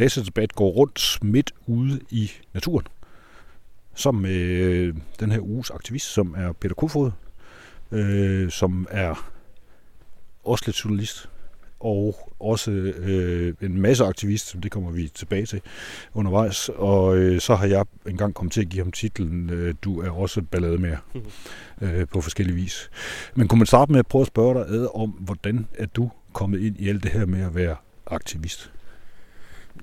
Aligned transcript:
datadebat 0.00 0.54
går 0.54 0.70
rundt 0.70 1.18
midt 1.22 1.52
ude 1.66 2.00
i 2.10 2.30
naturen. 2.54 2.86
Som 3.94 4.14
med 4.14 4.40
øh, 4.40 4.94
den 5.20 5.32
her 5.32 5.40
uges 5.40 5.70
aktivist, 5.70 6.06
som 6.06 6.34
er 6.38 6.52
Peter 6.52 6.74
Kofod, 6.74 7.10
øh, 7.92 8.50
som 8.50 8.86
er 8.90 9.30
også 10.44 10.64
lidt 10.66 10.84
journalist, 10.84 11.28
og 11.80 12.30
også 12.40 12.70
øh, 12.70 13.54
en 13.60 13.80
masse 13.80 14.04
aktivist, 14.04 14.48
som 14.48 14.60
det 14.60 14.70
kommer 14.70 14.90
vi 14.90 15.08
tilbage 15.08 15.46
til 15.46 15.60
undervejs. 16.14 16.68
Og 16.68 17.16
øh, 17.16 17.40
så 17.40 17.54
har 17.54 17.66
jeg 17.66 17.84
engang 18.06 18.34
kommet 18.34 18.52
til 18.52 18.60
at 18.60 18.68
give 18.68 18.82
ham 18.82 18.92
titlen 18.92 19.50
øh, 19.50 19.74
Du 19.84 20.00
er 20.00 20.10
også 20.10 20.42
ballade 20.42 20.78
med 20.78 20.96
øh, 21.82 22.08
på 22.08 22.20
forskellige 22.20 22.56
vis. 22.56 22.90
Men 23.34 23.48
kunne 23.48 23.58
man 23.58 23.66
starte 23.66 23.92
med 23.92 23.98
at 23.98 24.06
prøve 24.06 24.22
at 24.22 24.26
spørge 24.26 24.54
dig 24.54 24.68
ad 24.68 24.88
om, 24.94 25.10
hvordan 25.10 25.66
er 25.78 25.86
du 25.86 26.10
kommet 26.32 26.60
ind 26.60 26.76
i 26.78 26.88
alt 26.88 27.02
det 27.02 27.10
her 27.10 27.26
med 27.26 27.42
at 27.42 27.54
være 27.54 27.76
aktivist? 28.06 28.72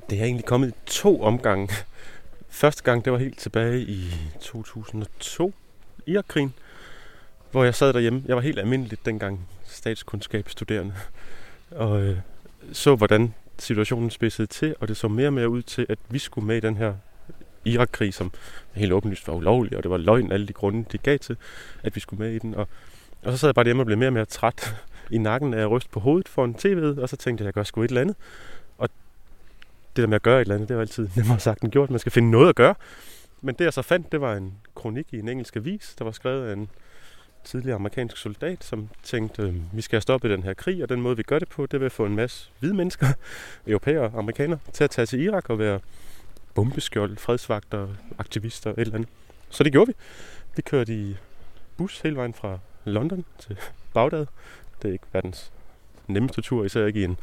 Det 0.09 0.20
er 0.20 0.23
egentlig 0.23 0.45
kommet 0.45 0.70
i 0.70 0.73
to 0.85 1.21
omgange. 1.21 1.70
Første 2.49 2.84
gang, 2.84 3.05
det 3.05 3.13
var 3.13 3.20
helt 3.20 3.39
tilbage 3.39 3.81
i 3.81 4.11
2002, 4.41 5.53
Irakkrigen, 6.05 6.53
hvor 7.52 7.63
jeg 7.63 7.75
sad 7.75 7.93
derhjemme. 7.93 8.23
Jeg 8.25 8.35
var 8.35 8.41
helt 8.41 8.59
almindelig 8.59 9.05
dengang 9.05 9.47
statskundskabsstuderende, 9.66 10.94
og 11.72 12.02
øh, 12.02 12.17
så, 12.72 12.95
hvordan 12.95 13.33
situationen 13.59 14.09
spidsede 14.09 14.47
til, 14.47 14.75
og 14.80 14.88
det 14.88 14.97
så 14.97 15.08
mere 15.08 15.28
og 15.28 15.33
mere 15.33 15.50
ud 15.50 15.61
til, 15.61 15.85
at 15.89 16.00
vi 16.09 16.19
skulle 16.19 16.47
med 16.47 16.58
i 16.58 16.59
den 16.59 16.78
her 16.78 16.94
Irakkrig, 17.66 18.13
som 18.13 18.31
helt 18.73 18.94
åbenlyst 18.94 19.28
var 19.28 19.33
ulovlig, 19.33 19.78
og 19.78 19.83
det 19.83 19.91
var 19.91 19.97
løgn 19.97 20.31
alle 20.31 20.47
de 20.47 20.53
grunde, 20.53 20.85
de 20.91 20.97
gav 20.97 21.19
til, 21.19 21.38
at 21.83 21.95
vi 21.95 22.00
skulle 22.00 22.23
med 22.23 22.33
i 22.33 22.39
den. 22.39 22.55
Og, 22.55 22.67
og 23.23 23.31
så 23.31 23.38
sad 23.38 23.50
jeg 23.50 23.55
bare 23.55 23.66
hjemme 23.66 23.81
og 23.81 23.85
blev 23.85 23.97
mere 23.97 24.09
og 24.09 24.13
mere 24.13 24.25
træt 24.25 24.75
i 25.11 25.17
nakken 25.17 25.53
af 25.53 25.61
at 25.61 25.72
ryste 25.72 25.89
på 25.89 26.00
hovedet 26.00 26.28
for 26.28 26.45
en 26.45 26.53
tv, 26.53 26.94
og 26.97 27.09
så 27.09 27.16
tænkte 27.16 27.41
jeg, 27.41 27.45
at 27.45 27.45
jeg 27.45 27.53
gør 27.53 27.63
sgu 27.63 27.83
et 27.83 27.88
eller 27.88 28.02
andet. 28.02 28.16
Det 29.98 30.02
der 30.03 30.08
med 30.08 30.16
at 30.16 30.22
gøre 30.22 30.42
et 30.42 30.42
eller 30.42 30.56
andet, 30.56 30.70
det 30.70 30.76
var 30.76 30.81
altid 30.81 31.09
nemmere 31.16 31.40
sagt 31.40 31.62
end 31.62 31.72
gjort. 31.72 31.90
Man 31.90 32.00
skal 32.00 32.12
finde 32.12 32.31
noget 32.31 32.50
at 32.50 32.56
gøre. 32.56 32.76
Men 33.42 33.56
det 33.56 33.66
jeg 33.66 33.73
så 33.73 33.81
fandt, 33.81 34.12
det 34.12 34.22
var 34.22 34.36
en 34.36 34.53
kronik 34.76 35.08
i 35.12 35.20
en 35.20 35.30
engelsk 35.30 35.56
avis, 35.56 35.95
der 35.98 36.06
var 36.06 36.12
skrevet 36.12 36.50
af 36.50 36.53
en 36.53 36.70
tidligere 37.44 37.76
amerikansk 37.76 38.18
soldat, 38.18 38.64
som 38.64 38.90
tænkte, 39.03 39.42
øh, 39.42 39.56
vi 39.73 39.81
skal 39.81 40.02
stoppe 40.02 40.30
den 40.30 40.44
her 40.44 40.53
krig, 40.53 40.84
og 40.84 40.90
den 40.90 41.02
måde 41.02 41.18
vi 41.18 41.23
gør 41.23 41.40
det 41.40 41.48
på, 41.48 41.66
det 41.66 41.81
vil 41.81 41.90
få 41.90 42.06
en 42.06 42.16
masse 42.16 42.50
hvide 42.59 42.73
mennesker, 42.73 43.08
europæere 43.68 44.02
og 44.02 44.18
amerikanere, 44.18 44.59
til 44.73 44.84
at 44.84 44.90
tage 44.90 45.06
til 45.06 45.22
Irak 45.22 45.50
og 45.50 45.59
være 45.59 45.80
bombeskjold, 46.53 47.18
fredsvagter, 47.18 47.88
aktivister, 48.18 48.72
et 48.72 48.80
eller 48.80 48.95
andet. 48.95 49.09
Så 49.50 49.64
det 49.64 49.72
gjorde 49.72 49.88
vi. 49.88 49.94
Vi 50.56 50.62
kørte 50.62 50.94
i 50.94 51.16
bus 51.78 52.00
hele 52.00 52.16
vejen 52.16 52.34
fra 52.34 52.59
London 52.86 53.25
til 53.40 53.58
Bagdad. 53.94 54.25
Det 54.81 54.88
er 54.88 54.94
ikke 54.94 55.06
verdens 55.14 55.52
nemmeste 56.08 56.42
tur, 56.42 56.66
især 56.66 56.86
ikke 56.86 57.00
i 57.00 57.03
en 57.03 57.18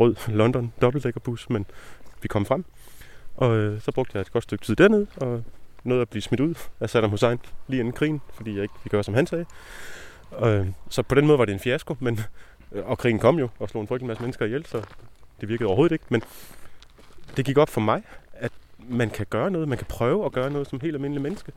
rød 0.00 0.16
London 0.28 0.72
dobbeltdækkerbus, 0.80 1.50
men 1.50 1.66
vi 2.22 2.28
kom 2.28 2.46
frem. 2.46 2.64
Og 3.36 3.56
øh, 3.56 3.80
så 3.80 3.92
brugte 3.92 4.10
jeg 4.14 4.20
et 4.20 4.32
godt 4.32 4.44
stykke 4.44 4.64
tid 4.64 4.76
dernede, 4.76 5.06
og 5.16 5.44
nåede 5.84 6.02
at 6.02 6.08
blive 6.08 6.22
smidt 6.22 6.40
ud 6.40 6.54
af 6.80 6.90
Saddam 6.90 7.10
Hussein 7.10 7.38
lige 7.68 7.80
inden 7.80 7.92
krigen, 7.92 8.20
fordi 8.34 8.54
jeg 8.54 8.62
ikke 8.62 8.74
ville 8.84 8.90
gøre, 8.90 9.04
som 9.04 9.14
han 9.14 9.26
sagde. 9.26 9.46
Og, 10.30 10.50
øh, 10.50 10.66
så 10.88 11.02
på 11.02 11.14
den 11.14 11.26
måde 11.26 11.38
var 11.38 11.44
det 11.44 11.52
en 11.52 11.60
fiasko, 11.60 11.96
men, 12.00 12.20
øh, 12.72 12.86
og 12.86 12.98
krigen 12.98 13.18
kom 13.18 13.38
jo 13.38 13.48
og 13.58 13.68
slog 13.68 13.80
en 13.80 13.88
frygtelig 13.88 14.06
masse 14.06 14.22
mennesker 14.22 14.46
ihjel, 14.46 14.66
så 14.66 14.82
det 15.40 15.48
virkede 15.48 15.66
overhovedet 15.66 15.92
ikke. 15.92 16.04
Men 16.08 16.22
det 17.36 17.44
gik 17.44 17.58
op 17.58 17.68
for 17.68 17.80
mig, 17.80 18.02
at 18.32 18.52
man 18.88 19.10
kan 19.10 19.26
gøre 19.30 19.50
noget, 19.50 19.68
man 19.68 19.78
kan 19.78 19.86
prøve 19.86 20.24
at 20.24 20.32
gøre 20.32 20.50
noget 20.50 20.68
som 20.68 20.80
helt 20.80 20.94
almindelig 20.94 21.22
menneske. 21.22 21.52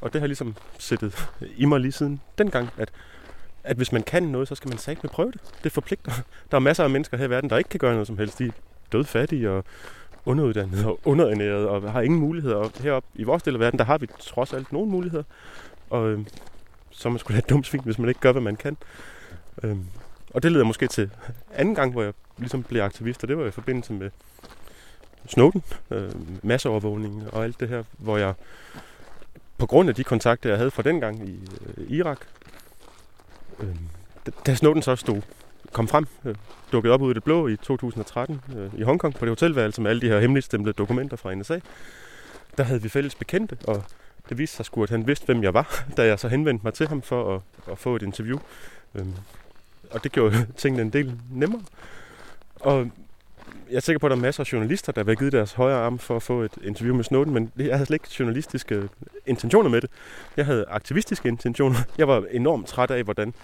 Og 0.00 0.12
det 0.12 0.20
har 0.20 0.26
ligesom 0.26 0.56
sættet 0.78 1.28
i 1.56 1.64
mig 1.64 1.80
lige 1.80 1.92
siden 1.92 2.20
dengang, 2.38 2.70
at, 2.76 2.90
at 3.64 3.76
hvis 3.76 3.92
man 3.92 4.02
kan 4.02 4.22
noget, 4.22 4.48
så 4.48 4.54
skal 4.54 4.68
man 4.68 4.78
sagt 4.78 5.02
med 5.02 5.10
prøve 5.10 5.32
det. 5.32 5.40
Det 5.64 5.72
forpligter. 5.72 6.12
Der 6.50 6.56
er 6.56 6.60
masser 6.60 6.84
af 6.84 6.90
mennesker 6.90 7.16
her 7.16 7.24
i 7.24 7.30
verden, 7.30 7.50
der 7.50 7.58
ikke 7.58 7.70
kan 7.70 7.80
gøre 7.80 7.92
noget 7.92 8.06
som 8.06 8.18
helst. 8.18 8.38
De 8.38 8.44
er 8.44 8.50
dødfattige 8.92 9.50
og 9.50 9.64
underuddannede 10.24 10.86
og 10.86 11.00
underernærede 11.04 11.68
og 11.68 11.92
har 11.92 12.00
ingen 12.00 12.20
muligheder. 12.20 12.56
Og 12.56 12.72
heroppe 12.80 13.08
i 13.14 13.22
vores 13.22 13.42
del 13.42 13.54
af 13.54 13.60
verden, 13.60 13.78
der 13.78 13.84
har 13.84 13.98
vi 13.98 14.06
trods 14.20 14.52
alt 14.52 14.72
nogle 14.72 14.90
muligheder. 14.90 15.24
Og 15.90 16.08
øh, 16.10 16.20
så 16.90 17.08
er 17.08 17.12
man 17.12 17.18
skulle 17.18 17.34
have 17.34 17.44
dumt 17.50 17.66
svin, 17.66 17.80
hvis 17.84 17.98
man 17.98 18.08
ikke 18.08 18.20
gør, 18.20 18.32
hvad 18.32 18.42
man 18.42 18.56
kan. 18.56 18.76
Øh, 19.62 19.76
og 20.30 20.42
det 20.42 20.52
leder 20.52 20.64
måske 20.64 20.86
til 20.86 21.10
anden 21.54 21.74
gang, 21.74 21.92
hvor 21.92 22.02
jeg 22.02 22.12
ligesom 22.38 22.62
blev 22.62 22.82
aktivist, 22.82 23.22
og 23.22 23.28
det 23.28 23.38
var 23.38 23.46
i 23.46 23.50
forbindelse 23.50 23.92
med 23.92 24.10
Snowden, 25.26 25.62
øh, 25.90 26.10
masseovervågning 26.42 27.34
og 27.34 27.44
alt 27.44 27.60
det 27.60 27.68
her, 27.68 27.84
hvor 27.98 28.18
jeg 28.18 28.34
på 29.58 29.66
grund 29.66 29.88
af 29.88 29.94
de 29.94 30.04
kontakter, 30.04 30.48
jeg 30.50 30.58
havde 30.58 30.70
fra 30.70 30.82
dengang 30.82 31.28
i 31.28 31.38
øh, 31.76 31.90
Irak, 31.90 32.18
øh, 33.60 33.76
da 34.46 34.54
Snowden 34.54 34.82
så 34.82 34.96
stod 34.96 35.22
kom 35.72 35.88
frem, 35.88 36.06
øh, 36.24 36.34
dukkede 36.72 36.94
op 36.94 37.02
ud 37.02 37.10
i 37.10 37.14
det 37.14 37.24
blå 37.24 37.48
i 37.48 37.56
2013 37.56 38.40
øh, 38.56 38.80
i 38.80 38.82
Hongkong 38.82 39.14
på 39.14 39.24
det 39.24 39.30
hotelværelse 39.30 39.82
med 39.82 39.90
alle 39.90 40.00
de 40.00 40.08
her 40.08 40.20
hemmeligstemte 40.20 40.72
dokumenter 40.72 41.16
fra 41.16 41.34
NSA. 41.34 41.60
Der 42.56 42.64
havde 42.64 42.82
vi 42.82 42.88
fælles 42.88 43.14
bekendte, 43.14 43.56
og 43.64 43.84
det 44.28 44.38
viste 44.38 44.56
sig 44.56 44.66
sgu, 44.66 44.82
at 44.82 44.90
han 44.90 45.06
vidste, 45.06 45.26
hvem 45.26 45.42
jeg 45.42 45.54
var, 45.54 45.84
da 45.96 46.06
jeg 46.06 46.18
så 46.18 46.28
henvendte 46.28 46.64
mig 46.64 46.74
til 46.74 46.88
ham 46.88 47.02
for 47.02 47.34
at, 47.34 47.40
at 47.72 47.78
få 47.78 47.96
et 47.96 48.02
interview. 48.02 48.38
Øhm, 48.94 49.14
og 49.90 50.04
det 50.04 50.12
gjorde 50.12 50.46
tingene 50.56 50.82
en 50.82 50.90
del 50.90 51.20
nemmere. 51.30 51.62
Og 52.60 52.90
jeg 53.70 53.76
er 53.76 53.80
sikker 53.80 53.98
på, 53.98 54.06
at 54.06 54.10
der 54.10 54.16
er 54.16 54.20
masser 54.20 54.42
af 54.42 54.52
journalister, 54.52 54.92
der 54.92 55.04
vil 55.04 55.16
givet 55.16 55.32
deres 55.32 55.52
højre 55.52 55.78
arm 55.78 55.98
for 55.98 56.16
at 56.16 56.22
få 56.22 56.42
et 56.42 56.52
interview 56.62 56.94
med 56.94 57.04
Snowden, 57.04 57.34
men 57.34 57.52
jeg 57.56 57.76
havde 57.76 57.86
slet 57.86 57.94
ikke 57.94 58.08
journalistiske 58.18 58.88
intentioner 59.26 59.70
med 59.70 59.80
det. 59.80 59.90
Jeg 60.36 60.46
havde 60.46 60.64
aktivistiske 60.68 61.28
intentioner. 61.28 61.78
Jeg 61.98 62.08
var 62.08 62.24
enormt 62.30 62.66
træt 62.66 62.90
af, 62.90 63.04
hvordan 63.04 63.34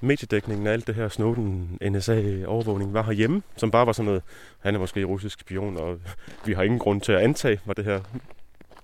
mediedækningen 0.00 0.66
af 0.66 0.72
alt 0.72 0.86
det 0.86 0.94
her 0.94 1.08
Snowden, 1.08 1.78
NSA-overvågning 1.82 2.94
var 2.94 3.02
herhjemme, 3.02 3.42
som 3.56 3.70
bare 3.70 3.86
var 3.86 3.92
sådan 3.92 4.06
noget, 4.06 4.22
han 4.60 4.74
er 4.74 4.78
måske 4.78 5.04
russisk 5.04 5.40
spion, 5.40 5.76
og 5.76 6.00
vi 6.44 6.52
har 6.52 6.62
ingen 6.62 6.78
grund 6.78 7.00
til 7.00 7.12
at 7.12 7.20
antage, 7.20 7.60
var 7.64 7.74
det 7.74 7.84
her 7.84 8.00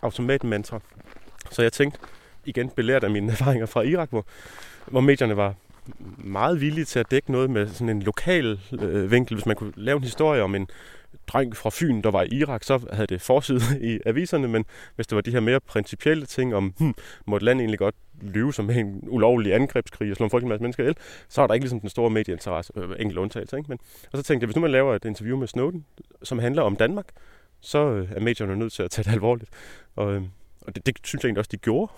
automatmantra. 0.03 0.81
Så 1.51 1.63
jeg 1.63 1.73
tænkte, 1.73 1.99
igen 2.45 2.69
belært 2.69 3.05
af 3.05 3.11
mine 3.11 3.33
erfaringer 3.33 3.67
fra 3.67 3.83
Irak, 3.83 4.11
hvor, 4.11 4.27
hvor 4.87 5.01
medierne 5.01 5.37
var 5.37 5.55
meget 6.19 6.61
villige 6.61 6.85
til 6.85 6.99
at 6.99 7.11
dække 7.11 7.33
noget 7.33 7.51
med 7.51 7.69
sådan 7.69 7.89
en 7.89 8.03
lokal 8.03 8.61
øh, 8.81 9.11
vinkel. 9.11 9.37
Hvis 9.37 9.47
man 9.47 9.57
kunne 9.57 9.73
lave 9.77 9.97
en 9.97 10.03
historie 10.03 10.43
om 10.43 10.55
en 10.55 10.69
dreng 11.27 11.57
fra 11.57 11.71
Fyn, 11.73 12.03
der 12.03 12.11
var 12.11 12.23
i 12.23 12.29
Irak, 12.29 12.65
så 12.65 12.87
havde 12.93 13.07
det 13.07 13.23
forside 13.23 13.61
i 13.93 14.01
aviserne, 14.07 14.49
men 14.49 14.65
hvis 14.95 15.07
det 15.07 15.17
var 15.17 15.23
de 15.23 15.31
her 15.31 15.41
mere 15.41 15.61
principielle 15.61 16.27
ting 16.27 16.55
om, 16.55 16.75
hmm, 16.79 16.95
må 17.27 17.37
et 17.37 17.43
land 17.43 17.61
egentlig 17.61 17.79
godt 17.79 17.95
lyve 18.23 18.55
som 18.55 18.71
en 18.71 19.05
ulovlig 19.09 19.55
angrebskrig 19.55 20.11
og 20.11 20.17
slå 20.17 20.25
en 20.25 20.31
frygtelig 20.31 20.49
masse 20.49 20.63
mennesker 20.63 20.83
ihjel, 20.83 20.97
så 21.29 21.43
er 21.43 21.47
der 21.47 21.55
ikke 21.55 21.65
ligesom 21.65 21.81
den 21.81 21.89
store 21.89 22.11
medieinteresse, 22.11 22.73
øh, 22.77 22.89
enkelt 22.99 23.19
undtagelse. 23.19 23.57
Ikke? 23.57 23.69
Men, 23.69 23.79
og 24.13 24.19
så 24.19 24.23
tænkte 24.23 24.45
jeg, 24.45 24.47
hvis 24.47 24.57
nu 24.57 24.63
man 24.63 24.71
laver 24.71 24.95
et 24.95 25.05
interview 25.05 25.37
med 25.39 25.47
Snowden, 25.47 25.85
som 26.23 26.39
handler 26.39 26.63
om 26.63 26.77
Danmark, 26.77 27.07
så 27.61 27.79
øh, 27.79 28.09
er 28.13 28.21
medierne 28.21 28.57
nødt 28.57 28.73
til 28.73 28.83
at 28.83 28.91
tage 28.91 29.05
det 29.05 29.13
alvorligt. 29.13 29.51
Og, 29.97 30.15
øh, 30.15 30.23
og 30.67 30.75
det, 30.75 30.87
det 30.87 30.97
synes 31.05 31.23
jeg 31.23 31.29
egentlig 31.29 31.39
også, 31.39 31.49
de 31.53 31.57
gjorde. 31.57 31.93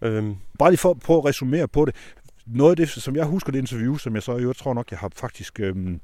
Mm. 0.00 0.08
Øhm. 0.08 0.36
Bare 0.58 0.70
lige 0.70 0.78
for 0.78 0.90
at 0.90 1.00
prøve 1.00 1.18
at 1.18 1.24
resumere 1.24 1.68
på 1.68 1.84
det. 1.84 1.94
Noget 2.54 2.70
af 2.70 2.76
det, 2.76 2.88
som 2.88 3.16
jeg 3.16 3.24
husker 3.24 3.52
det 3.52 3.58
interview, 3.58 3.96
som 3.96 4.14
jeg 4.14 4.22
så 4.22 4.36
jeg 4.36 4.56
tror 4.56 4.74
nok, 4.74 4.90
jeg 4.90 4.98
har 4.98 5.10
faktisk 5.16 5.60
øhm, 5.60 6.00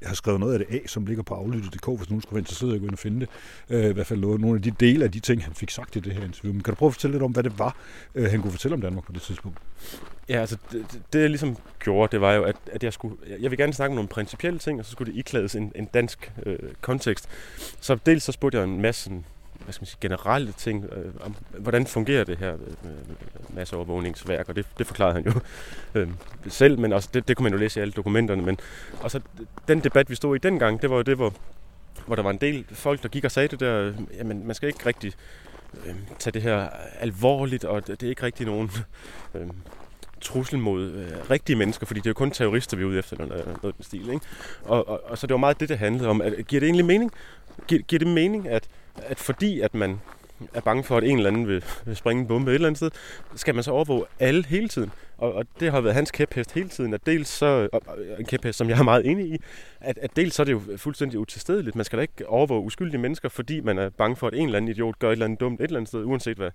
jeg 0.00 0.08
har 0.08 0.14
skrevet 0.14 0.40
noget 0.40 0.52
af 0.52 0.58
det 0.58 0.74
af, 0.74 0.82
som 0.86 1.06
ligger 1.06 1.22
på 1.22 1.34
aflyttet.dk, 1.34 1.88
hvis 1.98 2.10
nogen 2.10 2.22
skulle 2.22 2.34
være 2.34 2.40
interesseret 2.40 2.72
i 2.72 2.74
at 2.74 2.80
gå 2.80 2.86
ind 2.86 2.92
og 2.92 2.98
finde 2.98 3.20
det. 3.20 3.28
Øh, 3.70 3.90
I 3.90 3.92
hvert 3.92 4.06
fald 4.06 4.20
nogle 4.20 4.54
af 4.54 4.62
de 4.62 4.70
dele 4.70 5.04
af 5.04 5.12
de 5.12 5.20
ting, 5.20 5.44
han 5.44 5.54
fik 5.54 5.70
sagt 5.70 5.96
i 5.96 6.00
det 6.00 6.12
her 6.12 6.24
interview. 6.24 6.52
Men 6.52 6.62
kan 6.62 6.74
du 6.74 6.78
prøve 6.78 6.88
at 6.88 6.94
fortælle 6.94 7.14
lidt 7.14 7.22
om, 7.22 7.32
hvad 7.32 7.42
det 7.42 7.58
var, 7.58 7.76
øh, 8.14 8.30
han 8.30 8.42
kunne 8.42 8.50
fortælle 8.50 8.74
om 8.74 8.80
Danmark 8.80 9.04
på 9.06 9.12
det 9.12 9.22
tidspunkt? 9.22 9.58
Ja, 10.28 10.40
altså 10.40 10.56
det, 10.72 11.02
det 11.12 11.20
jeg 11.20 11.30
ligesom 11.30 11.56
gjorde, 11.78 12.12
det 12.12 12.20
var 12.20 12.32
jo, 12.32 12.42
at, 12.42 12.56
at 12.72 12.84
jeg 12.84 12.92
skulle, 12.92 13.16
jeg 13.40 13.50
vil 13.50 13.58
gerne 13.58 13.72
snakke 13.72 13.92
om 13.92 13.94
nogle 13.94 14.08
principielle 14.08 14.58
ting, 14.58 14.78
og 14.78 14.84
så 14.84 14.92
skulle 14.92 15.12
det 15.12 15.18
iklædes 15.18 15.54
en, 15.54 15.72
en 15.74 15.84
dansk 15.84 16.32
øh, 16.46 16.58
kontekst. 16.80 17.28
Så 17.80 17.98
dels 18.06 18.22
så 18.22 18.32
spurgte 18.32 18.58
jeg 18.58 18.64
en 18.64 18.82
masse 18.82 19.10
hvad 19.64 19.72
skal 19.72 19.82
man 19.82 19.86
sige, 19.86 19.98
generelle 20.00 20.52
ting, 20.52 20.84
øh, 20.92 21.12
om 21.20 21.34
hvordan 21.58 21.86
fungerer 21.86 22.24
det 22.24 22.38
her 22.38 22.52
øh, 22.54 22.90
masseovervågningsværk, 23.54 24.48
og 24.48 24.56
det, 24.56 24.66
det 24.78 24.86
forklarede 24.86 25.14
han 25.14 25.24
jo 25.24 25.32
øh, 25.94 26.08
selv, 26.48 26.78
men 26.78 26.92
også 26.92 27.08
det, 27.14 27.28
det 27.28 27.36
kunne 27.36 27.44
man 27.44 27.52
jo 27.52 27.58
læse 27.58 27.80
i 27.80 27.82
alle 27.82 27.92
dokumenterne. 27.92 28.42
Men, 28.42 28.58
og 29.00 29.10
så 29.10 29.20
den 29.68 29.80
debat, 29.80 30.10
vi 30.10 30.14
stod 30.14 30.36
i 30.36 30.38
dengang, 30.38 30.82
det 30.82 30.90
var 30.90 30.96
jo 30.96 31.02
det, 31.02 31.16
hvor, 31.16 31.34
hvor 32.06 32.16
der 32.16 32.22
var 32.22 32.30
en 32.30 32.38
del 32.40 32.64
folk, 32.70 33.02
der 33.02 33.08
gik 33.08 33.24
og 33.24 33.30
sagde 33.30 33.48
det 33.48 33.60
der, 33.60 33.92
jamen 34.18 34.46
man 34.46 34.54
skal 34.54 34.66
ikke 34.66 34.86
rigtig 34.86 35.12
øh, 35.86 35.94
tage 36.18 36.32
det 36.32 36.42
her 36.42 36.68
alvorligt, 37.00 37.64
og 37.64 37.86
det, 37.86 38.00
det 38.00 38.06
er 38.06 38.10
ikke 38.10 38.22
rigtig 38.22 38.46
nogen 38.46 38.70
øh, 39.34 39.46
trussel 40.20 40.58
mod 40.58 40.90
øh, 40.90 41.30
rigtige 41.30 41.56
mennesker, 41.56 41.86
fordi 41.86 42.00
det 42.00 42.06
er 42.06 42.10
jo 42.10 42.14
kun 42.14 42.30
terrorister, 42.30 42.76
vi 42.76 42.82
er 42.82 42.86
ude 42.86 42.98
efter, 42.98 43.16
noget, 43.16 43.46
noget 43.62 43.76
den 43.76 43.84
stil. 43.84 44.08
Ikke? 44.08 44.26
Og, 44.64 44.88
og, 44.88 45.02
og 45.04 45.18
så 45.18 45.26
det 45.26 45.34
var 45.34 45.38
meget 45.38 45.60
det, 45.60 45.68
det 45.68 45.78
handlede 45.78 46.08
om. 46.08 46.20
At, 46.20 46.46
giver 46.46 46.60
det 46.60 46.66
egentlig 46.66 46.84
mening? 46.84 47.12
Giver, 47.66 47.82
giver 47.82 47.98
det 47.98 48.08
mening, 48.08 48.48
at 48.48 48.68
at 49.06 49.18
fordi 49.18 49.60
at 49.60 49.74
man 49.74 50.00
er 50.54 50.60
bange 50.60 50.84
for, 50.84 50.96
at 50.96 51.04
en 51.04 51.16
eller 51.16 51.30
anden 51.30 51.48
vil, 51.48 51.64
vil 51.84 51.96
springe 51.96 52.20
en 52.20 52.28
bombe 52.28 52.50
et 52.50 52.54
eller 52.54 52.68
andet 52.68 52.78
sted, 52.78 52.90
skal 53.34 53.54
man 53.54 53.64
så 53.64 53.70
overvåge 53.70 54.04
alle 54.20 54.46
hele 54.46 54.68
tiden. 54.68 54.92
Og, 55.18 55.32
og 55.32 55.44
det 55.60 55.70
har 55.70 55.80
været 55.80 55.94
hans 55.94 56.10
kæphest 56.10 56.52
hele 56.52 56.68
tiden, 56.68 56.94
at 56.94 57.06
dels 57.06 57.28
så, 57.28 57.68
en 58.18 58.26
kæphest, 58.26 58.58
som 58.58 58.68
jeg 58.68 58.78
er 58.78 58.82
meget 58.82 59.06
enig 59.06 59.26
i, 59.26 59.38
at, 59.80 59.98
at 60.02 60.16
dels 60.16 60.34
så 60.34 60.42
er 60.42 60.44
det 60.44 60.52
jo 60.52 60.62
fuldstændig 60.76 61.18
utilstedeligt. 61.18 61.76
Man 61.76 61.84
skal 61.84 61.96
da 61.96 62.02
ikke 62.02 62.28
overvåge 62.28 62.64
uskyldige 62.64 63.00
mennesker, 63.00 63.28
fordi 63.28 63.60
man 63.60 63.78
er 63.78 63.90
bange 63.90 64.16
for, 64.16 64.26
at 64.26 64.34
en 64.34 64.44
eller 64.44 64.56
anden 64.56 64.70
idiot 64.70 64.98
gør 64.98 65.08
et 65.08 65.12
eller 65.12 65.24
andet 65.24 65.40
dumt 65.40 65.60
et 65.60 65.64
eller 65.64 65.76
andet 65.76 65.88
sted, 65.88 66.04
uanset 66.04 66.36
hvad 66.36 66.50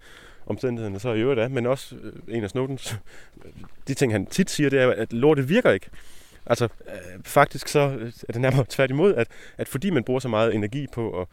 omstændighederne 0.45 1.00
så 1.00 1.13
i 1.13 1.19
øvrigt 1.19 1.40
er. 1.40 1.48
Men 1.48 1.66
også 1.66 1.95
øh, 1.95 2.36
en 2.36 2.44
af 2.44 2.50
Snowdens, 2.50 2.95
de 3.88 3.94
ting 3.94 4.12
han 4.12 4.25
tit 4.25 4.50
siger, 4.50 4.69
det 4.69 4.80
er, 4.80 4.92
at 4.92 5.13
lortet 5.13 5.50
virker 5.50 5.72
ikke. 5.72 5.90
Altså, 6.45 6.68
øh, 6.88 7.24
faktisk 7.24 7.68
så 7.68 7.80
øh, 7.80 8.12
er 8.30 8.34
det 8.34 8.42
nærmere 8.42 8.66
tværtimod, 8.75 9.16
at, 9.16 9.28
at 9.57 9.68
fordi 9.68 9.90
man 9.90 10.04
bruger 10.04 10.19
så 10.19 10.28
meget 10.28 10.56
energi 10.56 10.88
på 10.94 11.22
at 11.22 11.28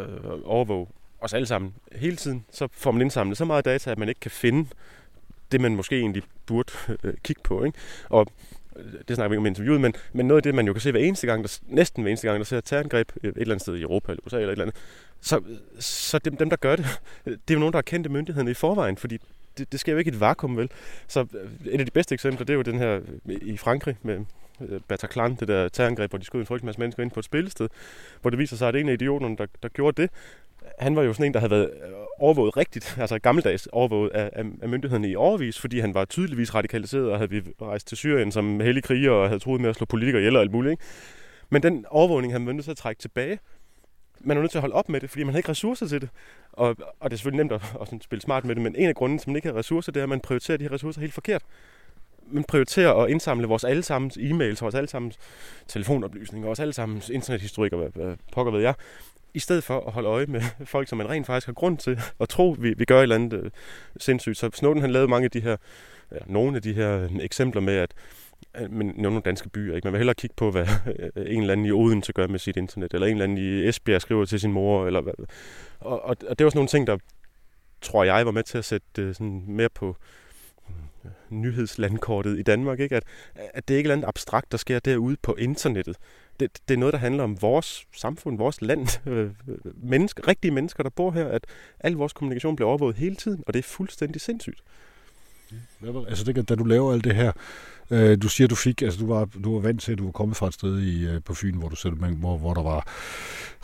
øh, 0.00 0.40
overvåge 0.44 0.86
os 1.20 1.32
alle 1.32 1.46
sammen 1.46 1.74
hele 1.92 2.16
tiden, 2.16 2.44
så 2.50 2.68
får 2.72 2.90
man 2.90 3.02
indsamlet 3.02 3.38
så 3.38 3.44
meget 3.44 3.64
data, 3.64 3.90
at 3.90 3.98
man 3.98 4.08
ikke 4.08 4.20
kan 4.20 4.30
finde 4.30 4.68
det, 5.52 5.60
man 5.60 5.76
måske 5.76 5.98
egentlig 5.98 6.22
burde 6.46 6.72
øh, 7.04 7.14
kigge 7.24 7.42
på. 7.44 7.64
Ikke? 7.64 7.78
Og 8.08 8.26
øh, 8.76 8.84
det 9.08 9.16
snakker 9.16 9.28
vi 9.28 9.34
ikke 9.34 9.40
om 9.40 9.46
interviewet, 9.46 9.80
men, 9.80 9.94
men 10.12 10.26
noget 10.26 10.38
af 10.38 10.42
det, 10.42 10.54
man 10.54 10.66
jo 10.66 10.72
kan 10.72 10.80
se 10.80 10.90
hver 10.90 11.00
eneste 11.00 11.26
gang, 11.26 11.44
der, 11.44 11.58
næsten 11.68 12.02
hver 12.02 12.10
eneste 12.10 12.28
gang, 12.28 12.38
der 12.38 12.44
ser 12.44 12.58
et 12.58 12.64
terrorangreb 12.64 13.12
øh, 13.22 13.30
et 13.30 13.36
eller 13.36 13.54
andet 13.54 13.62
sted 13.62 13.76
i 13.76 13.82
Europa 13.82 14.12
eller 14.12 14.22
USA 14.26 14.36
eller 14.36 14.48
et 14.48 14.52
eller 14.52 14.64
andet, 14.64 14.76
så, 15.20 15.40
så 15.78 16.18
dem, 16.18 16.36
dem, 16.36 16.50
der 16.50 16.56
gør 16.56 16.76
det, 16.76 16.86
det 17.24 17.32
er 17.32 17.54
jo 17.54 17.58
nogen, 17.58 17.72
der 17.72 17.76
har 17.76 17.82
kendt 17.82 18.10
myndighederne 18.10 18.50
i 18.50 18.54
forvejen, 18.54 18.96
fordi 18.96 19.18
det, 19.58 19.72
det 19.72 19.80
sker 19.80 19.92
jo 19.92 19.98
ikke 19.98 20.10
i 20.10 20.14
et 20.14 20.20
vakuum, 20.20 20.56
vel? 20.56 20.70
Så 21.08 21.20
et 21.66 21.80
af 21.80 21.86
de 21.86 21.90
bedste 21.90 22.14
eksempler, 22.14 22.46
det 22.46 22.52
er 22.52 22.56
jo 22.56 22.62
den 22.62 22.78
her 22.78 23.00
i 23.26 23.56
Frankrig 23.56 23.96
med 24.02 24.24
Øh, 24.60 24.80
Bataclan, 24.88 25.34
det 25.34 25.48
der 25.48 25.68
terrorangreb, 25.68 26.10
hvor 26.10 26.18
de 26.18 26.24
skød 26.24 26.40
en 26.40 26.46
frygtelig 26.46 26.66
masse 26.66 26.78
mennesker 26.78 27.02
ind 27.02 27.10
på 27.10 27.20
et 27.20 27.24
spillested, 27.24 27.68
hvor 28.20 28.30
det 28.30 28.38
viser 28.38 28.56
sig, 28.56 28.68
at 28.68 28.76
en 28.76 28.88
af 28.88 28.92
idioterne, 28.92 29.36
der, 29.36 29.46
der 29.62 29.68
gjorde 29.68 30.02
det, 30.02 30.10
han 30.78 30.96
var 30.96 31.02
jo 31.02 31.12
sådan 31.12 31.26
en, 31.26 31.34
der 31.34 31.40
havde 31.40 31.50
været 31.50 31.70
øh, 31.70 31.92
overvåget 32.18 32.56
rigtigt, 32.56 32.96
altså 33.00 33.18
gammeldags 33.18 33.66
overvåget 33.66 34.10
af, 34.10 34.30
af, 34.32 34.44
af 34.62 34.68
myndighederne 34.68 35.08
i 35.08 35.16
overvis, 35.16 35.60
fordi 35.60 35.80
han 35.80 35.94
var 35.94 36.04
tydeligvis 36.04 36.54
radikaliseret 36.54 37.10
og 37.10 37.18
havde 37.18 37.30
vi 37.30 37.42
rejst 37.62 37.86
til 37.88 37.96
Syrien 37.96 38.32
som 38.32 38.60
hellig 38.60 38.82
kriger 38.82 39.10
og 39.10 39.28
havde 39.28 39.40
troet 39.40 39.60
med 39.60 39.70
at 39.70 39.76
slå 39.76 39.86
politikere 39.86 40.20
ihjel 40.20 40.36
og 40.36 40.42
alt 40.42 40.52
muligt. 40.52 40.70
Ikke? 40.70 40.82
Men 41.50 41.62
den 41.62 41.86
overvågning, 41.88 42.32
han 42.32 42.46
var 42.46 42.52
nødt 42.52 42.64
til 42.64 42.70
at 42.70 42.76
trække 42.76 43.00
tilbage. 43.00 43.38
Man 44.20 44.36
er 44.36 44.40
nødt 44.40 44.50
til 44.50 44.58
at 44.58 44.62
holde 44.62 44.74
op 44.74 44.88
med 44.88 45.00
det, 45.00 45.10
fordi 45.10 45.24
man 45.24 45.32
havde 45.32 45.38
ikke 45.38 45.48
ressourcer 45.48 45.86
til 45.86 46.00
det. 46.00 46.08
Og, 46.52 46.68
og 47.00 47.10
det 47.10 47.12
er 47.12 47.16
selvfølgelig 47.16 47.44
nemt 47.44 47.52
at, 47.52 47.62
at 47.80 47.86
sådan 47.86 48.00
spille 48.00 48.22
smart 48.22 48.44
med 48.44 48.54
det, 48.54 48.62
men 48.62 48.76
en 48.76 48.88
af 48.88 48.94
grunden, 48.94 49.18
som 49.18 49.30
man 49.30 49.36
ikke 49.36 49.48
har 49.48 49.56
ressourcer, 49.56 49.92
det 49.92 50.00
er, 50.00 50.04
at 50.04 50.08
man 50.08 50.20
prioriterer 50.20 50.58
de 50.58 50.64
her 50.64 50.72
ressourcer 50.72 51.00
helt 51.00 51.14
forkert. 51.14 51.42
Man 52.32 52.44
prioriterer 52.44 52.92
at 52.92 53.10
indsamle 53.10 53.46
vores 53.46 53.64
allesammens 53.64 54.16
e-mails, 54.16 54.60
vores 54.62 54.74
allesammens 54.74 55.18
telefonoplysninger, 55.68 56.46
vores 56.46 56.60
allesammens 56.60 57.08
internethistorikker, 57.08 57.78
hvad, 57.78 57.88
hvad 57.94 58.16
pokker 58.32 58.52
ved 58.52 58.60
jeg, 58.60 58.74
i 59.34 59.38
stedet 59.38 59.64
for 59.64 59.80
at 59.86 59.92
holde 59.92 60.08
øje 60.08 60.26
med 60.26 60.42
folk, 60.64 60.88
som 60.88 60.98
man 60.98 61.10
rent 61.10 61.26
faktisk 61.26 61.46
har 61.46 61.52
grund 61.52 61.78
til 61.78 62.00
at 62.20 62.28
tro, 62.28 62.56
vi, 62.58 62.74
vi 62.76 62.84
gør 62.84 62.98
et 62.98 63.02
eller 63.02 63.14
andet 63.14 63.32
øh, 63.44 63.50
sindssygt. 63.96 64.38
Så 64.38 64.50
Snowden 64.54 64.80
han 64.80 64.90
lavede 64.90 65.08
mange 65.08 65.24
af 65.24 65.30
de 65.30 65.40
her, 65.40 65.56
ja, 66.12 66.18
nogle 66.26 66.56
af 66.56 66.62
de 66.62 66.72
her 66.72 67.04
øh, 67.04 67.10
eksempler 67.20 67.60
med, 67.60 67.74
at 67.74 67.94
men 68.70 68.92
nogle 68.96 69.20
danske 69.20 69.48
byer. 69.48 69.74
Ikke? 69.76 69.86
Man 69.86 69.92
vil 69.92 69.98
hellere 69.98 70.14
kigge 70.14 70.34
på, 70.36 70.50
hvad 70.50 70.66
øh, 71.16 71.24
en 71.26 71.40
eller 71.40 71.52
anden 71.52 71.66
i 71.66 71.70
Odense 71.70 72.12
gør 72.12 72.26
med 72.26 72.38
sit 72.38 72.56
internet, 72.56 72.94
eller 72.94 73.06
en 73.06 73.12
eller 73.12 73.24
anden 73.24 73.38
i 73.38 73.68
Esbjerg 73.68 74.00
skriver 74.00 74.24
til 74.24 74.40
sin 74.40 74.52
mor. 74.52 74.86
Eller 74.86 75.00
hvad. 75.00 75.14
Og, 75.80 76.04
og, 76.04 76.16
og 76.28 76.38
det 76.38 76.44
var 76.44 76.50
sådan 76.50 76.58
nogle 76.58 76.68
ting, 76.68 76.86
der 76.86 76.96
tror 77.80 78.04
jeg 78.04 78.26
var 78.26 78.32
med 78.32 78.42
til 78.42 78.58
at 78.58 78.64
sætte 78.64 79.02
øh, 79.02 79.14
sådan 79.14 79.44
mere 79.46 79.68
på 79.68 79.96
nyhedslandkortet 81.30 82.38
i 82.38 82.42
Danmark. 82.42 82.80
Ikke? 82.80 82.96
At, 82.96 83.04
at 83.34 83.68
det 83.68 83.74
er 83.74 83.78
ikke 83.78 83.88
et 83.88 83.92
andet 83.92 84.08
abstrakt, 84.08 84.52
der 84.52 84.58
sker 84.58 84.78
derude 84.78 85.16
på 85.22 85.34
internettet 85.34 85.96
det, 86.40 86.68
det 86.68 86.74
er 86.74 86.78
noget, 86.78 86.92
der 86.92 86.98
handler 86.98 87.24
om 87.24 87.42
vores 87.42 87.86
samfund, 87.92 88.38
vores 88.38 88.62
land, 88.62 88.88
øh, 89.12 89.30
mennesker, 89.82 90.28
rigtige 90.28 90.50
mennesker, 90.50 90.82
der 90.82 90.90
bor 90.90 91.10
her, 91.10 91.28
at 91.28 91.44
al 91.80 91.92
vores 91.92 92.12
kommunikation 92.12 92.56
bliver 92.56 92.68
overvåget 92.68 92.96
hele 92.96 93.16
tiden, 93.16 93.44
og 93.46 93.52
det 93.52 93.58
er 93.58 93.62
fuldstændig 93.62 94.20
sindssygt. 94.20 94.62
Altså, 96.08 96.24
det, 96.24 96.48
da 96.48 96.54
du 96.54 96.64
laver 96.64 96.92
alt 96.92 97.04
det 97.04 97.14
her, 97.14 97.32
øh, 97.92 98.22
du 98.22 98.28
siger, 98.28 98.48
du 98.48 98.54
fik, 98.54 98.82
altså 98.82 99.00
du 99.00 99.06
var, 99.06 99.24
du 99.44 99.54
var 99.54 99.60
vant 99.60 99.82
til, 99.82 99.92
at 99.92 99.98
du 99.98 100.04
var 100.04 100.12
kommet 100.12 100.36
fra 100.36 100.46
et 100.46 100.54
sted 100.54 100.80
i, 100.80 101.06
øh, 101.06 101.20
på 101.24 101.34
Fyn, 101.34 101.54
hvor, 101.54 101.68
du 101.68 101.76
selv, 101.76 101.94
hvor, 101.94 102.38
hvor 102.38 102.54
der 102.54 102.62
var 102.62 102.84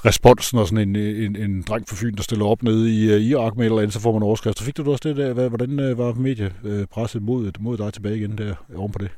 responsen 0.05 0.59
og 0.59 0.69
sådan 0.69 0.89
en, 0.89 0.97
en, 0.97 1.37
en 1.37 1.63
dreng 1.63 1.87
på 1.87 1.95
Fyn, 1.95 2.15
der 2.15 2.23
stiller 2.23 2.47
op 2.47 2.63
nede 2.63 2.95
i 2.95 3.13
øh, 3.13 3.21
Irak 3.21 3.57
med 3.57 3.65
eller 3.65 3.79
andet, 3.79 3.93
så 3.93 4.01
får 4.01 4.13
man 4.13 4.23
overskrifter. 4.23 4.65
Fik 4.65 4.77
du 4.77 4.93
også 4.93 5.09
det 5.09 5.17
der? 5.17 5.49
Hvordan 5.49 5.81
øh, 5.81 5.99
var 5.99 6.13
mediepresset 6.13 7.23
mod, 7.23 7.53
mod 7.61 7.79
dig 7.79 7.93
tilbage 7.93 8.17
igen 8.17 8.39
der 8.39 8.55
oven 8.77 8.93
på 8.93 8.99
det? 8.99 9.11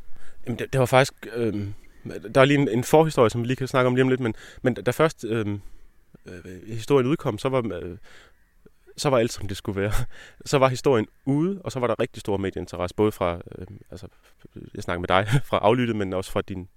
Jamen, 0.46 0.58
det, 0.58 0.72
det 0.72 0.78
var 0.78 0.86
faktisk... 0.86 1.26
Øh 1.36 1.54
der 2.34 2.40
er 2.40 2.44
lige 2.44 2.58
en, 2.58 2.68
en 2.68 2.84
forhistorie, 2.84 3.30
som 3.30 3.40
vi 3.40 3.46
lige 3.46 3.56
kan 3.56 3.68
snakke 3.68 3.86
om 3.86 3.94
lige 3.94 4.02
om 4.02 4.08
lidt, 4.08 4.20
men, 4.20 4.34
men 4.62 4.74
da 4.74 4.90
først 4.90 5.24
øh, 5.24 5.46
øh, 6.26 6.68
historien 6.68 7.06
udkom, 7.06 7.38
så 7.38 7.48
var, 7.48 7.64
øh, 7.82 7.96
så 9.00 9.10
var 9.10 9.18
alt, 9.18 9.32
som 9.32 9.48
det 9.48 9.56
skulle 9.56 9.80
være. 9.80 9.92
Så 10.44 10.58
var 10.58 10.68
historien 10.68 11.06
ude, 11.24 11.60
og 11.64 11.72
så 11.72 11.80
var 11.80 11.86
der 11.86 12.00
rigtig 12.00 12.20
stor 12.20 12.36
medieinteresse, 12.36 12.94
både 12.94 13.12
fra, 13.12 13.40
øh, 13.58 13.66
altså, 13.90 14.06
jeg 14.74 14.82
snakker 14.82 15.00
med 15.00 15.08
dig, 15.08 15.26
fra 15.50 15.58
aflyttet, 15.58 15.96
men 15.96 16.12
også 16.12 16.32
fra 16.32 16.40
din 16.40 16.68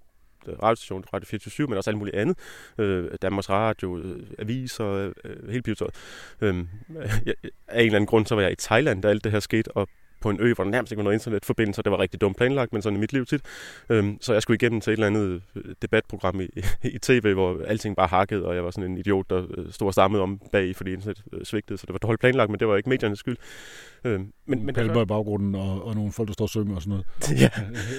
øh, 0.46 0.62
radiostation, 0.62 1.04
Radio 1.12 1.26
24 1.26 1.66
men 1.66 1.78
også 1.78 1.90
alt 1.90 1.98
muligt 1.98 2.16
andet. 2.16 2.38
Øh, 2.78 3.10
Danmarks 3.22 3.50
Radio, 3.50 3.98
øh, 3.98 4.26
aviser, 4.38 4.86
øh, 4.86 5.12
øh 5.24 5.48
hele 5.48 5.62
pivetøjet. 5.62 5.94
Øh, 6.40 6.54
af 7.68 7.80
en 7.80 7.86
eller 7.86 7.96
anden 7.96 8.06
grund, 8.06 8.26
så 8.26 8.34
var 8.34 8.42
jeg 8.42 8.52
i 8.52 8.56
Thailand, 8.56 9.02
da 9.02 9.08
alt 9.08 9.24
det 9.24 9.32
her 9.32 9.40
skete, 9.40 9.76
og 9.76 9.88
på 10.24 10.30
en 10.30 10.40
ø, 10.40 10.54
hvor 10.54 10.64
der 10.64 10.70
nærmest 10.70 10.92
ikke 10.92 10.98
var 10.98 11.04
noget 11.04 11.14
internetforbindelse, 11.14 11.82
det 11.82 11.92
var 11.92 11.98
rigtig 11.98 12.20
dumt 12.20 12.36
planlagt, 12.36 12.72
men 12.72 12.82
sådan 12.82 12.96
i 12.96 13.00
mit 13.00 13.12
liv 13.12 13.26
tit. 13.26 13.42
Øhm, 13.88 14.18
så 14.20 14.32
jeg 14.32 14.42
skulle 14.42 14.54
igennem 14.54 14.80
til 14.80 14.90
et 14.90 14.94
eller 14.94 15.06
andet 15.06 15.42
øh, 15.56 15.74
debatprogram 15.82 16.40
i, 16.40 16.48
i 16.96 16.98
tv, 16.98 17.34
hvor 17.34 17.62
alting 17.66 17.96
bare 17.96 18.06
hakkede, 18.06 18.46
og 18.46 18.54
jeg 18.54 18.64
var 18.64 18.70
sådan 18.70 18.90
en 18.90 18.98
idiot, 18.98 19.30
der 19.30 19.46
øh, 19.58 19.72
stod 19.72 19.86
og 19.86 19.92
stammede 19.92 20.22
om 20.22 20.40
bag, 20.52 20.76
fordi 20.76 20.92
internet 20.92 21.22
øh, 21.32 21.44
svigtede, 21.44 21.78
så 21.78 21.86
det 21.86 21.92
var 21.92 21.98
dårligt 21.98 22.20
planlagt, 22.20 22.50
men 22.50 22.60
det 22.60 22.68
var 22.68 22.76
ikke 22.76 22.88
mediernes 22.88 23.18
skyld. 23.18 23.36
Øhm, 24.04 24.32
men, 24.46 24.66
men 24.66 24.74
Palmer 24.74 25.02
i 25.02 25.06
baggrunden, 25.06 25.54
og, 25.54 25.84
og 25.84 25.94
nogle 25.94 26.12
folk, 26.12 26.28
der 26.28 26.32
står 26.32 26.44
og 26.44 26.50
synger 26.50 26.76
og 26.76 26.82
sådan 26.82 26.90
noget. 26.90 27.40
ja, 27.42 27.50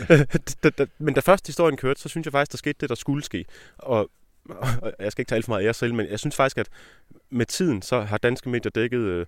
da, 0.63 0.69
da, 0.69 0.86
men 1.00 1.13
da 1.13 1.19
først 1.19 1.48
historien 1.48 1.77
kørte, 1.77 2.01
så 2.01 2.10
synes 2.10 2.25
jeg 2.25 2.31
faktisk, 2.31 2.51
der 2.51 2.57
skete 2.57 2.77
det, 2.81 2.89
der 2.89 2.95
skulle 2.95 3.24
ske. 3.24 3.45
Og 3.77 4.10
og 4.50 4.94
jeg 5.00 5.12
skal 5.12 5.22
ikke 5.22 5.36
alt 5.36 5.45
for 5.45 5.51
meget 5.51 5.62
af 5.62 5.66
jer 5.66 5.72
selv, 5.72 5.94
men 5.94 6.07
jeg 6.10 6.19
synes 6.19 6.36
faktisk, 6.36 6.57
at 6.57 6.69
med 7.30 7.45
tiden, 7.45 7.81
så 7.81 8.01
har 8.01 8.18
danske 8.18 8.50
medier 8.50 8.69
dækket 8.69 9.00
øh, 9.00 9.25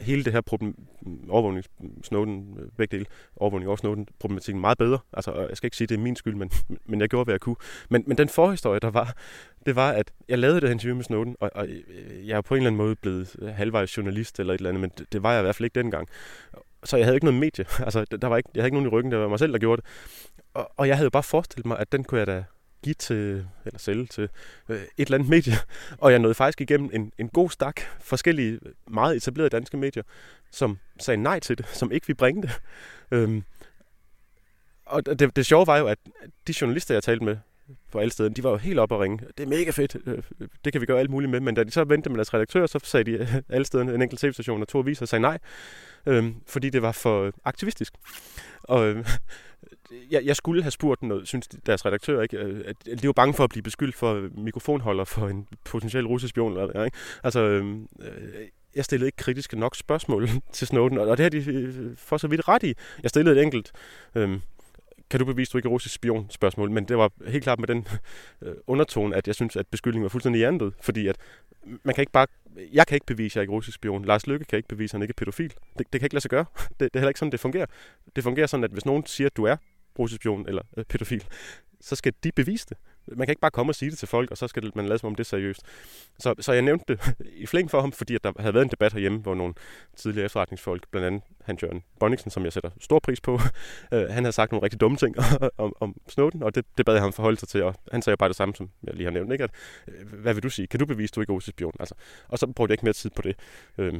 hele 0.00 0.24
det 0.24 0.32
her 0.32 0.40
problem, 0.40 0.86
overvågning, 1.28 1.64
Snowden, 2.02 2.56
øh, 2.60 2.68
begge 2.76 2.96
dele, 2.96 3.06
overvågning 3.36 3.70
og 3.70 3.78
Snowden, 3.78 4.08
problematikken 4.18 4.60
meget 4.60 4.78
bedre. 4.78 4.98
Altså, 5.12 5.46
jeg 5.48 5.56
skal 5.56 5.66
ikke 5.66 5.76
sige, 5.76 5.84
at 5.84 5.88
det 5.88 5.94
er 5.94 6.00
min 6.00 6.16
skyld, 6.16 6.34
men, 6.34 6.50
men 6.86 7.00
jeg 7.00 7.08
gjorde, 7.08 7.24
hvad 7.24 7.34
jeg 7.34 7.40
kunne. 7.40 7.56
Men, 7.88 8.04
men 8.06 8.18
den 8.18 8.28
forhistorie, 8.28 8.80
der 8.80 8.90
var, 8.90 9.16
det 9.66 9.76
var, 9.76 9.90
at 9.92 10.12
jeg 10.28 10.38
lavede 10.38 10.60
det 10.60 10.68
her 10.68 10.72
interview 10.72 10.96
med 10.96 11.04
Snowden, 11.04 11.36
og, 11.40 11.50
og 11.54 11.68
øh, 11.68 12.28
jeg 12.28 12.36
er 12.36 12.40
på 12.40 12.54
en 12.54 12.58
eller 12.58 12.70
anden 12.70 12.78
måde 12.86 12.96
blevet 12.96 13.52
halvvejs 13.54 13.96
journalist 13.96 14.40
eller 14.40 14.54
et 14.54 14.58
eller 14.58 14.70
andet, 14.70 14.80
men 14.80 14.90
det, 14.98 15.12
det 15.12 15.22
var 15.22 15.32
jeg 15.32 15.40
i 15.40 15.44
hvert 15.44 15.56
fald 15.56 15.64
ikke 15.64 15.80
dengang. 15.80 16.08
Så 16.84 16.96
jeg 16.96 17.06
havde 17.06 17.16
ikke 17.16 17.26
noget 17.26 17.40
medie. 17.40 17.64
Altså, 17.86 18.04
der 18.04 18.28
var 18.28 18.36
ikke, 18.36 18.50
jeg 18.54 18.60
havde 18.60 18.68
ikke 18.68 18.76
nogen 18.76 18.88
i 18.88 18.92
ryggen, 18.96 19.12
det 19.12 19.20
var 19.20 19.28
mig 19.28 19.38
selv, 19.38 19.52
der 19.52 19.58
gjorde 19.58 19.82
det. 19.82 19.88
Og, 20.54 20.70
og 20.76 20.88
jeg 20.88 20.96
havde 20.96 21.06
jo 21.06 21.10
bare 21.10 21.22
forestillet 21.22 21.66
mig, 21.66 21.78
at 21.78 21.92
den 21.92 22.04
kunne 22.04 22.18
jeg 22.18 22.26
da 22.26 22.44
give 22.82 22.94
til, 22.94 23.46
eller 23.64 23.78
sælge 23.78 24.06
til 24.06 24.28
øh, 24.68 24.76
et 24.76 24.88
eller 24.96 25.14
andet 25.14 25.28
medie. 25.28 25.54
Og 25.98 26.12
jeg 26.12 26.18
nåede 26.18 26.34
faktisk 26.34 26.60
igennem 26.60 26.90
en, 26.92 27.12
en 27.18 27.28
god 27.28 27.50
stak 27.50 27.80
forskellige 28.00 28.58
meget 28.90 29.16
etablerede 29.16 29.50
danske 29.50 29.76
medier, 29.76 30.02
som 30.50 30.78
sagde 31.00 31.22
nej 31.22 31.40
til 31.40 31.58
det, 31.58 31.66
som 31.68 31.92
ikke 31.92 32.06
vi 32.06 32.14
bringe 32.14 32.42
det. 32.42 32.50
Øhm, 33.10 33.42
og 34.86 35.06
det, 35.06 35.36
det 35.36 35.46
sjove 35.46 35.66
var 35.66 35.78
jo, 35.78 35.86
at 35.86 35.98
de 36.46 36.54
journalister, 36.60 36.94
jeg 36.94 37.02
talte 37.02 37.24
med 37.24 37.36
på 37.92 37.98
alle 37.98 38.10
steder, 38.10 38.28
de 38.28 38.44
var 38.44 38.50
jo 38.50 38.56
helt 38.56 38.78
oppe 38.78 38.94
at 38.94 39.00
ringe. 39.00 39.18
Det 39.38 39.44
er 39.44 39.48
mega 39.48 39.70
fedt, 39.70 39.96
øh, 40.06 40.22
det 40.64 40.72
kan 40.72 40.80
vi 40.80 40.86
gøre 40.86 40.98
alt 40.98 41.10
muligt 41.10 41.30
med. 41.30 41.40
Men 41.40 41.54
da 41.54 41.64
de 41.64 41.70
så 41.70 41.84
vendte 41.84 42.10
med 42.10 42.16
deres 42.16 42.34
redaktør, 42.34 42.66
så 42.66 42.78
sagde 42.84 43.04
de 43.04 43.10
øh, 43.10 43.34
alle 43.48 43.64
steder, 43.64 43.84
en 43.84 44.02
enkelt 44.02 44.20
tv-station 44.20 44.62
og 44.62 44.68
to 44.68 44.78
aviser, 44.78 45.06
sagde 45.06 45.22
nej, 45.22 45.38
øhm, 46.06 46.34
fordi 46.46 46.70
det 46.70 46.82
var 46.82 46.92
for 46.92 47.32
aktivistisk. 47.44 47.94
Og 48.62 48.86
øh, 48.86 49.06
jeg, 50.10 50.24
jeg 50.24 50.36
skulle 50.36 50.62
have 50.62 50.70
spurgt 50.70 51.02
noget, 51.02 51.28
synes 51.28 51.48
deres 51.48 51.86
redaktør, 51.86 52.22
ikke? 52.22 52.36
Øh, 52.36 52.64
at, 52.66 52.88
at 52.88 53.02
de 53.02 53.06
var 53.06 53.12
bange 53.12 53.34
for 53.34 53.44
at 53.44 53.50
blive 53.50 53.62
beskyldt 53.62 53.94
for 53.94 54.28
mikrofonholder 54.34 55.04
for 55.04 55.28
en 55.28 55.46
potentiel 55.64 56.06
russisk 56.06 56.30
spion. 56.30 56.52
Eller, 56.52 56.84
ikke? 56.84 56.96
Altså, 57.24 57.40
øhm, 57.40 57.88
øh, 58.00 58.08
jeg 58.74 58.84
stillede 58.84 59.08
ikke 59.08 59.16
kritiske 59.16 59.58
nok 59.58 59.76
spørgsmål 59.76 60.28
til 60.52 60.66
Snowden, 60.66 60.98
og 60.98 61.16
det 61.16 61.22
har 61.22 61.30
de 61.30 61.50
øh, 61.50 61.96
for 61.96 62.16
så 62.16 62.28
vidt 62.28 62.48
ret 62.48 62.62
i. 62.62 62.74
Jeg 63.02 63.10
stillede 63.10 63.36
et 63.36 63.42
enkelt, 63.42 63.72
øh, 64.14 64.38
kan 65.10 65.20
du 65.20 65.26
bevise, 65.26 65.52
du 65.52 65.58
ikke 65.58 65.66
er 65.66 65.70
russisk 65.70 65.94
spion 65.94 66.26
spørgsmål, 66.30 66.70
men 66.70 66.84
det 66.84 66.98
var 66.98 67.10
helt 67.26 67.44
klart 67.44 67.58
med 67.58 67.68
den 67.68 67.86
øh, 68.42 68.54
undertone, 68.66 69.16
at 69.16 69.26
jeg 69.26 69.34
synes, 69.34 69.56
at 69.56 69.66
beskyldningen 69.66 70.02
var 70.02 70.08
fuldstændig 70.08 70.38
hjernet, 70.38 70.74
fordi 70.80 71.06
at 71.06 71.16
man 71.84 71.94
kan 71.94 72.02
ikke 72.02 72.12
bare, 72.12 72.26
jeg 72.72 72.86
kan 72.86 72.96
ikke 72.96 73.06
bevise, 73.06 73.32
at 73.32 73.36
jeg 73.36 73.40
er 73.40 73.42
ikke 73.42 73.52
russisk 73.52 73.74
spion. 73.74 74.04
Lars 74.04 74.26
Lykke 74.26 74.44
kan 74.44 74.56
ikke 74.56 74.68
bevise, 74.68 74.90
at 74.90 74.92
han 74.92 75.02
ikke 75.02 75.12
er 75.12 75.20
pædofil. 75.24 75.54
Det, 75.78 75.92
det 75.92 76.00
kan 76.00 76.06
ikke 76.06 76.14
lade 76.14 76.22
sig 76.22 76.30
gøre. 76.30 76.44
Det, 76.68 76.80
det 76.80 76.86
er 76.94 76.98
heller 76.98 77.08
ikke 77.08 77.18
sådan, 77.18 77.32
det 77.32 77.40
fungerer. 77.40 77.66
Det 78.16 78.24
fungerer 78.24 78.46
sådan, 78.46 78.64
at 78.64 78.70
hvis 78.70 78.86
nogen 78.86 79.06
siger, 79.06 79.26
at 79.26 79.36
du 79.36 79.44
er 79.44 79.56
russisk 79.98 80.26
eller 80.26 80.62
øh, 80.76 80.84
pædofil, 80.84 81.24
så 81.82 81.96
skal 81.96 82.12
de 82.24 82.32
bevise 82.32 82.66
det. 82.68 82.76
Man 83.06 83.26
kan 83.26 83.32
ikke 83.32 83.40
bare 83.40 83.50
komme 83.50 83.70
og 83.70 83.74
sige 83.74 83.90
det 83.90 83.98
til 83.98 84.08
folk, 84.08 84.30
og 84.30 84.38
så 84.38 84.48
skal 84.48 84.72
man 84.74 84.86
lade 84.86 84.98
som 84.98 85.06
om 85.06 85.14
det 85.14 85.24
er 85.24 85.28
seriøst. 85.28 85.62
Så, 86.18 86.34
så 86.38 86.52
jeg 86.52 86.62
nævnte 86.62 86.84
det 86.88 87.14
i 87.42 87.46
flæng 87.46 87.70
for 87.70 87.80
ham, 87.80 87.92
fordi 87.92 88.14
at 88.14 88.24
der 88.24 88.32
havde 88.38 88.54
været 88.54 88.64
en 88.64 88.70
debat 88.70 88.92
herhjemme, 88.92 89.18
hvor 89.18 89.34
nogle 89.34 89.54
tidligere 89.96 90.24
efterretningsfolk, 90.24 90.88
blandt 90.90 91.06
andet 91.06 91.22
Hans 91.44 91.62
Jørgen 91.62 91.82
Bonningsen, 92.00 92.30
som 92.30 92.44
jeg 92.44 92.52
sætter 92.52 92.70
stor 92.80 92.98
pris 92.98 93.20
på, 93.20 93.32
øh, 93.92 94.08
han 94.10 94.24
havde 94.24 94.32
sagt 94.32 94.52
nogle 94.52 94.64
rigtig 94.64 94.80
dumme 94.80 94.96
ting 94.96 95.16
om, 95.58 95.76
om 95.80 95.96
Snowden, 96.08 96.42
og 96.42 96.54
det, 96.54 96.64
det 96.78 96.86
bad 96.86 96.94
jeg 96.94 97.02
ham 97.02 97.12
forholde 97.12 97.36
sig 97.36 97.48
til, 97.48 97.62
og 97.62 97.74
han 97.92 98.02
sagde 98.02 98.16
bare 98.16 98.28
det 98.28 98.36
samme, 98.36 98.54
som 98.54 98.70
jeg 98.84 98.94
lige 98.94 99.04
har 99.04 99.12
nævnt. 99.12 99.32
Ikke? 99.32 99.44
At, 99.44 99.50
øh, 99.88 100.20
hvad 100.20 100.34
vil 100.34 100.42
du 100.42 100.50
sige? 100.50 100.66
Kan 100.66 100.80
du 100.80 100.86
bevise, 100.86 101.10
at 101.12 101.16
du 101.16 101.20
ikke 101.20 101.30
er 101.30 101.34
russisk 101.34 101.54
spion? 101.54 101.74
Altså, 101.80 101.94
og 102.28 102.38
så 102.38 102.46
brugte 102.46 102.70
jeg 102.70 102.74
ikke 102.74 102.84
mere 102.84 102.92
tid 102.92 103.10
på 103.10 103.22
det. 103.22 103.36
Øh, 103.78 103.94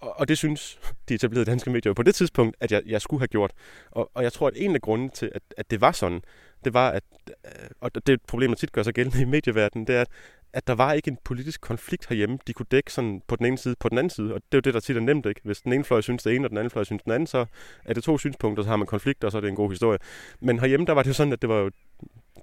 og, 0.00 0.20
og 0.20 0.28
det 0.28 0.38
synes 0.38 0.78
de 1.08 1.14
etablerede 1.14 1.50
danske 1.50 1.70
medier 1.70 1.92
på 1.92 2.02
det 2.02 2.14
tidspunkt, 2.14 2.56
at 2.60 2.72
jeg, 2.72 2.82
jeg 2.86 3.00
skulle 3.00 3.20
have 3.20 3.28
gjort. 3.28 3.52
Og, 3.90 4.10
og 4.14 4.22
jeg 4.22 4.32
tror, 4.32 4.48
at 4.48 4.54
en 4.56 4.74
af 4.74 4.80
grundene 4.80 5.10
til, 5.10 5.30
at, 5.34 5.42
at 5.56 5.70
det 5.70 5.80
var 5.80 5.92
sådan, 5.92 6.22
det 6.64 6.74
var, 6.74 6.90
at, 6.90 7.02
øh, 7.28 7.68
og 7.80 7.94
det 7.94 8.08
er 8.08 8.12
et 8.12 8.22
problem, 8.28 8.50
der 8.50 8.56
tit 8.56 8.72
gør 8.72 8.82
sig 8.82 8.94
gældende 8.94 9.22
i 9.22 9.24
medieverdenen, 9.24 9.86
det 9.86 9.96
er, 9.96 10.00
at, 10.00 10.08
at 10.52 10.66
der 10.66 10.74
var 10.74 10.92
ikke 10.92 11.10
en 11.10 11.18
politisk 11.24 11.60
konflikt 11.60 12.08
herhjemme, 12.08 12.38
de 12.46 12.52
kunne 12.52 12.66
dække 12.70 12.92
sådan 12.92 13.22
på 13.26 13.36
den 13.36 13.46
ene 13.46 13.58
side, 13.58 13.76
på 13.80 13.88
den 13.88 13.98
anden 13.98 14.10
side. 14.10 14.34
Og 14.34 14.40
det 14.52 14.54
er 14.54 14.58
jo 14.58 14.60
det, 14.60 14.74
der 14.74 14.80
tit 14.80 14.96
er 14.96 15.00
nemt, 15.00 15.26
ikke? 15.26 15.40
Hvis 15.44 15.60
den 15.60 15.72
ene 15.72 15.84
fløj 15.84 16.00
synes 16.00 16.22
det 16.22 16.34
ene, 16.34 16.46
og 16.46 16.50
den 16.50 16.58
anden 16.58 16.70
fløj 16.70 16.84
synes 16.84 17.02
den 17.02 17.12
anden, 17.12 17.26
så 17.26 17.46
er 17.84 17.94
det 17.94 18.04
to 18.04 18.18
synspunkter, 18.18 18.62
så 18.62 18.68
har 18.68 18.76
man 18.76 18.86
konflikter, 18.86 19.28
og 19.28 19.32
så 19.32 19.38
er 19.38 19.40
det 19.40 19.48
en 19.48 19.56
god 19.56 19.70
historie. 19.70 19.98
Men 20.40 20.58
herhjemme, 20.58 20.86
der 20.86 20.92
var 20.92 21.02
det 21.02 21.08
jo 21.08 21.14
sådan, 21.14 21.32
at 21.32 21.42
det 21.42 21.48
var 21.48 21.58
jo 21.58 21.70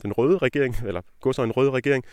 den 0.02 0.14
røde 0.14 0.38
regering, 0.38 0.76
eller 0.88 1.02
gå 1.22 1.34
så 1.34 1.44
en 1.44 1.52
røde 1.52 1.72
regering, 1.72 2.04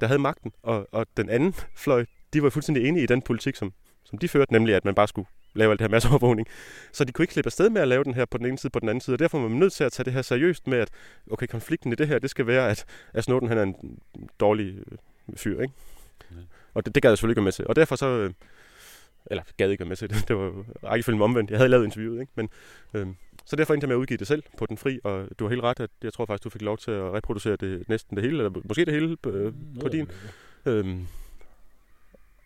der 0.00 0.06
havde 0.06 0.18
magten, 0.18 0.52
og, 0.62 0.88
og 0.92 1.06
den 1.16 1.30
anden 1.30 1.54
fløj, 1.76 2.04
de 2.32 2.42
var 2.42 2.50
fuldstændig 2.50 2.88
enige 2.88 3.02
i 3.02 3.06
den 3.06 3.22
politik, 3.22 3.56
som, 3.56 3.72
som 4.08 4.18
de 4.18 4.28
førte, 4.28 4.52
nemlig 4.52 4.74
at 4.74 4.84
man 4.84 4.94
bare 4.94 5.08
skulle 5.08 5.28
lave 5.54 5.70
alt 5.70 5.78
det 5.78 5.84
her 5.84 5.90
masseovervågning. 5.90 6.48
Så 6.92 7.04
de 7.04 7.12
kunne 7.12 7.22
ikke 7.22 7.32
slippe 7.32 7.48
afsted 7.48 7.70
med 7.70 7.82
at 7.82 7.88
lave 7.88 8.04
den 8.04 8.14
her 8.14 8.24
på 8.24 8.38
den 8.38 8.46
ene 8.46 8.58
side 8.58 8.70
på 8.70 8.80
den 8.80 8.88
anden 8.88 9.00
side, 9.00 9.14
og 9.14 9.18
derfor 9.18 9.40
var 9.40 9.48
man 9.48 9.58
nødt 9.58 9.72
til 9.72 9.84
at 9.84 9.92
tage 9.92 10.04
det 10.04 10.12
her 10.12 10.22
seriøst 10.22 10.66
med, 10.66 10.78
at 10.78 10.90
okay, 11.30 11.46
konflikten 11.46 11.92
i 11.92 11.94
det 11.94 12.08
her, 12.08 12.18
det 12.18 12.30
skal 12.30 12.46
være, 12.46 12.70
at, 12.70 12.84
at 13.12 13.24
Snowden 13.24 13.48
han 13.48 13.58
er 13.58 13.62
en 13.62 13.98
dårlig 14.40 14.74
øh, 14.76 14.98
fyr, 15.36 15.60
ikke? 15.60 15.74
Ja. 16.30 16.36
Og 16.74 16.86
det, 16.86 16.94
det 16.94 17.02
gad 17.02 17.10
jeg 17.10 17.18
selvfølgelig 17.18 17.32
ikke 17.32 17.44
med 17.44 17.52
til. 17.52 17.66
Og 17.66 17.76
derfor 17.76 17.96
så, 17.96 18.06
øh, 18.06 18.30
eller 19.26 19.42
gad 19.56 19.70
ikke 19.70 19.84
med 19.84 19.96
til 19.96 20.10
det, 20.10 20.24
det 20.28 20.36
var 20.36 20.64
rækkefølgen 20.84 21.22
omvendt. 21.22 21.50
Jeg 21.50 21.58
havde 21.58 21.68
lavet 21.68 21.84
interviewet, 21.84 22.20
ikke? 22.20 22.32
Men, 22.34 22.48
øh, 22.94 23.06
så 23.44 23.56
derfor 23.56 23.74
endte 23.74 23.84
jeg 23.84 23.88
med 23.88 23.96
at 23.96 24.00
udgive 24.00 24.16
det 24.16 24.26
selv 24.26 24.42
på 24.58 24.66
den 24.66 24.78
fri, 24.78 25.00
og 25.04 25.28
du 25.38 25.44
har 25.44 25.48
helt 25.48 25.62
ret, 25.62 25.80
at 25.80 25.90
jeg 26.02 26.12
tror 26.12 26.26
faktisk, 26.26 26.44
du 26.44 26.50
fik 26.50 26.62
lov 26.62 26.78
til 26.78 26.90
at 26.90 27.12
reproducere 27.12 27.56
det 27.56 27.88
næsten 27.88 28.16
det 28.16 28.24
hele, 28.24 28.36
eller 28.36 28.60
måske 28.64 28.84
det 28.84 28.94
hele 28.94 29.16
på, 29.16 29.30
øh, 29.30 29.52
på 29.80 29.88
din. 29.88 30.10
Øhm, 30.66 31.06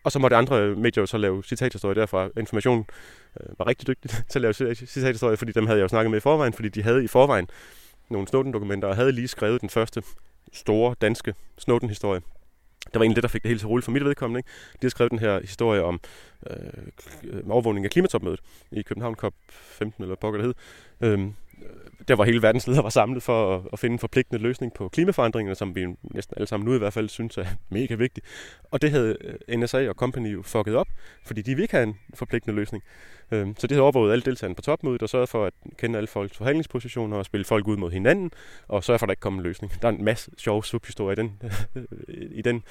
og 0.05 0.13
så 0.13 0.19
måtte 0.19 0.37
andre 0.37 0.77
medier 0.77 1.07
så 1.07 1.19
lave 1.19 1.43
citathistorie 1.43 1.95
derfra. 1.95 2.29
Information 2.39 2.87
øh, 3.41 3.59
var 3.59 3.67
rigtig 3.67 3.89
dygtig 3.89 4.11
til 4.31 4.39
at 4.39 4.43
lave 4.43 4.75
citathistorie, 4.75 5.37
fordi 5.37 5.53
dem 5.53 5.67
havde 5.67 5.79
jeg 5.79 5.83
jo 5.83 5.89
snakket 5.89 6.11
med 6.11 6.19
i 6.19 6.21
forvejen, 6.21 6.53
fordi 6.53 6.69
de 6.69 6.83
havde 6.83 7.05
i 7.05 7.09
forvejen 7.09 7.49
nogle 8.11 8.29
Snowden-dokumenter, 8.29 8.89
og 8.89 8.97
havde 8.97 9.13
lige 9.13 9.29
skrevet 9.29 9.61
den 9.61 9.71
første 9.71 10.03
store 10.53 10.95
danske 11.01 11.35
Snowden-historie. 11.59 12.21
Der 12.93 12.99
var 12.99 13.05
en 13.05 13.15
det, 13.15 13.23
der 13.23 13.29
fik 13.29 13.43
det 13.43 13.49
hele 13.49 13.59
til 13.59 13.69
roligt 13.69 13.85
for 13.85 13.93
mit 13.93 14.05
vedkommende. 14.05 14.39
Ikke? 14.39 14.49
De 14.73 14.79
har 14.83 14.89
skrevet 14.91 15.11
den 15.11 15.19
her 15.19 15.41
historie 15.41 15.83
om 15.83 16.01
øh, 16.51 17.51
overvågning 17.51 17.87
af 17.87 17.91
klimatopmødet 17.91 18.41
i 18.73 18.83
København 18.83 19.15
COP 19.15 19.35
15, 19.51 20.03
eller 20.03 20.17
pokker 20.17 20.41
det 20.41 20.47
hed. 20.47 20.55
Øhm, 21.11 21.35
der 22.09 22.17
var 22.17 22.25
hele 22.25 22.43
verdens 22.43 22.67
ledere 22.67 22.85
var 22.85 22.91
samlet 22.91 23.23
for 23.23 23.57
at, 23.57 23.63
at 23.73 23.79
finde 23.79 23.93
en 23.95 23.99
forpligtende 23.99 24.43
løsning 24.43 24.75
på 24.75 24.89
klimaforandringerne, 24.89 25.55
som 25.55 25.75
vi 25.75 25.87
næsten 26.03 26.35
alle 26.37 26.47
sammen 26.47 26.69
nu 26.69 26.75
i 26.75 26.79
hvert 26.79 26.93
fald 26.93 27.09
synes 27.09 27.39
er 27.39 27.47
mega 27.71 27.95
vigtigt. 27.95 28.27
Og 28.71 28.83
det 28.83 28.91
havde 28.91 29.17
øh, 29.49 29.59
NSA 29.59 29.89
og 29.89 29.95
company 29.95 30.35
jo 30.35 30.43
fucket 30.43 30.77
op, 30.77 30.89
fordi 31.25 31.43
de 31.43 31.51
ville 31.51 31.65
ikke 31.65 31.75
have 31.75 31.87
en 31.87 31.97
forpligtende 32.15 32.57
løsning. 32.57 32.85
Øhm, 33.31 33.55
så 33.59 33.67
det 33.67 33.75
havde 33.75 33.83
overvåget 33.83 34.13
alle 34.13 34.23
deltagerne 34.23 34.55
på 34.55 34.63
topmødet 34.63 35.03
og 35.03 35.09
sørget 35.09 35.29
for 35.29 35.47
at 35.47 35.53
kende 35.79 35.97
alle 35.97 36.07
folks 36.07 36.37
forhandlingspositioner 36.37 37.17
og 37.17 37.25
spille 37.25 37.45
folk 37.45 37.69
ud 37.69 37.77
mod 37.77 37.91
hinanden 37.91 38.31
og 38.69 38.85
sørge 38.85 38.99
for, 38.99 39.07
at 39.07 39.09
der 39.09 39.13
ikke 39.13 39.21
kom 39.21 39.35
en 39.35 39.43
løsning. 39.43 39.73
Der 39.83 39.89
er 39.89 39.93
en 39.93 40.05
masse 40.05 40.31
sjove 40.39 40.65
subhistorier 40.65 41.13
i 41.13 41.17
den, 41.17 41.41
i 42.39 42.43
den 42.43 42.63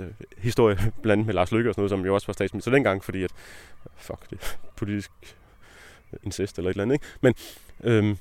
øh, 0.00 0.06
historie, 0.38 0.78
blandt 1.02 1.26
med 1.26 1.34
Lars 1.34 1.52
Løkke 1.52 1.70
og 1.70 1.74
sådan 1.74 1.80
noget, 1.80 1.90
som 1.90 2.06
jo 2.06 2.14
også 2.14 2.26
var 2.26 2.32
statsminister 2.32 2.70
dengang, 2.70 3.04
fordi 3.04 3.24
at, 3.24 3.30
fuck, 3.96 4.30
det 4.30 4.38
er 4.42 4.46
politisk 4.76 5.10
incest 6.22 6.58
eller 6.58 6.70
et 6.70 6.74
eller 6.74 6.82
andet, 6.82 6.94
ikke? 6.94 7.06
Men, 7.20 7.34
øhm, 7.84 8.18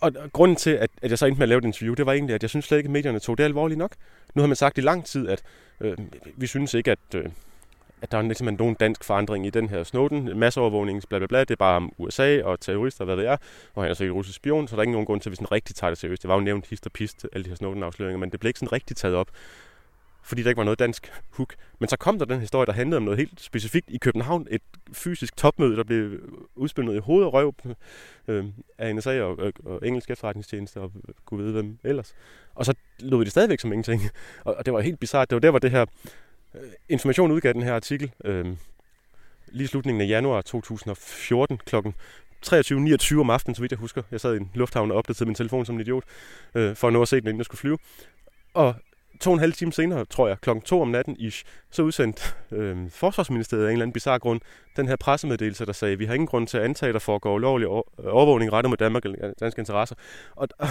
og 0.00 0.12
grunden 0.32 0.56
til, 0.56 0.70
at, 0.70 0.90
at 1.02 1.10
jeg 1.10 1.18
så 1.18 1.26
endte 1.26 1.38
med 1.38 1.44
at 1.44 1.48
lave 1.48 1.58
et 1.58 1.64
interview, 1.64 1.94
det 1.94 2.06
var 2.06 2.12
egentlig, 2.12 2.34
at 2.34 2.42
jeg 2.42 2.50
synes 2.50 2.64
slet 2.64 2.78
ikke, 2.78 2.86
at 2.86 2.92
medierne 2.92 3.18
tog 3.18 3.38
det 3.38 3.44
alvorligt 3.44 3.78
nok. 3.78 3.92
Nu 4.34 4.42
har 4.42 4.46
man 4.46 4.56
sagt 4.56 4.78
i 4.78 4.80
lang 4.80 5.04
tid, 5.04 5.28
at 5.28 5.42
øh, 5.80 5.96
vi 6.36 6.46
synes 6.46 6.74
ikke, 6.74 6.90
at, 6.90 6.98
øh, 7.14 7.24
at 8.02 8.12
der 8.12 8.18
er 8.18 8.22
ligesom 8.22 8.54
nogen 8.58 8.74
dansk 8.74 9.04
forandring 9.04 9.46
i 9.46 9.50
den 9.50 9.68
her 9.68 9.84
Snowden, 9.84 10.38
masseovervågning, 10.38 11.02
bla 11.08 11.18
bla 11.18 11.26
bla, 11.26 11.40
det 11.40 11.50
er 11.50 11.56
bare 11.56 11.76
om 11.76 11.92
USA 11.98 12.42
og 12.42 12.60
terrorister, 12.60 13.04
hvad 13.04 13.16
det 13.16 13.26
er, 13.26 13.36
og 13.74 13.82
han 13.82 13.90
er 13.90 13.94
så 13.94 14.04
ikke 14.04 14.14
russisk 14.14 14.36
spion, 14.36 14.68
så 14.68 14.76
der 14.76 14.80
er 14.80 14.82
ikke 14.82 14.92
nogen 14.92 15.06
grund 15.06 15.20
til, 15.20 15.28
at 15.28 15.30
vi 15.30 15.36
sådan 15.36 15.52
rigtig 15.52 15.76
tager 15.76 15.90
det 15.90 15.98
seriøst. 15.98 16.22
Det 16.22 16.28
var 16.28 16.34
jo 16.34 16.40
nævnt 16.40 16.66
hist 16.66 16.86
og 16.86 16.92
pist, 16.92 17.26
alle 17.32 17.44
de 17.44 17.48
her 17.48 17.56
Snowden-afsløringer, 17.56 18.18
men 18.18 18.30
det 18.30 18.40
blev 18.40 18.48
ikke 18.48 18.58
sådan 18.58 18.72
rigtig 18.72 18.96
taget 18.96 19.16
op 19.16 19.28
fordi 20.26 20.42
der 20.42 20.48
ikke 20.48 20.58
var 20.58 20.64
noget 20.64 20.78
dansk 20.78 21.12
hook. 21.30 21.54
Men 21.78 21.88
så 21.88 21.96
kom 21.96 22.18
der 22.18 22.24
den 22.24 22.40
historie, 22.40 22.66
der 22.66 22.72
handlede 22.72 22.96
om 22.96 23.02
noget 23.02 23.18
helt 23.18 23.40
specifikt 23.40 23.90
i 23.90 23.98
København. 23.98 24.46
Et 24.50 24.62
fysisk 24.92 25.36
topmøde, 25.36 25.76
der 25.76 25.84
blev 25.84 26.20
udspillet 26.54 26.94
i 26.94 26.98
hoved 26.98 27.24
og 27.24 27.32
røv 27.32 27.54
øh, 28.28 28.44
af 28.78 28.96
NSA 28.96 29.22
og, 29.22 29.38
og, 29.38 29.52
og 29.64 29.86
engelsk 29.86 30.10
efterretningstjeneste 30.10 30.80
og 30.80 30.92
kunne 31.24 31.42
vide 31.42 31.52
hvem 31.52 31.78
ellers. 31.84 32.14
Og 32.54 32.64
så 32.64 32.74
lød 32.98 33.18
vi 33.18 33.24
det 33.24 33.30
stadigvæk 33.30 33.60
som 33.60 33.72
ingenting. 33.72 34.02
Og, 34.44 34.54
og 34.54 34.66
det 34.66 34.74
var 34.74 34.80
helt 34.80 35.00
bizart. 35.00 35.30
Det 35.30 35.36
var 35.36 35.40
der, 35.40 35.50
hvor 35.50 35.58
det 35.58 35.70
her 35.70 35.86
øh, 36.54 36.60
information 36.88 37.32
udgav 37.32 37.52
den 37.52 37.62
her 37.62 37.74
artikel. 37.74 38.12
Øh, 38.24 38.46
lige 39.48 39.64
i 39.64 39.66
slutningen 39.66 40.00
af 40.00 40.08
januar 40.08 40.42
2014 40.42 41.58
klokken 41.58 41.94
23.29 42.46 43.20
om 43.20 43.30
aftenen, 43.30 43.54
så 43.54 43.60
vidt 43.60 43.72
jeg 43.72 43.78
husker. 43.78 44.02
Jeg 44.10 44.20
sad 44.20 44.34
i 44.34 44.36
en 44.36 44.50
lufthavn 44.54 44.90
og 44.90 44.96
opdaterede 44.96 45.28
min 45.28 45.34
telefon 45.34 45.66
som 45.66 45.74
en 45.74 45.80
idiot, 45.80 46.04
øh, 46.54 46.76
for 46.76 46.86
at 46.86 46.92
nå 46.92 47.02
at 47.02 47.08
se 47.08 47.16
den, 47.16 47.28
inden 47.28 47.38
jeg 47.38 47.44
skulle 47.44 47.58
flyve. 47.58 47.78
Og 48.54 48.74
to 49.20 49.30
og 49.30 49.34
en 49.34 49.40
halv 49.40 49.52
time 49.52 49.72
senere, 49.72 50.04
tror 50.04 50.28
jeg, 50.28 50.40
klokken 50.40 50.62
to 50.62 50.82
om 50.82 50.88
natten 50.88 51.16
ish, 51.18 51.44
så 51.70 51.82
udsendte 51.82 52.22
øh, 52.52 52.90
Forsvarsministeriet 52.90 53.64
af 53.64 53.68
en 53.68 53.72
eller 53.72 53.82
anden 53.82 53.92
bizarre 53.92 54.18
grund 54.18 54.40
den 54.76 54.88
her 54.88 54.96
pressemeddelelse, 54.96 55.66
der 55.66 55.72
sagde, 55.72 55.98
vi 55.98 56.04
har 56.04 56.14
ingen 56.14 56.26
grund 56.26 56.46
til 56.46 56.58
at 56.58 56.64
antage, 56.64 56.88
at 56.88 56.94
der 56.94 56.98
foregår 57.00 57.34
ulovlig 57.34 57.68
overvågning 57.68 58.52
rettet 58.52 58.70
mod 58.70 58.76
Danmark 58.76 59.04
eller 59.04 59.32
danske 59.40 59.58
interesser. 59.58 59.96
Og, 60.36 60.48
og, 60.58 60.68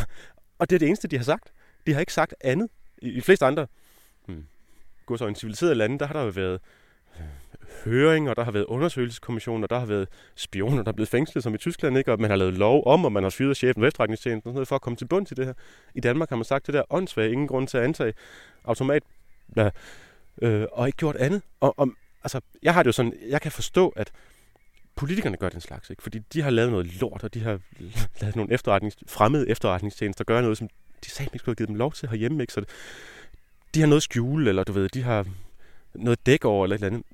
og 0.60 0.70
det 0.70 0.76
er 0.76 0.80
det 0.80 0.88
eneste, 0.88 1.08
de 1.08 1.18
har 1.18 1.24
sagt. 1.24 1.54
De 1.88 1.94
har 1.94 2.00
ikke 2.00 2.14
sagt 2.14 2.34
andet. 2.42 2.70
I, 3.02 3.10
i 3.10 3.16
de 3.16 3.22
fleste 3.22 3.46
andre 3.46 3.68
hmm, 4.28 4.46
gå 5.06 5.18
så 5.18 5.28
en 5.28 5.36
civiliseret 5.36 5.78
lande, 5.78 6.00
der 6.00 6.06
har 6.06 6.14
der 6.14 6.24
jo 6.24 6.30
været 6.30 6.60
høring, 7.86 8.30
og 8.30 8.36
der 8.36 8.44
har 8.44 8.52
været 8.52 8.66
undersøgelseskommissioner, 8.66 9.68
der 9.68 9.80
har 9.80 9.86
været 9.86 10.08
spioner, 10.36 10.84
der 10.84 10.92
er 10.92 10.96
blevet 10.96 11.10
fængslet, 11.10 11.44
som 11.44 11.56
i 11.56 11.58
Tyskland, 11.58 11.98
ikke? 11.98 12.12
og 12.12 12.22
man 12.22 12.30
har 12.30 12.38
lavet 12.38 12.54
lov 12.54 12.88
om, 12.88 13.06
og 13.06 13.12
man 13.12 13.24
har 13.24 13.30
fyret 13.30 13.58
chefen 13.58 13.82
for 13.82 13.88
efterretningstjenesten 13.88 14.48
og 14.48 14.52
sådan 14.52 14.56
noget, 14.56 14.68
for 14.68 14.76
at 14.76 14.82
komme 14.82 14.98
til 14.98 15.06
bund 15.06 15.26
til 15.26 15.38
det 15.38 15.46
her. 15.46 15.54
I 15.96 16.00
Danmark 16.00 16.30
har 16.30 16.36
man 16.36 16.46
sagt 16.46 16.66
det 16.66 16.74
der 16.74 16.84
åndssvagt, 16.90 17.32
ingen 17.32 17.48
grund 17.48 17.68
til 17.68 17.78
at 17.78 17.84
antage 17.84 18.14
automat, 18.64 19.04
ja, 19.56 19.70
øh, 20.42 20.66
og 20.72 20.88
ikke 20.88 20.98
gjort 20.98 21.16
andet. 21.16 21.42
Og, 21.60 21.80
og, 21.80 21.90
altså, 22.24 22.42
jeg 22.64 22.74
har 22.74 22.84
det 22.84 22.88
jo 22.88 22.92
sådan, 22.92 23.14
jeg 23.30 23.42
kan 23.42 23.52
forstå, 23.52 23.90
at 23.90 24.12
politikerne 24.96 25.38
gør 25.38 25.50
den 25.50 25.62
slags, 25.62 25.90
ikke? 25.90 26.04
fordi 26.04 26.20
de 26.20 26.42
har 26.42 26.50
lavet 26.50 26.72
noget 26.72 27.02
lort, 27.02 27.24
og 27.24 27.34
de 27.34 27.40
har 27.40 27.60
lavet 28.22 28.36
nogle 28.36 28.54
efterretnings, 28.54 28.98
fremmede 29.08 29.50
efterretningstjenester, 29.50 30.24
der 30.24 30.34
gør 30.34 30.42
noget, 30.42 30.58
som 30.58 30.70
de 31.06 31.10
sagde 31.10 31.30
ikke 31.34 31.40
skulle 31.40 31.54
have 31.54 31.56
givet 31.56 31.70
dem 31.70 31.76
lov 31.76 31.94
til 31.94 32.10
herhjemme. 32.10 32.44
Ikke? 32.44 32.54
Så 32.54 32.60
det, 32.60 32.70
de 33.76 33.80
har 33.80 33.88
noget 33.88 34.04
skjule, 34.04 34.50
eller 34.50 34.64
du 34.64 34.72
ved, 34.72 34.90
de 34.90 35.02
har 35.02 35.26
noget 35.94 36.26
dæk 36.26 36.46
over, 36.46 36.66
eller 36.66 36.76
et 36.76 36.84
eller 36.84 36.98
andet 36.98 37.06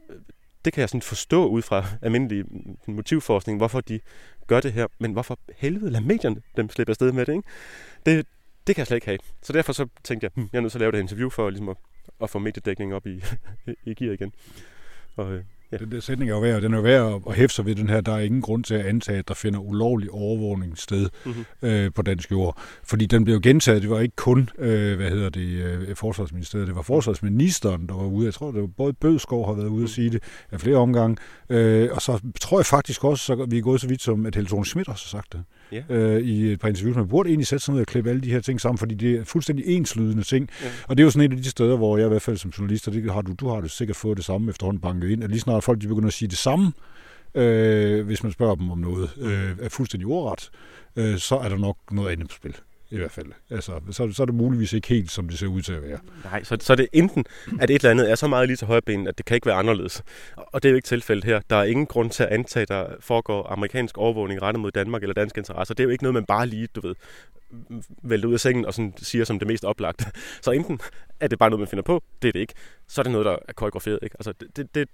det 0.66 0.74
kan 0.74 0.82
jeg 0.82 0.90
sådan 0.90 1.02
forstå 1.02 1.48
ud 1.48 1.62
fra 1.62 1.86
almindelig 2.02 2.46
motivforskning, 2.88 3.58
hvorfor 3.58 3.82
de 3.82 4.00
gør 4.48 4.60
det 4.60 4.74
her. 4.74 4.88
Men 5.00 5.12
hvorfor 5.12 5.40
helvede 5.56 5.92
lader 5.92 6.06
medierne 6.06 6.42
dem 6.58 6.70
slippe 6.70 6.92
afsted 6.92 7.12
med 7.12 7.26
det, 7.26 7.34
ikke? 7.34 7.48
Det, 8.06 8.28
det 8.68 8.76
kan 8.76 8.80
jeg 8.82 8.88
slet 8.88 8.98
ikke 8.98 9.08
have. 9.08 9.20
Så 9.42 9.54
derfor 9.54 9.74
så 9.74 9.88
tænkte 10.04 10.26
jeg, 10.26 10.32
hm, 10.36 10.50
jeg 10.54 10.58
er 10.58 10.62
nødt 10.62 10.72
til 10.72 10.78
at 10.78 10.82
lave 10.82 10.92
det 10.92 11.00
interview 11.00 11.30
for 11.30 11.50
ligesom 11.50 11.70
at, 11.70 11.78
at 12.22 12.30
få 12.30 12.40
mediedækning 12.40 12.94
op 12.94 13.08
i, 13.08 13.24
i 13.90 13.94
gear 13.94 14.14
igen. 14.14 14.34
Og, 15.16 15.34
øh, 15.34 15.44
Ja. 15.72 15.78
Den 15.78 15.92
der 15.92 16.00
sætning 16.00 16.32
er 16.32 16.36
jo 16.36 16.42
værd, 16.42 16.62
den 16.62 16.74
er 16.74 16.78
jo 16.78 16.84
værd 16.84 17.22
at 17.28 17.36
hæfte 17.36 17.56
sig 17.56 17.66
ved 17.66 17.76
den 17.76 17.90
her. 17.90 18.02
Der 18.02 18.12
er 18.12 18.20
ingen 18.20 18.42
grund 18.42 18.64
til 18.64 18.74
at 18.74 18.86
antage, 18.86 19.20
at 19.20 19.28
der 19.28 19.34
finder 19.34 19.60
ulovlig 19.60 20.12
overvågning 20.12 20.78
sted 20.78 21.10
mm-hmm. 21.26 21.46
øh, 21.62 21.92
på 21.94 22.02
dansk 22.02 22.32
jord. 22.32 22.58
Fordi 22.84 23.06
den 23.06 23.24
blev 23.24 23.42
gentaget. 23.42 23.82
Det 23.82 23.90
var 23.90 24.00
ikke 24.00 24.16
kun, 24.16 24.50
øh, 24.58 24.96
hvad 24.96 25.10
hedder 25.10 25.30
det, 25.30 25.48
øh, 25.48 25.96
forsvarsministeriet. 25.96 26.68
Det 26.68 26.76
var 26.76 26.82
forsvarsministeren, 26.82 27.88
der 27.88 27.94
var 27.94 28.06
ude. 28.06 28.26
Jeg 28.26 28.34
tror, 28.34 28.52
det 28.52 28.62
var 28.62 28.68
både 28.68 28.94
Bødskov 28.94 29.46
har 29.46 29.54
været 29.54 29.68
ude 29.68 29.84
at 29.84 29.90
sige 29.90 30.10
det 30.10 30.24
af 30.52 30.62
flere 30.62 30.78
omgange. 30.78 31.18
Øh, 31.50 31.90
og 31.92 32.02
så 32.02 32.20
tror 32.42 32.60
jeg 32.60 32.66
faktisk 32.66 33.04
også, 33.04 33.26
så 33.26 33.46
vi 33.50 33.58
er 33.58 33.62
gået 33.62 33.82
så 33.82 33.88
vidt 33.88 34.02
som, 34.02 34.26
at 34.26 34.36
Helle 34.36 34.66
Schmidt 34.66 34.90
også 34.90 35.06
har 35.06 35.20
sagt 35.20 35.34
det 35.34 35.44
yeah. 35.74 35.84
øh, 35.90 36.22
i 36.22 36.52
et 36.52 36.60
par 36.60 36.68
interviews. 36.68 36.96
Man 36.96 37.08
burde 37.08 37.30
egentlig 37.30 37.48
sætte 37.48 37.66
sig 37.66 37.74
ned 37.74 37.82
og 37.82 37.88
klippe 37.88 38.10
alle 38.10 38.22
de 38.22 38.32
her 38.32 38.40
ting 38.40 38.62
sammen, 38.62 38.78
fordi 38.78 38.96
det 38.96 39.16
er 39.16 39.24
fuldstændig 39.24 39.66
enslydende 39.68 40.24
ting. 40.24 40.50
Yeah. 40.64 40.74
Og 40.88 40.98
det 40.98 41.04
er 41.04 41.06
jo 41.06 41.12
sådan 41.12 41.32
et 41.32 41.38
af 41.38 41.44
de 41.44 41.50
steder, 41.50 41.78
hvor 41.78 41.98
jeg 41.98 42.06
i 42.06 42.10
hvert 42.10 42.22
fald 42.22 42.38
som 42.38 42.52
journalist, 42.52 42.88
og 42.88 42.94
det 42.94 43.12
har 43.12 43.22
du, 43.22 43.34
du 43.34 43.50
har 43.50 43.62
det 43.62 43.72
sikkert 43.72 43.98
fået 43.98 44.18
det 44.18 44.26
samme 44.26 44.50
efterhånden 44.50 44.82
banket 44.82 45.10
ind, 45.10 45.24
at 45.24 45.30
lige 45.30 45.40
snart 45.40 45.64
folk 45.64 45.82
de 45.82 45.88
begynder 45.88 46.08
at 46.08 46.14
sige 46.14 46.30
det 46.30 46.38
samme, 46.38 46.72
øh, 47.36 48.06
hvis 48.06 48.24
man 48.24 48.32
spørger 48.32 48.56
dem 48.56 48.72
om 48.72 48.78
noget, 48.78 49.10
øh, 49.18 49.52
er 49.62 49.70
fuldstændig 49.70 50.08
ordret, 50.08 50.50
øh, 50.96 51.18
så 51.18 51.38
er 51.38 51.50
der 51.50 51.58
nok 51.58 51.78
noget 51.92 52.12
andet 52.12 52.30
på 52.30 52.36
spil 52.36 52.56
i 52.92 52.98
hvert 52.98 53.12
fald. 53.12 53.28
Altså, 53.50 53.82
så, 53.92 54.12
så 54.12 54.24
er 54.24 54.26
det 54.26 54.36
muligvis 54.36 54.74
ikke 54.74 54.88
helt, 54.88 55.12
som 55.12 55.30
det 55.30 55.40
ser 55.40 55.48
ud 55.48 55.62
til 55.62 55.74
at 55.74 55.82
være. 55.82 56.00
Nej, 56.24 56.44
så, 56.44 56.58
så 56.60 56.74
er 56.74 56.78
det 56.78 56.88
enten, 56.94 57.26
at 57.60 57.70
et 57.70 57.76
eller 57.76 57.92
andet 57.92 58.12
er 58.12 58.16
så 58.16 58.28
meget 58.28 58.48
lige 58.48 58.58
til 58.58 58.68
højrebenet, 58.68 59.08
at 59.08 59.18
det 59.18 59.26
kan 59.26 59.36
ikke 59.36 59.48
være 59.48 59.56
anderledes. 59.56 60.04
Og 60.36 60.64
det 60.64 60.70
er 60.70 60.72
jo 60.72 60.76
ikke 60.76 60.86
tilfældet 60.86 61.24
her. 61.24 61.42
Der 61.50 61.56
er 61.56 61.64
ingen 61.64 61.86
grund 61.86 62.10
til 62.10 62.24
at 62.24 62.30
antage, 62.30 62.62
at 62.62 62.70
der 62.70 62.86
foregår 63.00 63.52
amerikansk 63.52 63.98
overvågning 63.98 64.42
rettet 64.42 64.60
mod 64.60 64.72
Danmark 64.72 65.02
eller 65.02 65.14
danske 65.14 65.38
interesser. 65.38 65.74
Det 65.74 65.84
er 65.84 65.86
jo 65.86 65.90
ikke 65.90 66.04
noget, 66.04 66.14
man 66.14 66.26
bare 66.26 66.48
lige, 66.48 66.68
du 66.68 66.82
ved, 66.82 66.96
vælter 68.04 68.28
ud 68.28 68.34
af 68.34 68.40
sengen 68.40 68.66
og 68.66 68.74
sådan 68.74 68.94
siger 68.98 69.26
som 69.26 69.40
det 69.40 69.48
mest 69.48 69.66
oplagte. 69.66 70.06
Så 70.42 70.52
enten 70.52 70.80
er 71.20 71.28
det 71.28 71.40
bare 71.40 71.50
noget, 71.50 71.60
man 71.60 71.68
finder 71.68 71.84
på, 71.84 72.04
det 72.22 72.28
er 72.28 72.32
det 72.32 72.40
ikke. 72.40 72.54
Så 72.88 73.02
er 73.02 73.04
det 73.04 73.12
noget, 73.12 73.26
der 73.26 73.38
er 73.48 73.54
koreograferet. 73.54 74.00
Ikke? 74.04 74.16
Altså, 74.20 74.34
det, 74.56 74.76
det, 74.76 74.90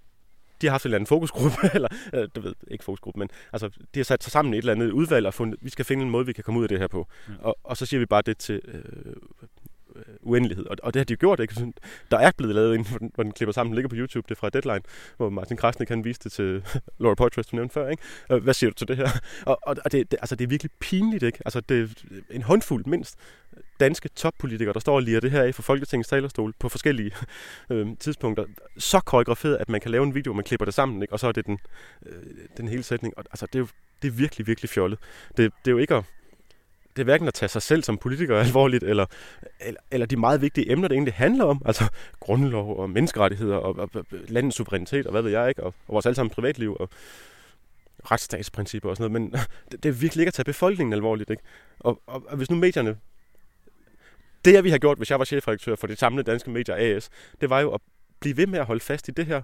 de 0.61 0.67
har 0.67 0.71
haft 0.71 0.83
en 0.83 0.87
eller 0.87 0.97
anden 0.97 1.07
fokusgruppe, 1.07 1.57
eller 1.75 1.89
øh, 2.13 2.27
du 2.35 2.41
ved, 2.41 2.53
ikke 2.67 2.83
fokusgruppe, 2.83 3.19
men 3.19 3.29
altså, 3.53 3.69
de 3.93 3.99
har 3.99 4.03
sat 4.03 4.23
sig 4.23 4.31
sammen 4.31 4.53
i 4.53 4.57
et 4.57 4.61
eller 4.61 4.73
andet 4.73 4.91
udvalg 4.91 5.27
og 5.27 5.33
fundet, 5.33 5.59
vi 5.61 5.69
skal 5.69 5.85
finde 5.85 6.03
en 6.03 6.09
måde, 6.09 6.25
vi 6.25 6.33
kan 6.33 6.43
komme 6.43 6.59
ud 6.59 6.65
af 6.65 6.69
det 6.69 6.79
her 6.79 6.87
på. 6.87 7.07
Ja. 7.29 7.33
Og, 7.39 7.57
og 7.63 7.77
så 7.77 7.85
siger 7.85 7.99
vi 7.99 8.05
bare 8.05 8.21
det 8.21 8.37
til 8.37 8.61
øh, 8.67 9.13
uendelighed. 10.21 10.65
Og, 10.65 10.77
og 10.83 10.93
det 10.93 10.99
har 10.99 11.05
de 11.05 11.13
jo 11.13 11.17
gjort, 11.19 11.39
ikke? 11.39 11.73
Der 12.11 12.17
er 12.17 12.31
blevet 12.37 12.55
lavet 12.55 12.75
en, 12.75 12.87
hvor 13.15 13.23
den 13.23 13.31
klipper 13.31 13.53
sammen, 13.53 13.71
den 13.71 13.75
ligger 13.75 13.89
på 13.89 13.95
YouTube, 13.95 14.25
det 14.29 14.35
er 14.35 14.39
fra 14.39 14.49
Deadline, 14.49 14.81
hvor 15.17 15.29
Martin 15.29 15.57
Krasnik 15.57 15.87
kan 15.87 16.05
vise 16.05 16.19
det 16.23 16.31
til 16.31 16.63
Laura 16.99 17.15
Poitras, 17.15 17.47
du 17.47 17.55
nævnte 17.55 17.73
før, 17.73 17.89
ikke? 17.89 18.03
Hvad 18.41 18.53
siger 18.53 18.69
du 18.69 18.73
til 18.73 18.87
det 18.87 18.97
her? 18.97 19.09
Og, 19.45 19.59
og, 19.63 19.75
og 19.85 19.91
det, 19.91 20.11
det, 20.11 20.19
altså, 20.21 20.35
det 20.35 20.43
er 20.43 20.49
virkelig 20.49 20.71
pinligt, 20.79 21.23
ikke? 21.23 21.39
Altså, 21.45 21.59
det 21.59 21.81
er 21.81 21.87
en 22.29 22.43
håndfuld 22.43 22.85
mindst 22.85 23.15
danske 23.79 24.09
toppolitikere, 24.09 24.73
der 24.73 24.79
står 24.79 24.95
og 24.95 25.01
lirer 25.01 25.19
det 25.19 25.31
her 25.31 25.43
af 25.43 25.55
for 25.55 25.61
Folketingets 25.61 26.09
talerstol 26.09 26.53
på 26.59 26.69
forskellige 26.69 27.11
øh, 27.71 27.87
tidspunkter, 27.99 28.45
så 28.77 28.99
koreograferet, 28.99 29.55
at 29.55 29.69
man 29.69 29.81
kan 29.81 29.91
lave 29.91 30.03
en 30.03 30.15
video, 30.15 30.33
man 30.33 30.43
klipper 30.43 30.65
det 30.65 30.73
sammen, 30.73 31.01
ikke? 31.01 31.13
og 31.13 31.19
så 31.19 31.27
er 31.27 31.31
det 31.31 31.45
den, 31.45 31.59
øh, 32.05 32.23
den 32.57 32.67
hele 32.67 32.83
sætning. 32.83 33.17
Og, 33.17 33.23
altså, 33.31 33.45
det 33.45 33.55
er 33.55 33.59
jo 33.59 33.67
det 34.01 34.07
er 34.07 34.11
virkelig, 34.11 34.47
virkelig 34.47 34.69
fjollet. 34.69 34.99
Det, 35.37 35.37
det 35.37 35.67
er 35.67 35.71
jo 35.71 35.77
ikke 35.77 35.95
at 35.95 36.03
det 36.95 37.01
er 37.01 37.05
hverken 37.05 37.27
at 37.27 37.33
tage 37.33 37.49
sig 37.49 37.61
selv 37.61 37.83
som 37.83 37.97
politiker 37.97 38.37
alvorligt, 38.47 38.83
eller, 38.83 39.05
eller, 39.59 39.79
eller 39.91 40.05
de 40.05 40.17
meget 40.17 40.41
vigtige 40.41 40.71
emner, 40.71 40.87
det 40.87 40.95
egentlig 40.95 41.13
handler 41.13 41.45
om, 41.45 41.61
altså 41.65 41.83
grundlov 42.19 42.79
og 42.79 42.89
menneskerettigheder 42.89 43.55
og, 43.55 43.75
og, 43.75 43.89
og 43.93 44.05
landets 44.27 44.57
suverænitet 44.57 45.05
og 45.05 45.11
hvad 45.11 45.21
ved 45.21 45.31
jeg 45.31 45.49
ikke, 45.49 45.63
og, 45.63 45.73
og 45.87 45.93
vores 45.93 46.05
allesammen 46.05 46.29
privatliv 46.29 46.77
og 46.79 46.89
retsstatsprincipper 48.11 48.89
og 48.89 48.97
sådan 48.97 49.11
noget, 49.11 49.31
men 49.31 49.41
det, 49.71 49.83
det 49.83 49.89
er 49.89 49.93
virkelig 49.93 50.21
ikke 50.21 50.29
at 50.29 50.33
tage 50.33 50.43
befolkningen 50.43 50.93
alvorligt, 50.93 51.29
ikke? 51.29 51.43
Og, 51.79 52.01
og, 52.07 52.23
og 52.27 52.37
hvis 52.37 52.49
nu 52.49 52.55
medierne 52.55 52.97
det, 54.47 54.53
jeg 54.53 54.63
vi 54.63 54.69
har 54.69 54.77
gjort, 54.77 54.97
hvis 54.97 55.11
jeg 55.11 55.19
var 55.19 55.25
chefredaktør 55.25 55.75
for 55.75 55.87
det 55.87 55.99
samlede 55.99 56.31
danske 56.31 56.49
medier 56.51 56.75
AS, 56.75 57.09
det 57.41 57.49
var 57.49 57.59
jo 57.59 57.73
at 57.73 57.81
blive 58.19 58.37
ved 58.37 58.47
med 58.47 58.59
at 58.59 58.65
holde 58.65 58.79
fast 58.79 59.07
i 59.07 59.11
det 59.11 59.25
her, 59.25 59.41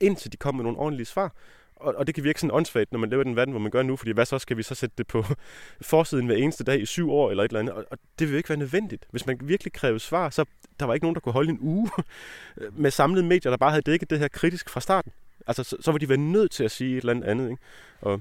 indtil 0.00 0.32
de 0.32 0.36
kom 0.36 0.54
med 0.54 0.64
nogle 0.64 0.78
ordentlige 0.78 1.06
svar. 1.06 1.34
Og, 1.76 1.94
og 1.94 2.06
det 2.06 2.14
kan 2.14 2.24
virke 2.24 2.40
sådan 2.40 2.54
åndssvagt, 2.54 2.92
når 2.92 2.98
man 2.98 3.10
lever 3.10 3.22
i 3.22 3.24
den 3.24 3.36
verden, 3.36 3.52
hvor 3.52 3.60
man 3.60 3.70
gør 3.70 3.82
nu, 3.82 3.96
fordi 3.96 4.10
hvad 4.10 4.26
så 4.26 4.38
skal 4.38 4.56
vi 4.56 4.62
så 4.62 4.74
sætte 4.74 4.94
det 4.98 5.06
på 5.06 5.24
forsiden 5.92 6.26
hver 6.26 6.36
eneste 6.36 6.64
dag 6.64 6.80
i 6.80 6.86
syv 6.86 7.10
år 7.10 7.30
eller 7.30 7.44
et 7.44 7.48
eller 7.48 7.60
andet, 7.60 7.74
og, 7.74 7.84
og 7.90 7.98
det 8.18 8.28
vil 8.28 8.36
ikke 8.36 8.48
være 8.48 8.58
nødvendigt. 8.58 9.06
Hvis 9.10 9.26
man 9.26 9.38
virkelig 9.42 9.72
krævede 9.72 10.00
svar, 10.00 10.30
så 10.30 10.44
der 10.80 10.86
var 10.86 10.94
ikke 10.94 11.04
nogen, 11.04 11.14
der 11.14 11.20
kunne 11.20 11.32
holde 11.32 11.50
en 11.50 11.58
uge 11.60 11.90
med 12.82 12.90
samlede 12.90 13.26
medier, 13.26 13.50
der 13.50 13.56
bare 13.56 13.70
havde 13.70 13.82
dækket 13.82 14.10
det 14.10 14.18
her 14.18 14.28
kritisk 14.28 14.68
fra 14.70 14.80
starten. 14.80 15.12
Altså, 15.46 15.64
så, 15.64 15.76
så 15.80 15.90
var 15.90 15.98
de 15.98 16.08
være 16.08 16.18
nødt 16.18 16.50
til 16.50 16.64
at 16.64 16.70
sige 16.70 16.96
et 16.96 17.00
eller 17.00 17.12
andet 17.12 17.24
andet, 17.24 17.50
ikke? 17.50 17.62
Og 18.00 18.20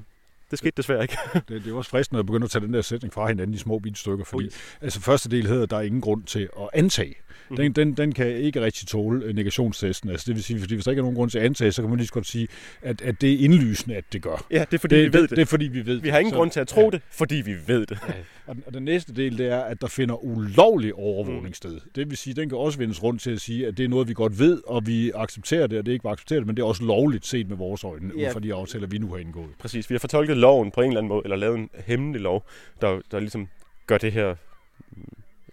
det 0.51 0.59
skete 0.59 0.73
desværre 0.77 1.01
ikke. 1.01 1.17
det, 1.49 1.63
det 1.63 1.71
er 1.71 1.75
også 1.75 1.89
fristende 1.89 2.19
at 2.19 2.25
begynde 2.25 2.43
at 2.43 2.49
tage 2.49 2.65
den 2.65 2.73
der 2.73 2.81
sætning 2.81 3.13
fra 3.13 3.27
hinanden 3.27 3.53
i 3.53 3.57
små 3.57 3.79
bitstykker, 3.79 4.25
fordi 4.25 4.45
Ui. 4.45 4.49
altså 4.81 5.01
første 5.01 5.29
del 5.29 5.47
hedder, 5.47 5.65
der 5.65 5.77
er 5.77 5.81
ingen 5.81 6.01
grund 6.01 6.23
til 6.23 6.49
at 6.59 6.69
antage. 6.73 7.15
Mm. 7.49 7.55
Den, 7.55 7.71
den, 7.71 7.93
den 7.93 8.11
kan 8.11 8.27
ikke 8.27 8.61
rigtig 8.61 8.87
tåle 8.87 9.25
øh, 9.25 9.35
negationstesten. 9.35 10.09
Altså, 10.09 10.23
det 10.27 10.35
vil 10.35 10.43
sige, 10.43 10.59
fordi 10.59 10.73
hvis 10.73 10.83
der 10.83 10.91
ikke 10.91 10.99
er 10.99 11.03
nogen 11.03 11.15
grund 11.15 11.29
til 11.29 11.39
at 11.39 11.45
antage, 11.45 11.71
så 11.71 11.81
kan 11.81 11.89
man 11.89 11.97
lige 11.97 12.07
så 12.07 12.13
godt 12.13 12.27
sige, 12.27 12.47
at, 12.81 13.01
at 13.01 13.21
det 13.21 13.33
er 13.33 13.37
indlysende, 13.37 13.95
at 13.95 14.03
det 14.13 14.21
gør. 14.21 14.45
Ja, 14.51 14.65
det 14.71 14.73
er 14.73 14.77
fordi 14.77 14.95
det, 14.95 15.13
vi 15.13 15.17
ved 15.17 15.21
det. 15.21 15.29
Det 15.29 15.39
er 15.39 15.45
fordi 15.45 15.65
vi 15.65 15.85
ved 15.85 16.01
Vi 16.01 16.09
har 16.09 16.19
ingen 16.19 16.31
så, 16.31 16.37
grund 16.37 16.51
til 16.51 16.59
at 16.59 16.67
tro 16.67 16.81
ja. 16.81 16.89
det, 16.89 17.01
fordi 17.11 17.35
vi 17.35 17.55
ved 17.67 17.85
det. 17.85 17.97
Ja. 18.07 18.13
Og, 18.47 18.55
og 18.67 18.73
den 18.73 18.83
næste 18.83 19.13
del, 19.13 19.37
det 19.37 19.47
er, 19.47 19.59
at 19.59 19.81
der 19.81 19.87
finder 19.87 20.23
ulovlig 20.23 20.93
overvågning 20.93 21.55
sted. 21.55 21.73
Mm. 21.73 21.91
Det 21.95 22.09
vil 22.09 22.17
sige, 22.17 22.33
den 22.33 22.49
kan 22.49 22.57
også 22.57 22.77
vendes 22.79 23.03
rundt 23.03 23.21
til 23.21 23.31
at 23.31 23.41
sige, 23.41 23.67
at 23.67 23.77
det 23.77 23.83
er 23.83 23.89
noget, 23.89 24.07
vi 24.07 24.13
godt 24.13 24.39
ved, 24.39 24.61
og 24.67 24.87
vi 24.87 25.11
accepterer 25.15 25.67
det, 25.67 25.79
og 25.79 25.85
det 25.85 25.91
er 25.91 25.93
ikke 25.93 26.03
bare 26.03 26.13
accepterer 26.13 26.39
det, 26.39 26.47
men 26.47 26.57
det 26.57 26.63
er 26.63 26.67
også 26.67 26.83
lovligt 26.83 27.25
set 27.25 27.49
med 27.49 27.57
vores 27.57 27.83
øjne, 27.83 28.11
ja. 28.17 28.27
ud 28.27 28.33
fra 28.33 28.39
de 28.39 28.53
aftaler, 28.53 28.87
vi 28.87 28.97
nu 28.97 29.07
har 29.07 29.17
indgået. 29.17 29.49
Præcis. 29.59 29.89
Vi 29.89 29.95
har 29.95 29.99
fortolket 29.99 30.34
loven 30.35 30.71
på 30.71 30.81
en 30.81 30.87
eller 30.87 30.99
anden 30.99 31.09
måde, 31.09 31.21
eller 31.23 31.35
lavet 31.35 31.57
en 31.57 31.69
hemmelig 31.85 32.21
lov, 32.21 32.43
der, 32.81 33.01
der 33.11 33.19
ligesom 33.19 33.47
gør 33.87 33.97
det 33.97 34.11
her 34.11 34.35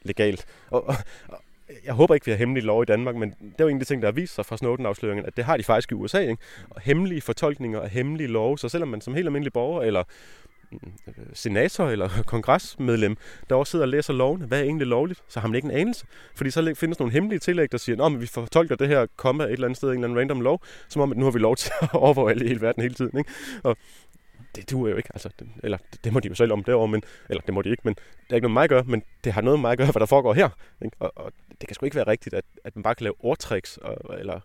legalt. 0.02 0.46
Og, 0.70 0.88
og, 0.88 0.94
jeg 1.84 1.94
håber 1.94 2.14
ikke, 2.14 2.26
vi 2.26 2.30
har 2.30 2.38
hemmelige 2.38 2.64
lov 2.64 2.82
i 2.82 2.84
Danmark, 2.84 3.16
men 3.16 3.30
det 3.30 3.60
er 3.60 3.64
jo 3.64 3.68
en 3.68 3.76
af 3.76 3.80
de 3.80 3.84
ting, 3.84 4.02
der 4.02 4.08
har 4.08 4.12
vist 4.12 4.34
sig 4.34 4.46
fra 4.46 4.56
Snowden-afsløringen, 4.56 5.26
at 5.26 5.36
det 5.36 5.44
har 5.44 5.56
de 5.56 5.62
faktisk 5.62 5.92
i 5.92 5.94
USA. 5.94 6.18
Ikke? 6.18 6.42
Og 6.70 6.80
hemmelige 6.80 7.20
fortolkninger 7.20 7.80
af 7.80 7.90
hemmelige 7.90 8.26
love, 8.26 8.58
så 8.58 8.68
selvom 8.68 8.88
man 8.88 9.00
som 9.00 9.14
helt 9.14 9.26
almindelig 9.26 9.52
borger 9.52 9.82
eller 9.82 10.04
øh, 10.72 11.14
senator 11.32 11.88
eller 11.88 12.08
kongresmedlem, 12.26 13.16
der 13.50 13.54
også 13.54 13.70
sidder 13.70 13.84
og 13.84 13.88
læser 13.88 14.12
lovene, 14.12 14.46
hvad 14.46 14.60
er 14.60 14.64
egentlig 14.64 14.86
lovligt, 14.86 15.22
så 15.28 15.40
har 15.40 15.48
man 15.48 15.54
ikke 15.54 15.66
en 15.66 15.70
anelse. 15.70 16.06
Fordi 16.34 16.50
så 16.50 16.74
findes 16.76 16.98
nogle 16.98 17.12
hemmelige 17.12 17.38
tillæg, 17.38 17.72
der 17.72 17.78
siger, 17.78 18.04
at 18.04 18.20
vi 18.20 18.26
fortolker 18.26 18.76
det 18.76 18.88
her 18.88 19.06
komma 19.16 19.44
et 19.44 19.52
eller 19.52 19.66
andet 19.66 19.76
sted, 19.76 19.88
en 19.88 19.94
eller 19.94 20.08
anden 20.08 20.18
random 20.18 20.40
lov, 20.40 20.60
som 20.88 21.02
om, 21.02 21.12
at 21.12 21.18
nu 21.18 21.24
har 21.24 21.32
vi 21.32 21.38
lov 21.38 21.56
til 21.56 21.72
at 21.82 21.94
overvåge 21.94 22.30
alle 22.30 22.44
i 22.44 22.48
hele 22.48 22.60
verden 22.60 22.82
hele 22.82 22.94
tiden. 22.94 23.18
Ikke? 23.18 23.30
Og 23.62 23.76
det 24.56 24.70
duer 24.70 24.90
jo 24.90 24.96
ikke. 24.96 25.08
Altså, 25.14 25.30
det, 25.38 25.48
eller 25.62 25.78
det, 25.92 26.04
det 26.04 26.12
må 26.12 26.20
de 26.20 26.28
jo 26.28 26.34
selv 26.34 26.52
om 26.52 26.64
derovre, 26.64 26.88
men, 26.88 27.02
eller 27.28 27.42
det 27.42 27.54
må 27.54 27.62
de 27.62 27.70
ikke, 27.70 27.82
men 27.84 27.94
det 27.94 28.30
er 28.30 28.34
ikke 28.34 28.48
noget 28.48 28.54
med 28.54 28.60
mig 28.60 28.64
at 28.64 28.70
gøre, 28.70 28.84
men 28.84 29.02
det 29.24 29.32
har 29.32 29.40
noget 29.40 29.58
med 29.58 29.62
mig 29.62 29.72
at 29.72 29.78
gøre, 29.78 29.90
hvad 29.92 30.00
der 30.00 30.06
foregår 30.06 30.32
her. 30.32 30.48
Ikke? 30.84 30.96
Og, 31.00 31.12
og, 31.16 31.32
det 31.60 31.68
kan 31.68 31.74
sgu 31.74 31.86
ikke 31.86 31.96
være 31.96 32.06
rigtigt, 32.06 32.34
at, 32.34 32.44
at 32.64 32.76
man 32.76 32.82
bare 32.82 32.94
kan 32.94 33.04
lave 33.04 33.14
ordtricks, 33.20 33.76
og, 33.76 34.18
eller 34.18 34.40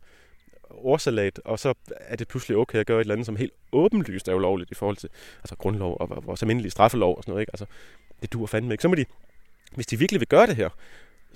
ordsalat, 0.70 1.40
og 1.46 1.60
så 1.60 1.74
er 1.92 2.16
det 2.16 2.28
pludselig 2.28 2.58
okay 2.58 2.80
at 2.80 2.86
gøre 2.86 2.98
et 2.98 3.02
eller 3.02 3.14
andet, 3.14 3.26
som 3.26 3.36
helt 3.36 3.54
åbenlyst 3.72 4.28
er 4.28 4.34
ulovligt 4.34 4.72
i 4.72 4.74
forhold 4.74 4.98
til 4.98 5.10
altså 5.44 5.56
grundlov 5.56 5.98
og 6.00 6.26
vores 6.26 6.42
almindelige 6.42 6.72
straffelov 6.72 7.18
og 7.18 7.24
sådan 7.24 7.32
noget. 7.32 7.42
Ikke? 7.42 7.52
Altså, 7.54 7.66
det 8.22 8.34
duer 8.34 8.48
fandme 8.48 8.74
ikke. 8.74 8.82
Så 8.82 8.88
må 8.88 8.96
de, 8.96 9.06
hvis 9.76 9.88
de 9.88 10.00
virkelig 10.00 10.20
vil 10.20 10.28
gøre 10.28 10.48
det 10.48 10.56
her, 10.56 10.70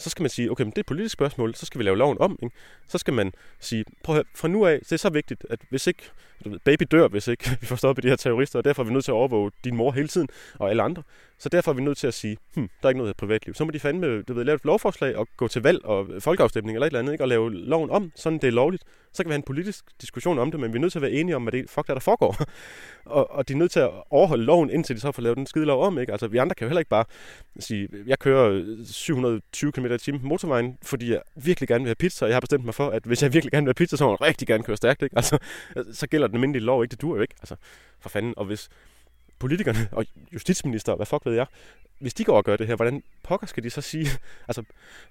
så 0.02 0.10
skal 0.10 0.24
man 0.24 0.30
sige, 0.30 0.52
okay, 0.52 0.64
men 0.64 0.70
det 0.72 0.78
er 0.78 0.82
et 0.82 0.86
politisk 0.86 1.14
spørgsmål, 1.14 1.56
så 1.56 1.66
skal 1.66 1.80
vi 1.80 1.84
lave 1.84 1.98
loven 1.98 2.18
om. 2.20 2.40
Ikke? 2.44 2.56
Så 2.88 2.98
skal 2.98 3.14
man 3.14 3.34
sige, 3.60 3.86
prøv 4.04 4.16
at 4.16 4.18
høre, 4.18 4.24
fra 4.36 4.48
nu 4.48 4.66
af, 4.66 4.80
det 4.80 4.92
er 4.92 4.98
så 4.98 5.10
vigtigt, 5.10 5.46
at 5.50 5.60
hvis 5.70 5.88
ikke, 5.88 6.04
du 6.46 6.50
ved, 6.50 6.60
baby 6.60 6.84
dør, 6.92 7.08
hvis 7.08 7.28
ikke 7.28 7.50
vi 7.62 7.66
får 7.66 7.76
stoppet 7.76 8.04
de 8.04 8.10
her 8.10 8.16
terrorister, 8.16 8.60
og 8.60 8.66
derfor 8.66 8.84
er 8.84 8.88
vi 8.88 8.94
nødt 8.94 9.06
til 9.06 9.12
at 9.12 9.16
overvåge 9.16 9.52
din 9.64 9.76
mor 9.76 9.92
hele 9.92 10.08
tiden, 10.08 10.28
og 10.60 10.70
alle 10.70 10.84
andre. 10.84 11.04
Så 11.38 11.50
derfor 11.50 11.72
er 11.72 11.76
vi 11.76 11.82
nødt 11.82 11.98
til 11.98 12.08
at 12.08 12.14
sige, 12.14 12.38
hm, 12.56 12.70
der 12.82 12.88
er 12.88 12.90
ikke 12.90 12.98
noget 12.98 13.10
af 13.10 13.16
privatliv. 13.16 13.54
Så 13.54 13.66
må 13.66 13.72
de 13.72 13.80
fandme, 13.80 14.22
du 14.22 14.34
ved, 14.34 14.44
lave 14.44 14.56
et 14.56 14.66
lovforslag 14.66 15.16
og 15.16 15.28
gå 15.38 15.48
til 15.48 15.62
valg 15.62 15.86
og 15.86 16.08
folkeafstemning 16.20 16.76
eller 16.76 16.86
et 16.86 16.90
eller 16.90 17.00
andet, 17.00 17.12
ikke? 17.12 17.24
og 17.24 17.28
lave 17.28 17.54
loven 17.54 17.90
om, 17.90 18.12
sådan 18.16 18.40
det 18.40 18.48
er 18.48 18.52
lovligt. 18.52 18.84
Så 19.13 19.24
kan 19.24 19.30
vi 19.30 19.34
have 19.34 19.38
en 19.38 19.43
politisk 19.43 19.86
diskussion 20.02 20.39
om 20.39 20.52
det, 20.52 20.60
men 20.60 20.74
vi 20.74 20.78
er 20.78 20.82
nødt 20.82 20.91
til 20.91 21.00
at 21.00 21.04
være 21.04 21.12
enige 21.12 21.36
om, 21.36 21.43
hvad 21.43 21.52
det 21.52 21.69
fuck 21.69 21.88
der, 21.88 21.93
der 21.93 22.02
foregår. 22.02 22.36
og, 23.06 23.32
og 23.32 23.47
de 23.47 23.54
er 23.54 23.58
nødt 23.58 23.71
til 23.71 23.80
at 23.80 23.89
overholde 24.10 24.43
loven, 24.43 24.69
indtil 24.69 24.95
de 24.95 25.02
så 25.02 25.12
får 25.12 25.21
lavet 25.21 25.38
den 25.38 25.45
skide 25.45 25.65
lov 25.65 25.84
om. 25.84 26.00
Ikke? 26.00 26.12
Altså, 26.12 26.28
vi 26.28 26.38
andre 26.38 26.56
kan 26.56 26.65
jo 26.65 26.69
heller 26.69 26.80
ikke 26.80 26.89
bare 26.89 27.06
sige, 27.60 27.89
jeg 28.08 28.19
kører 28.19 28.63
720 28.86 29.71
km 29.71 29.86
i 29.86 29.97
timen 29.97 30.21
på 30.21 30.28
motorvejen, 30.28 30.78
fordi 30.84 31.12
jeg 31.12 31.21
virkelig 31.36 31.67
gerne 31.67 31.84
vil 31.84 31.88
have 31.89 31.95
pizza, 31.95 32.26
og 32.26 32.30
jeg 32.30 32.36
har 32.36 32.41
bestemt 32.41 32.65
mig 32.65 32.76
for, 32.76 32.89
at 32.89 33.04
hvis 33.04 33.24
jeg 33.24 33.34
virkelig 33.34 33.52
gerne 33.52 33.65
vil 33.65 33.69
have 33.69 33.86
pizza, 33.86 33.97
så 33.97 34.06
må 34.06 34.12
jeg 34.12 34.21
rigtig 34.21 34.47
gerne 34.47 34.63
køre 34.63 34.78
stærkt. 34.78 35.02
Ikke? 35.02 35.15
Altså, 35.17 35.38
så 35.91 36.08
gælder 36.08 36.28
den 36.28 36.36
almindelige 36.36 36.63
lov 36.63 36.84
ikke. 36.84 36.91
Det 36.91 37.02
dur 37.02 37.15
jo 37.15 37.21
ikke. 37.21 37.36
Altså, 37.41 37.56
for 38.00 38.10
fanden. 38.10 38.34
Og 38.38 38.45
hvis, 38.45 38.69
politikerne 39.42 39.90
og 39.92 40.06
justitsminister, 40.34 40.96
hvad 40.96 41.06
fuck 41.06 41.26
ved 41.26 41.34
jeg, 41.34 41.46
hvis 42.00 42.14
de 42.14 42.24
går 42.24 42.38
og 42.38 42.44
gør 42.44 42.58
det 42.58 42.68
her, 42.68 42.76
hvordan 42.76 43.04
pokker 43.24 43.48
skal 43.48 43.64
de 43.64 43.70
så 43.70 43.82
sige? 43.82 44.08
Altså, 44.48 44.64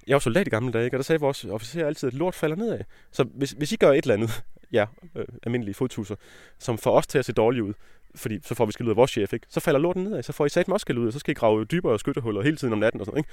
jeg 0.06 0.14
var 0.14 0.20
soldat 0.20 0.46
i 0.46 0.50
gamle 0.50 0.72
dage, 0.72 0.84
ikke? 0.84 0.96
og 0.96 0.98
der 0.98 1.04
sagde 1.04 1.20
vores 1.20 1.44
officer 1.44 1.86
altid, 1.86 2.08
at 2.08 2.14
lort 2.14 2.34
falder 2.34 2.56
nedad. 2.56 2.80
Så 3.12 3.24
hvis, 3.24 3.50
hvis 3.50 3.72
I 3.72 3.76
gør 3.76 3.92
et 3.92 4.04
eller 4.04 4.14
andet, 4.14 4.42
ja, 4.78 4.86
øh, 5.14 5.24
almindelige 5.42 5.74
fodtusser, 5.74 6.16
som 6.58 6.78
får 6.78 6.96
os 6.96 7.06
til 7.06 7.18
at 7.18 7.24
se 7.24 7.32
dårligt 7.32 7.62
ud, 7.62 7.74
fordi 8.14 8.40
så 8.42 8.54
får 8.54 8.66
vi 8.66 8.72
skal 8.72 8.84
ud 8.84 8.90
af 8.90 8.96
vores 8.96 9.10
chef, 9.10 9.32
ikke? 9.32 9.46
så 9.48 9.60
falder 9.60 9.80
lorten 9.80 10.04
nedad, 10.04 10.22
så 10.22 10.32
får 10.32 10.46
I 10.46 10.48
sat 10.48 10.68
også 10.68 10.84
skæld 10.84 10.98
ud, 10.98 11.06
og 11.06 11.12
så 11.12 11.18
skal 11.18 11.32
I 11.32 11.34
grave 11.34 11.64
dybere 11.64 11.98
skyttehuller 11.98 12.42
hele 12.42 12.56
tiden 12.56 12.72
om 12.72 12.78
natten 12.78 13.00
og 13.00 13.06
sådan 13.06 13.18
ikke? 13.18 13.30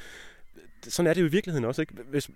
Sådan 0.83 1.09
er 1.09 1.13
det 1.13 1.21
jo 1.21 1.27
i 1.27 1.31
virkeligheden 1.31 1.65
også, 1.65 1.81
ikke? 1.81 1.93
Hvis 2.09 2.29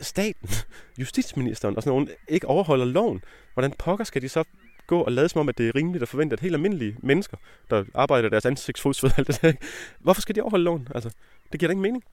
staten, 0.00 0.48
justitsministeren 1.00 1.76
og 1.76 1.82
sådan 1.82 1.90
nogen 1.90 2.08
ikke 2.28 2.48
overholder 2.48 2.84
loven, 2.84 3.22
hvordan 3.54 3.72
pokker 3.78 4.04
skal 4.04 4.22
de 4.22 4.28
så 4.28 4.44
gå 4.86 5.00
og 5.00 5.12
lade 5.12 5.28
som 5.28 5.40
om, 5.40 5.48
at 5.48 5.58
det 5.58 5.68
er 5.68 5.74
rimeligt 5.74 6.02
at 6.02 6.08
forvente, 6.08 6.34
at 6.34 6.40
helt 6.40 6.54
almindelige 6.54 6.96
mennesker, 7.02 7.36
der 7.70 7.84
arbejder 7.94 8.28
deres 8.28 8.46
ansigtsfodsved, 8.46 9.10
alt 9.18 9.26
det 9.26 9.42
der, 9.42 9.52
hvorfor 10.04 10.20
skal 10.20 10.34
de 10.34 10.40
overholde 10.40 10.64
loven? 10.64 10.88
Altså, 10.94 11.10
det 11.52 11.60
giver 11.60 11.68
da 11.68 11.72
ingen 11.72 11.82
mening. 11.82 12.04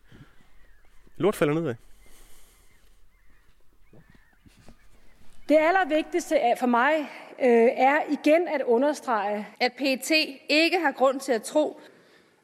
Lort 1.17 1.35
falder 1.35 1.53
nedad. 1.53 1.75
Det 5.49 5.57
allervigtigste 5.59 6.35
for 6.59 6.67
mig 6.67 6.93
øh, 7.39 7.69
er 7.77 7.99
igen 8.11 8.47
at 8.47 8.61
understrege, 8.65 9.47
at 9.59 9.73
PET 9.77 10.11
ikke 10.49 10.79
har 10.79 10.91
grund 10.91 11.19
til 11.19 11.31
at 11.31 11.43
tro, 11.43 11.79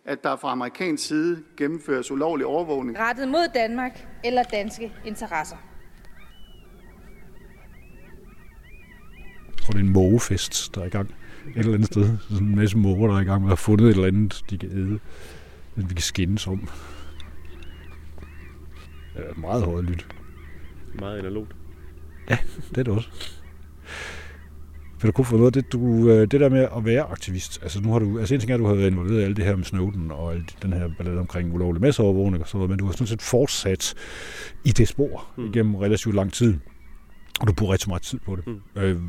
at 0.06 0.24
der 0.24 0.36
fra 0.36 0.52
amerikansk 0.52 1.08
side 1.08 1.44
gennemføres 1.58 2.12
ulovlig 2.12 2.46
overvågning 2.46 3.00
rettet 3.00 3.28
mod 3.28 3.54
Danmark 3.54 4.08
eller 4.24 4.44
danske 4.44 4.94
interesser. 5.06 5.69
Tror, 9.70 9.80
det 9.80 9.86
er 9.86 9.88
en 9.88 9.94
mågefest, 9.94 10.76
der 10.76 10.82
er 10.82 10.86
i 10.86 10.90
gang 10.90 11.10
et 11.48 11.58
eller 11.58 11.74
andet 11.74 11.88
sted. 11.88 12.18
Sådan 12.30 12.48
en 12.48 12.56
masse 12.56 12.78
måger, 12.78 13.08
der 13.08 13.16
er 13.16 13.22
i 13.22 13.24
gang 13.24 13.42
med 13.42 13.48
at 13.48 13.52
have 13.52 13.58
fundet 13.58 13.86
et 13.86 13.92
eller 13.92 14.08
andet, 14.08 14.44
de 14.50 14.58
kan 14.58 14.70
æde. 14.72 15.00
Men 15.76 15.90
vi 15.90 15.94
kan 15.94 16.02
skændes 16.02 16.48
om. 16.48 16.70
Det 19.16 19.26
er 19.30 19.40
meget 19.40 19.64
højt 19.64 19.86
lyt. 19.86 20.08
Meget 21.00 21.20
analogt. 21.20 21.56
Ja, 22.30 22.38
det 22.70 22.78
er 22.78 22.84
det 22.84 22.94
også. 22.94 23.10
Peter 25.00 25.12
Kofod, 25.12 25.38
noget 25.38 25.54
det, 25.54 25.72
du, 25.72 26.10
øh, 26.10 26.22
det 26.22 26.40
der 26.40 26.50
med 26.50 26.68
at 26.78 26.86
være 26.86 27.04
aktivist, 27.04 27.60
altså 27.64 27.82
nu 27.82 27.92
har 27.92 28.00
du, 28.00 28.20
altså 28.20 28.34
en 28.34 28.40
ting 28.40 28.52
er, 28.52 28.56
at 28.56 28.60
du 28.60 28.66
har 28.66 28.74
været 28.74 28.92
involveret 28.92 29.22
i 29.22 29.24
alt 29.24 29.38
det 29.38 29.46
her 29.46 29.56
med 29.56 29.66
Snowden 29.66 30.12
og 30.12 30.34
alt 30.34 30.58
den 30.62 30.74
her 30.74 30.90
ballade 30.98 31.20
omkring 31.20 31.54
ulovlig 31.54 31.82
masseovervågning 31.82 32.44
og 32.44 32.48
sådan 32.48 32.58
noget, 32.58 32.70
men 32.70 32.80
du 32.80 32.86
har 32.86 32.92
sådan 32.92 33.08
set 33.08 33.22
fortsat 33.22 33.96
i 34.66 34.72
det 34.72 34.88
spor 34.88 35.28
mm. 35.38 35.46
igennem 35.46 35.76
relativt 35.76 36.16
lang 36.16 36.34
tid. 36.34 36.58
Og 37.40 37.48
du 37.48 37.54
bruger 37.54 37.74
rigtig 37.74 37.90
meget 37.90 38.02
tid 38.02 38.20
på 38.26 38.36
det. 38.36 38.48
Mm. 38.48 38.62
Øh, 38.76 39.02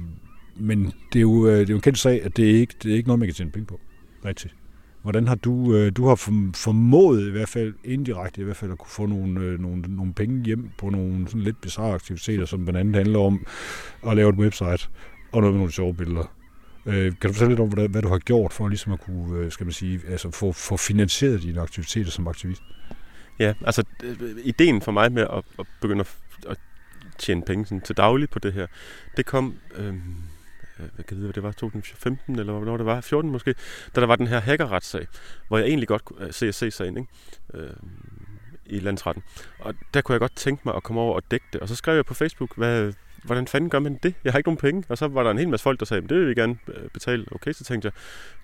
men 0.61 0.93
det 1.13 1.19
er, 1.19 1.21
jo, 1.21 1.47
øh, 1.47 1.53
det 1.53 1.63
er 1.63 1.71
jo 1.71 1.75
en 1.75 1.81
kendt 1.81 1.99
sag, 1.99 2.25
at 2.25 2.37
det 2.37 2.51
er 2.51 2.55
ikke 2.55 2.75
det 2.83 2.93
er 2.93 2.97
ikke 2.97 3.09
noget, 3.09 3.19
man 3.19 3.29
kan 3.29 3.35
tjene 3.35 3.51
penge 3.51 3.67
på. 3.67 3.81
Rigtigt. 4.25 4.55
Hvordan 5.03 5.29
har 5.29 5.35
du, 5.35 5.75
øh, 5.75 5.93
du 5.97 6.07
har 6.07 6.15
formået 6.55 7.29
i 7.29 7.31
hvert 7.31 7.49
fald 7.49 7.75
indirekte 7.85 8.41
i 8.41 8.45
hvert 8.45 8.57
fald 8.57 8.73
at 8.73 8.79
kunne 8.79 8.91
få 8.91 9.07
nogle, 9.07 9.41
øh, 9.41 9.61
nogle, 9.61 9.83
nogle 9.89 10.15
penge 10.15 10.45
hjem 10.45 10.71
på 10.79 10.91
nogle 10.91 11.27
sådan 11.27 11.41
lidt 11.41 11.61
bizarre 11.61 11.95
aktiviteter, 11.95 12.45
som 12.45 12.65
blandt 12.65 12.81
andet 12.81 12.97
handler 12.97 13.19
om 13.19 13.47
at 14.07 14.17
lave 14.17 14.31
et 14.31 14.37
website 14.37 14.89
og 15.33 15.41
noget 15.41 15.53
med 15.53 15.59
nogle 15.59 15.73
sjove 15.73 15.95
billeder. 15.95 16.35
kan 16.85 17.13
du 17.23 17.29
fortælle 17.29 17.49
lidt 17.49 17.61
om, 17.61 17.69
hvad, 17.69 17.89
hvad 17.89 18.03
du 18.03 18.09
har 18.09 18.19
gjort 18.19 18.53
for 18.53 18.69
ligesom 18.69 18.93
at 18.93 19.01
kunne, 19.01 19.51
skal 19.51 19.67
man 19.67 19.73
sige, 19.73 20.01
altså 20.09 20.31
få, 20.31 20.53
få 20.53 20.77
finansieret 20.77 21.43
dine 21.43 21.61
aktiviteter 21.61 22.11
som 22.11 22.29
aktivist? 22.29 22.63
Ja, 23.39 23.55
altså 23.67 23.85
ideen 24.45 24.81
for 24.81 24.93
mig 24.93 25.13
med 25.13 25.23
at, 25.23 25.45
at 25.59 25.67
begynde 25.81 26.01
at, 26.01 26.17
at 26.49 26.59
tjene 27.19 27.43
penge 27.43 27.67
sådan, 27.67 27.81
til 27.81 27.97
dagligt 27.97 28.31
på 28.31 28.39
det 28.39 28.53
her, 28.53 28.67
det 29.17 29.27
kom... 29.27 29.55
Øh, 29.77 29.95
Øh, 30.83 30.95
hvad 30.95 31.05
kan 31.05 31.17
det, 31.17 31.23
vide, 31.23 31.33
det 31.33 31.43
var 31.43 31.53
2015, 31.53 32.39
eller 32.39 32.53
hvornår 32.53 32.77
det 32.77 32.87
var, 32.87 33.01
14 33.01 33.31
måske, 33.31 33.55
da 33.95 34.01
der 34.01 34.07
var 34.07 34.17
den 34.17 34.27
her 34.27 34.41
hackerretssag, 34.41 35.07
hvor 35.49 35.59
jeg 35.59 35.67
egentlig 35.67 35.89
godt 35.89 36.05
kunne 36.05 36.27
øh, 36.27 36.33
se 36.33 36.53
se 36.53 36.71
sagen 36.71 36.97
ikke? 36.97 37.09
Øh, 37.55 37.71
i 38.67 38.79
landsretten. 38.79 39.23
Og 39.59 39.75
der 39.95 40.01
kunne 40.01 40.13
jeg 40.13 40.21
godt 40.21 40.37
tænke 40.37 40.63
mig 40.65 40.75
at 40.75 40.83
komme 40.83 41.01
over 41.01 41.15
og 41.15 41.23
dække 41.31 41.47
det. 41.53 41.61
Og 41.61 41.69
så 41.69 41.77
skrev 41.77 41.95
jeg 41.95 42.05
på 42.05 42.15
Facebook, 42.15 42.57
hvad, 42.57 42.93
hvordan 43.25 43.47
fanden 43.47 43.71
gør 43.71 43.79
man 43.79 43.99
det? 44.03 44.15
Jeg 44.25 44.33
har 44.33 44.39
ikke 44.39 44.49
nogen 44.49 44.59
penge. 44.59 44.85
Og 44.89 44.99
så 44.99 45.09
var 45.09 45.23
der 45.23 45.31
en 45.31 45.39
hel 45.39 45.49
masse 45.49 45.65
folk, 45.65 45.81
der 45.81 45.87
sagde, 45.87 46.09
det 46.09 46.17
vil 46.17 46.29
vi 46.29 46.35
gerne 46.35 46.59
øh, 46.69 46.89
betale. 46.91 47.27
Okay, 47.33 47.53
så 47.53 47.65
tænkte 47.65 47.87
jeg. 47.87 47.93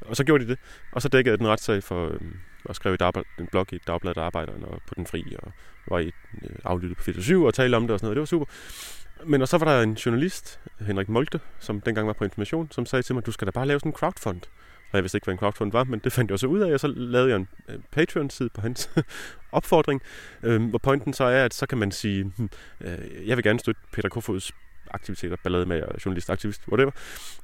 Og 0.08 0.16
så 0.16 0.24
gjorde 0.24 0.44
de 0.44 0.48
det. 0.48 0.58
Og 0.92 1.02
så 1.02 1.08
dækkede 1.08 1.32
jeg 1.32 1.38
den 1.38 1.48
retssag 1.48 1.82
for, 1.82 2.06
øh, 2.06 2.20
og 2.64 2.76
skrev 2.76 2.94
i 2.94 2.96
dagblad, 2.96 3.24
en 3.38 3.46
blog 3.46 3.72
i 3.72 3.78
Dagbladet 3.86 4.18
Arbejderen 4.18 4.64
og 4.64 4.80
på 4.86 4.94
Den 4.94 5.06
Fri, 5.06 5.36
og 5.42 5.52
var 5.88 5.98
i 5.98 6.06
øh, 6.42 6.56
aflyttet 6.64 6.96
på 6.96 7.02
47 7.04 7.46
og 7.46 7.54
talte 7.54 7.76
om 7.76 7.82
det 7.82 7.90
og 7.90 8.00
sådan 8.00 8.06
noget. 8.06 8.16
Det 8.16 8.20
var 8.20 8.26
super. 8.26 8.46
Men 9.24 9.42
og 9.42 9.48
så 9.48 9.58
var 9.58 9.66
der 9.66 9.82
en 9.82 9.94
journalist, 9.94 10.60
Henrik 10.80 11.08
Molte, 11.08 11.40
som 11.58 11.80
dengang 11.80 12.06
var 12.06 12.12
på 12.12 12.24
information, 12.24 12.68
som 12.70 12.86
sagde 12.86 13.02
til 13.02 13.14
mig, 13.14 13.26
du 13.26 13.32
skal 13.32 13.46
da 13.46 13.50
bare 13.50 13.66
lave 13.66 13.80
sådan 13.80 13.90
en 13.90 13.96
crowdfund. 13.96 14.40
Og 14.90 14.96
jeg 14.96 15.04
vidste 15.04 15.16
ikke, 15.16 15.24
hvad 15.24 15.34
en 15.34 15.38
crowdfund 15.38 15.72
var, 15.72 15.84
men 15.84 16.00
det 16.04 16.12
fandt 16.12 16.30
jeg 16.30 16.38
så 16.38 16.46
ud 16.46 16.60
af, 16.60 16.72
og 16.72 16.80
så 16.80 16.86
lavede 16.86 17.30
jeg 17.30 17.36
en 17.36 17.48
øh, 17.68 17.78
Patreon-side 17.92 18.48
på 18.54 18.60
hans 18.60 18.90
opfordring, 19.52 20.02
øh, 20.42 20.68
hvor 20.68 20.78
pointen 20.78 21.12
så 21.12 21.24
er, 21.24 21.44
at 21.44 21.54
så 21.54 21.66
kan 21.66 21.78
man 21.78 21.92
sige, 21.92 22.32
hm, 22.36 22.48
øh, 22.80 23.28
jeg 23.28 23.36
vil 23.36 23.44
gerne 23.44 23.60
støtte 23.60 23.80
Peter 23.92 24.08
Kofods 24.08 24.52
aktiviteter, 24.90 25.36
ballade 25.42 25.66
med 25.66 25.82
journalist, 26.04 26.30
aktivist, 26.30 26.62
whatever, 26.68 26.90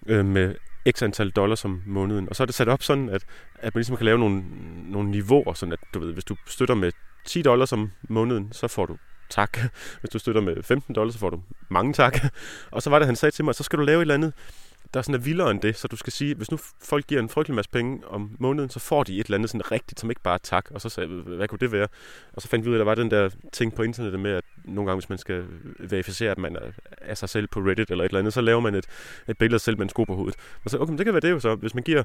øh, 0.06 0.24
med 0.24 0.54
x 0.90 1.02
antal 1.02 1.30
dollars 1.30 1.64
om 1.64 1.82
måneden. 1.86 2.28
Og 2.28 2.36
så 2.36 2.42
er 2.42 2.44
det 2.44 2.54
sat 2.54 2.68
op 2.68 2.82
sådan, 2.82 3.08
at, 3.08 3.24
at 3.54 3.74
man 3.74 3.78
ligesom 3.78 3.96
kan 3.96 4.04
lave 4.04 4.18
nogle, 4.18 4.44
nogle 4.90 5.10
niveauer, 5.10 5.52
sådan 5.52 5.72
at 5.72 5.78
du 5.94 5.98
ved, 5.98 6.12
hvis 6.12 6.24
du 6.24 6.36
støtter 6.46 6.74
med 6.74 6.92
10 7.24 7.42
dollars 7.42 7.72
om 7.72 7.90
måneden, 8.08 8.52
så 8.52 8.68
får 8.68 8.86
du 8.86 8.96
tak. 9.32 9.58
Hvis 10.00 10.10
du 10.10 10.18
støtter 10.18 10.40
med 10.40 10.62
15 10.62 10.94
dollars, 10.94 11.14
så 11.14 11.20
får 11.20 11.30
du 11.30 11.40
mange 11.68 11.92
tak. 11.92 12.18
Og 12.70 12.82
så 12.82 12.90
var 12.90 12.98
det, 12.98 13.06
han 13.06 13.16
sagde 13.16 13.34
til 13.34 13.44
mig, 13.44 13.54
så 13.54 13.62
skal 13.62 13.78
du 13.78 13.84
lave 13.84 13.98
et 13.98 14.00
eller 14.00 14.14
andet, 14.14 14.32
der 14.94 15.02
sådan 15.02 15.14
er 15.14 15.18
vildere 15.18 15.50
end 15.50 15.60
det. 15.60 15.76
Så 15.76 15.88
du 15.88 15.96
skal 15.96 16.12
sige, 16.12 16.34
hvis 16.34 16.50
nu 16.50 16.58
folk 16.82 17.06
giver 17.06 17.20
en 17.20 17.28
frygtelig 17.28 17.54
masse 17.54 17.70
penge 17.70 18.06
om 18.06 18.30
måneden, 18.38 18.70
så 18.70 18.80
får 18.80 19.02
de 19.02 19.20
et 19.20 19.26
eller 19.26 19.38
andet 19.38 19.50
sådan 19.50 19.72
rigtigt, 19.72 20.00
som 20.00 20.10
ikke 20.10 20.22
bare 20.22 20.34
er 20.34 20.38
tak. 20.38 20.70
Og 20.70 20.80
så 20.80 20.88
sagde 20.88 21.10
jeg, 21.10 21.18
hvad 21.36 21.48
kunne 21.48 21.58
det 21.58 21.72
være? 21.72 21.88
Og 22.32 22.42
så 22.42 22.48
fandt 22.48 22.64
vi 22.64 22.70
ud 22.70 22.74
af, 22.74 22.78
at 22.78 22.80
der 22.80 22.84
var 22.84 22.94
den 22.94 23.10
der 23.10 23.30
ting 23.52 23.74
på 23.74 23.82
internettet 23.82 24.20
med, 24.20 24.30
at 24.30 24.44
nogle 24.64 24.90
gange, 24.90 25.00
hvis 25.00 25.08
man 25.08 25.18
skal 25.18 25.44
verificere, 25.78 26.30
at 26.30 26.38
man 26.38 26.56
er 26.98 27.14
sig 27.14 27.28
selv 27.28 27.46
på 27.46 27.60
Reddit 27.60 27.90
eller 27.90 28.04
et 28.04 28.08
eller 28.08 28.18
andet, 28.18 28.32
så 28.32 28.40
laver 28.40 28.60
man 28.60 28.74
et, 28.74 28.86
et 29.28 29.38
billede 29.38 29.54
af 29.54 29.60
selv 29.60 29.78
med 29.78 29.82
en 29.82 29.88
sko 29.88 30.04
på 30.04 30.14
hovedet. 30.14 30.36
Og 30.64 30.70
så, 30.70 30.78
okay, 30.78 30.90
men 30.90 30.98
det 30.98 31.06
kan 31.06 31.14
være 31.14 31.20
det 31.20 31.30
jo 31.30 31.40
så. 31.40 31.54
Hvis 31.54 31.74
man 31.74 31.84
giver 31.84 32.02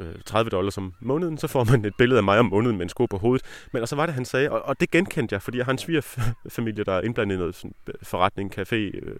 Øh, 0.00 0.14
30 0.26 0.50
dollars 0.50 0.78
om 0.78 0.94
måneden, 1.00 1.38
så 1.38 1.46
får 1.46 1.64
man 1.64 1.84
et 1.84 1.94
billede 1.98 2.18
af 2.18 2.24
mig 2.24 2.38
om 2.38 2.46
måneden 2.46 2.76
med 2.76 2.84
en 2.84 2.88
sko 2.88 3.06
på 3.06 3.18
hovedet. 3.18 3.46
Men 3.72 3.82
og 3.82 3.88
så 3.88 3.96
var 3.96 4.06
det, 4.06 4.14
han 4.14 4.24
sagde, 4.24 4.50
og, 4.50 4.62
og 4.62 4.80
det 4.80 4.90
genkendte 4.90 5.32
jeg, 5.32 5.42
fordi 5.42 5.58
jeg 5.58 5.64
har 5.64 5.72
en 5.72 5.78
svigerfamilie, 5.78 6.84
der 6.84 6.92
er 6.92 7.00
indblandet 7.00 7.34
i 7.34 7.38
noget 7.38 7.54
sådan, 7.54 7.74
øh, 7.86 7.94
forretning, 8.02 8.58
café, 8.58 8.74
øh, 8.74 9.16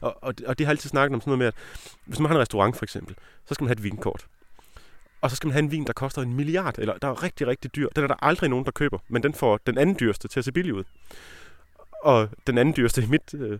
og, 0.00 0.16
og, 0.22 0.34
og 0.46 0.58
de 0.58 0.64
har 0.64 0.70
altid 0.70 0.90
snakket 0.90 1.14
om 1.14 1.20
sådan 1.20 1.30
noget 1.30 1.38
med, 1.38 1.46
at 1.46 1.54
hvis 2.04 2.18
man 2.18 2.26
har 2.26 2.34
en 2.34 2.40
restaurant 2.40 2.76
for 2.76 2.84
eksempel, 2.84 3.16
så 3.46 3.54
skal 3.54 3.64
man 3.64 3.68
have 3.68 3.78
et 3.78 3.84
vinkort. 3.84 4.26
Og 5.20 5.30
så 5.30 5.36
skal 5.36 5.46
man 5.46 5.52
have 5.52 5.62
en 5.62 5.70
vin, 5.70 5.84
der 5.84 5.92
koster 5.92 6.22
en 6.22 6.34
milliard, 6.34 6.78
eller 6.78 6.98
der 6.98 7.08
er 7.08 7.22
rigtig, 7.22 7.46
rigtig 7.46 7.76
dyr. 7.76 7.88
Den 7.96 8.04
er 8.04 8.08
der 8.08 8.24
aldrig 8.24 8.50
nogen, 8.50 8.64
der 8.64 8.70
køber, 8.70 8.98
men 9.08 9.22
den 9.22 9.34
får 9.34 9.60
den 9.66 9.78
anden 9.78 9.96
dyreste 10.00 10.28
til 10.28 10.40
at 10.40 10.44
se 10.44 10.52
billig 10.52 10.74
ud. 10.74 10.84
Og 12.02 12.28
den 12.46 12.58
anden 12.58 12.74
dyreste 12.76 13.02
i 13.02 13.06
mit 13.06 13.34
øh, 13.34 13.58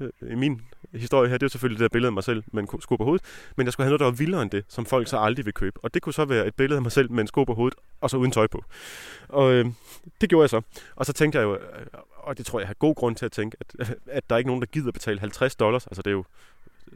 øh 0.00 0.10
i 0.30 0.34
min 0.34 0.60
historie 0.94 1.30
her, 1.30 1.38
det 1.38 1.46
er 1.46 1.50
selvfølgelig 1.50 1.78
det 1.78 1.84
der 1.84 1.94
billede 1.94 2.08
af 2.08 2.12
mig 2.12 2.24
selv 2.24 2.42
med 2.52 2.62
en 2.62 2.80
sko 2.80 2.96
på 2.96 3.04
hovedet, 3.04 3.26
men 3.56 3.66
jeg 3.66 3.72
skulle 3.72 3.84
have 3.84 3.90
noget, 3.90 4.00
der 4.00 4.06
var 4.06 4.12
vildere 4.12 4.42
end 4.42 4.50
det, 4.50 4.64
som 4.68 4.86
folk 4.86 5.08
så 5.08 5.18
aldrig 5.18 5.46
vil 5.46 5.54
købe. 5.54 5.80
Og 5.82 5.94
det 5.94 6.02
kunne 6.02 6.12
så 6.12 6.24
være 6.24 6.46
et 6.46 6.54
billede 6.54 6.76
af 6.76 6.82
mig 6.82 6.92
selv 6.92 7.12
med 7.12 7.20
en 7.20 7.26
sko 7.26 7.44
på 7.44 7.54
hovedet, 7.54 7.78
og 8.00 8.10
så 8.10 8.16
uden 8.16 8.30
tøj 8.30 8.46
på. 8.46 8.64
Og 9.28 9.52
øh, 9.52 9.66
det 10.20 10.28
gjorde 10.28 10.42
jeg 10.42 10.50
så. 10.50 10.60
Og 10.96 11.06
så 11.06 11.12
tænkte 11.12 11.38
jeg 11.38 11.44
jo, 11.44 11.54
øh, 11.54 11.86
og 12.16 12.38
det 12.38 12.46
tror 12.46 12.58
jeg, 12.58 12.62
jeg 12.62 12.68
har 12.68 12.74
god 12.74 12.94
grund 12.94 13.16
til 13.16 13.26
at 13.26 13.32
tænke, 13.32 13.56
at, 13.60 13.74
at 14.06 14.30
der 14.30 14.36
er 14.36 14.38
ikke 14.38 14.48
nogen, 14.48 14.62
der 14.62 14.66
gider 14.66 14.92
betale 14.92 15.20
50 15.20 15.56
dollars, 15.56 15.86
altså 15.86 16.02
det 16.02 16.10
er 16.10 16.14
jo 16.14 16.24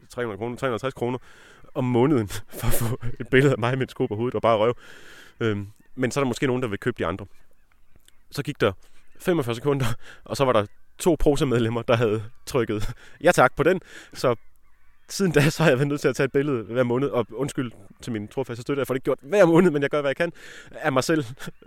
300 0.08 0.38
kroner, 0.38 0.56
350 0.56 0.94
kroner 0.94 1.18
om 1.74 1.84
måneden, 1.84 2.28
for 2.58 2.66
at 2.66 2.72
få 2.72 3.00
et 3.20 3.28
billede 3.28 3.52
af 3.52 3.58
mig 3.58 3.78
med 3.78 3.87
en 3.87 3.88
sko 3.88 4.06
på 4.06 4.16
hovedet 4.16 4.34
og 4.34 4.42
bare 4.42 4.56
røv. 4.56 4.74
Øh, 5.40 5.58
men 5.94 6.11
så 6.11 6.20
er 6.20 6.24
der 6.24 6.28
måske 6.28 6.46
nogen, 6.46 6.62
der 6.62 6.68
vil 6.68 6.78
købe 6.78 6.98
de 6.98 7.06
andre. 7.06 7.26
Så 8.30 8.42
gik 8.42 8.61
der 8.61 8.72
45 9.20 9.54
sekunder, 9.54 9.87
og 10.24 10.37
så 10.37 10.44
var 10.44 10.52
der 10.52 10.66
to 10.98 11.16
prosemedlemmer, 11.20 11.82
der 11.82 11.96
havde 11.96 12.22
trykket 12.46 12.94
ja 13.24 13.32
tak 13.32 13.56
på 13.56 13.62
den. 13.62 13.80
Så 14.12 14.37
siden 15.08 15.32
da, 15.32 15.50
så 15.50 15.62
har 15.62 15.70
jeg 15.70 15.78
været 15.78 15.88
nødt 15.88 16.00
til 16.00 16.08
at 16.08 16.16
tage 16.16 16.24
et 16.24 16.32
billede 16.32 16.62
hver 16.62 16.82
måned, 16.82 17.08
og 17.08 17.26
undskyld 17.32 17.72
til 18.02 18.12
min 18.12 18.28
trofaste 18.28 18.62
støtte, 18.62 18.80
jeg 18.80 18.87
får 18.87 18.94
det 18.94 18.96
ikke 18.96 19.04
gjort 19.04 19.18
hver 19.22 19.46
måned, 19.46 19.70
men 19.70 19.82
jeg 19.82 19.90
gør, 19.90 20.00
hvad 20.00 20.08
jeg 20.08 20.16
kan, 20.16 20.32
af 20.70 20.92
mig 20.92 21.04
selv 21.04 21.24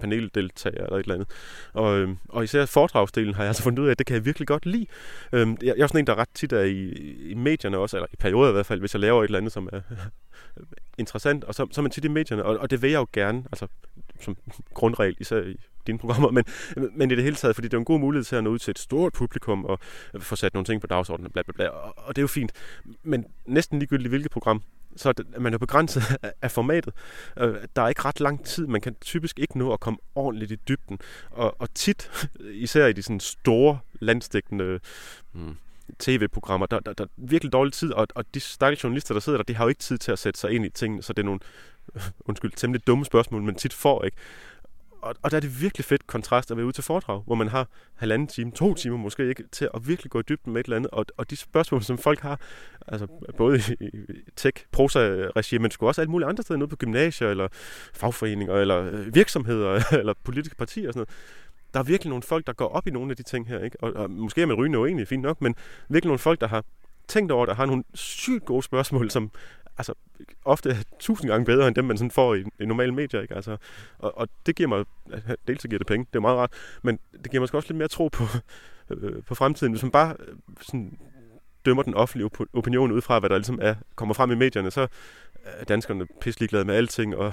paneldeltager, 0.00 0.84
eller 0.84 0.96
et 0.96 1.02
eller 1.02 1.14
andet. 1.14 1.28
Og, 1.72 1.98
øh, 1.98 2.08
og 2.28 2.44
især 2.44 2.66
foredragsdelen 2.66 3.34
har 3.34 3.42
jeg 3.42 3.48
altså 3.48 3.62
fundet 3.62 3.78
ud 3.78 3.86
af, 3.86 3.90
at 3.90 3.98
det 3.98 4.06
kan 4.06 4.14
jeg 4.14 4.24
virkelig 4.24 4.48
godt 4.48 4.66
lide. 4.66 4.86
Øh, 5.32 5.48
jeg, 5.62 5.74
jeg 5.76 5.82
er 5.82 5.86
sådan 5.86 5.98
en, 5.98 6.06
der 6.06 6.14
ret 6.14 6.28
tit 6.34 6.52
er 6.52 6.62
i, 6.62 6.88
i 7.30 7.34
medierne 7.34 7.78
også, 7.78 7.96
eller 7.96 8.08
i 8.12 8.16
perioder 8.16 8.48
i 8.48 8.52
hvert 8.52 8.66
fald, 8.66 8.80
hvis 8.80 8.94
jeg 8.94 9.00
laver 9.00 9.22
et 9.22 9.24
eller 9.24 9.38
andet, 9.38 9.52
som 9.52 9.68
er 9.72 9.80
interessant, 10.98 11.44
og 11.44 11.54
så, 11.54 11.66
så 11.72 11.80
er 11.80 11.82
man 11.82 11.90
tit 11.90 12.04
i 12.04 12.08
medierne, 12.08 12.44
og, 12.44 12.58
og 12.58 12.70
det 12.70 12.82
vil 12.82 12.90
jeg 12.90 12.98
jo 12.98 13.06
gerne, 13.12 13.44
altså 13.52 13.66
som 14.20 14.36
grundregel, 14.74 15.16
især 15.20 15.42
i 15.42 15.56
dine 15.86 15.98
programmer, 15.98 16.30
men, 16.30 16.44
men 16.92 17.10
i 17.10 17.14
det 17.14 17.24
hele 17.24 17.36
taget, 17.36 17.54
fordi 17.54 17.68
det 17.68 17.74
er 17.74 17.78
en 17.78 17.84
god 17.84 17.98
mulighed 17.98 18.24
til 18.24 18.36
at 18.36 18.44
nå 18.44 18.50
ud 18.50 18.58
til 18.58 18.70
et 18.70 18.78
stort 18.78 19.12
publikum 19.12 19.64
og 19.64 19.78
få 20.20 20.36
sat 20.36 20.54
nogle 20.54 20.64
ting 20.64 20.80
på 20.80 20.86
dagsordenen, 20.86 21.32
bla, 21.32 21.42
bla, 21.42 21.52
bla, 21.52 21.68
og, 21.68 21.94
og 21.96 22.16
det 22.16 22.20
er 22.20 22.22
jo 22.22 22.28
fint. 22.28 22.52
Men 23.02 23.24
næsten 23.46 23.78
ligegyldigt 23.78 24.08
hvilket 24.08 24.30
program, 24.30 24.62
så 24.96 25.12
er 25.34 25.40
man 25.40 25.52
jo 25.52 25.58
begrænset 25.58 26.02
af 26.42 26.50
formatet. 26.50 26.94
Øh, 27.38 27.54
der 27.76 27.82
er 27.82 27.88
ikke 27.88 28.04
ret 28.04 28.20
lang 28.20 28.44
tid. 28.44 28.66
Man 28.66 28.80
kan 28.80 28.94
typisk 29.00 29.38
ikke 29.38 29.58
nå 29.58 29.72
at 29.72 29.80
komme 29.80 29.98
ordentligt 30.14 30.52
i 30.52 30.56
dybden. 30.68 30.98
Og, 31.30 31.60
og 31.60 31.74
tit, 31.74 32.28
især 32.66 32.86
i 32.86 32.92
de 32.92 33.02
sådan 33.02 33.20
store, 33.20 33.78
landstækkende 34.00 34.80
hmm, 35.32 35.56
tv-programmer, 35.98 36.66
der, 36.66 36.80
der, 36.80 36.92
der 36.92 37.04
er 37.04 37.08
virkelig 37.16 37.52
dårlig 37.52 37.72
tid, 37.72 37.92
og, 37.92 38.06
og 38.14 38.24
de 38.34 38.40
stakkels 38.40 38.84
journalister, 38.84 39.14
der 39.14 39.20
sidder 39.20 39.38
der, 39.38 39.44
de 39.44 39.54
har 39.54 39.64
jo 39.64 39.68
ikke 39.68 39.80
tid 39.80 39.98
til 39.98 40.12
at 40.12 40.18
sætte 40.18 40.40
sig 40.40 40.50
ind 40.50 40.66
i 40.66 40.68
tingene, 40.68 41.02
så 41.02 41.12
det 41.12 41.22
er 41.22 41.26
nogle, 41.26 41.40
undskyld, 42.28 42.52
temmelig 42.56 42.86
dumme 42.86 43.04
spørgsmål, 43.04 43.42
men 43.42 43.54
tit 43.54 43.72
får 43.72 44.04
ikke. 44.04 44.16
Og, 45.02 45.14
og 45.22 45.30
der 45.30 45.36
er 45.36 45.40
det 45.40 45.60
virkelig 45.60 45.84
fedt 45.84 46.06
kontrast 46.06 46.50
at 46.50 46.56
være 46.56 46.66
ude 46.66 46.72
til 46.72 46.84
foredrag, 46.84 47.22
hvor 47.26 47.34
man 47.34 47.48
har 47.48 47.68
halvanden 47.94 48.28
time, 48.28 48.52
to 48.52 48.74
timer 48.74 48.96
måske 48.96 49.28
ikke, 49.28 49.44
til 49.52 49.68
at 49.74 49.88
virkelig 49.88 50.10
gå 50.10 50.20
i 50.20 50.22
dybden 50.28 50.52
med 50.52 50.60
et 50.60 50.64
eller 50.64 50.76
andet. 50.76 50.90
Og, 50.90 51.06
og 51.16 51.30
de 51.30 51.36
spørgsmål, 51.36 51.82
som 51.82 51.98
folk 51.98 52.20
har, 52.20 52.40
altså 52.86 53.06
både 53.36 53.60
i, 53.80 53.90
tech, 54.36 54.64
prosa-regi, 54.72 55.58
men 55.58 55.70
sgu 55.70 55.86
også 55.86 56.00
alle 56.00 56.10
mulige 56.10 56.28
andre 56.28 56.42
steder, 56.42 56.58
noget 56.58 56.70
på 56.70 56.76
gymnasier, 56.76 57.28
eller 57.28 57.48
fagforeninger, 57.94 58.54
eller 58.54 58.78
øh, 58.78 59.14
virksomheder, 59.14 59.82
eller 60.00 60.14
politiske 60.24 60.56
partier 60.56 60.88
og 60.88 60.94
sådan 60.94 60.98
noget 60.98 61.10
der 61.74 61.80
er 61.80 61.84
virkelig 61.84 62.08
nogle 62.08 62.22
folk, 62.22 62.46
der 62.46 62.52
går 62.52 62.68
op 62.68 62.86
i 62.86 62.90
nogle 62.90 63.10
af 63.10 63.16
de 63.16 63.22
ting 63.22 63.48
her, 63.48 63.58
ikke? 63.58 63.76
Og, 63.80 63.92
og 63.92 64.10
måske 64.10 64.42
er 64.42 64.46
man 64.46 64.56
rygende 64.56 64.78
egentlig 64.78 65.08
fint 65.08 65.22
nok, 65.22 65.40
men 65.40 65.54
virkelig 65.88 66.08
nogle 66.08 66.18
folk, 66.18 66.40
der 66.40 66.48
har 66.48 66.64
tænkt 67.08 67.32
over 67.32 67.46
det, 67.46 67.56
har 67.56 67.66
nogle 67.66 67.84
sygt 67.94 68.44
gode 68.44 68.62
spørgsmål, 68.62 69.10
som 69.10 69.30
altså, 69.80 69.94
ofte 70.44 70.76
tusind 70.98 71.30
gange 71.30 71.44
bedre, 71.44 71.68
end 71.68 71.74
dem, 71.74 71.84
man 71.84 71.98
sådan 71.98 72.10
får 72.10 72.34
i, 72.34 72.44
i 72.60 72.66
normale 72.66 72.94
medier. 72.94 73.20
Ikke? 73.20 73.34
Altså, 73.34 73.56
og, 73.98 74.18
og, 74.18 74.28
det 74.46 74.56
giver 74.56 74.68
mig, 74.68 74.84
dels 75.46 75.62
så 75.62 75.68
giver 75.68 75.78
det 75.78 75.86
penge, 75.86 76.06
det 76.12 76.16
er 76.16 76.20
meget 76.20 76.38
rart, 76.38 76.52
men 76.82 76.98
det 77.12 77.30
giver 77.30 77.40
mig 77.40 77.54
også 77.54 77.68
lidt 77.68 77.78
mere 77.78 77.88
tro 77.88 78.08
på, 78.08 78.24
øh, 78.90 79.22
på 79.22 79.34
fremtiden. 79.34 79.72
Hvis 79.72 79.82
man 79.82 79.92
bare 79.92 80.16
øh, 80.18 80.34
sådan, 80.60 80.98
dømmer 81.64 81.82
den 81.82 81.94
offentlige 81.94 82.30
opinion 82.52 82.92
ud 82.92 83.00
fra, 83.00 83.18
hvad 83.18 83.30
der 83.30 83.38
ligesom 83.38 83.58
er, 83.62 83.74
kommer 83.94 84.14
frem 84.14 84.30
i 84.30 84.34
medierne, 84.34 84.70
så 84.70 84.86
er 85.44 85.64
danskerne 85.64 86.06
pisselig 86.20 86.48
glade 86.48 86.64
med 86.64 86.74
alting, 86.74 87.16
og 87.16 87.32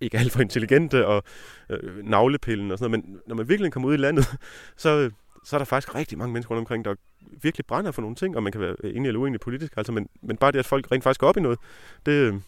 ikke 0.00 0.18
alt 0.18 0.32
for 0.32 0.40
intelligente, 0.40 1.06
og 1.06 1.22
øh, 1.70 2.04
navlepillen 2.04 2.70
og 2.70 2.78
sådan 2.78 2.90
noget. 2.90 3.06
Men 3.06 3.20
når 3.26 3.34
man 3.34 3.48
virkelig 3.48 3.72
kommer 3.72 3.88
ud 3.88 3.94
i 3.94 3.96
landet, 3.96 4.26
så, 4.76 4.90
øh, 4.90 5.10
så 5.44 5.56
er 5.56 5.58
der 5.58 5.64
faktisk 5.64 5.94
rigtig 5.94 6.18
mange 6.18 6.32
mennesker 6.32 6.50
rundt 6.50 6.60
omkring, 6.60 6.84
der 6.84 6.94
virkelig 7.42 7.66
brænder 7.66 7.92
for 7.92 8.02
nogle 8.02 8.16
ting, 8.16 8.36
og 8.36 8.42
man 8.42 8.52
kan 8.52 8.60
være 8.60 8.76
enig 8.84 9.08
eller 9.08 9.20
uenig 9.20 9.40
politisk, 9.40 9.72
altså, 9.76 9.92
men, 9.92 10.08
men 10.22 10.36
bare 10.36 10.52
det, 10.52 10.58
at 10.58 10.66
folk 10.66 10.92
rent 10.92 11.04
faktisk 11.04 11.20
går 11.20 11.28
op 11.28 11.36
i 11.36 11.40
noget, 11.40 11.58
det, 12.06 12.32
det, 12.32 12.42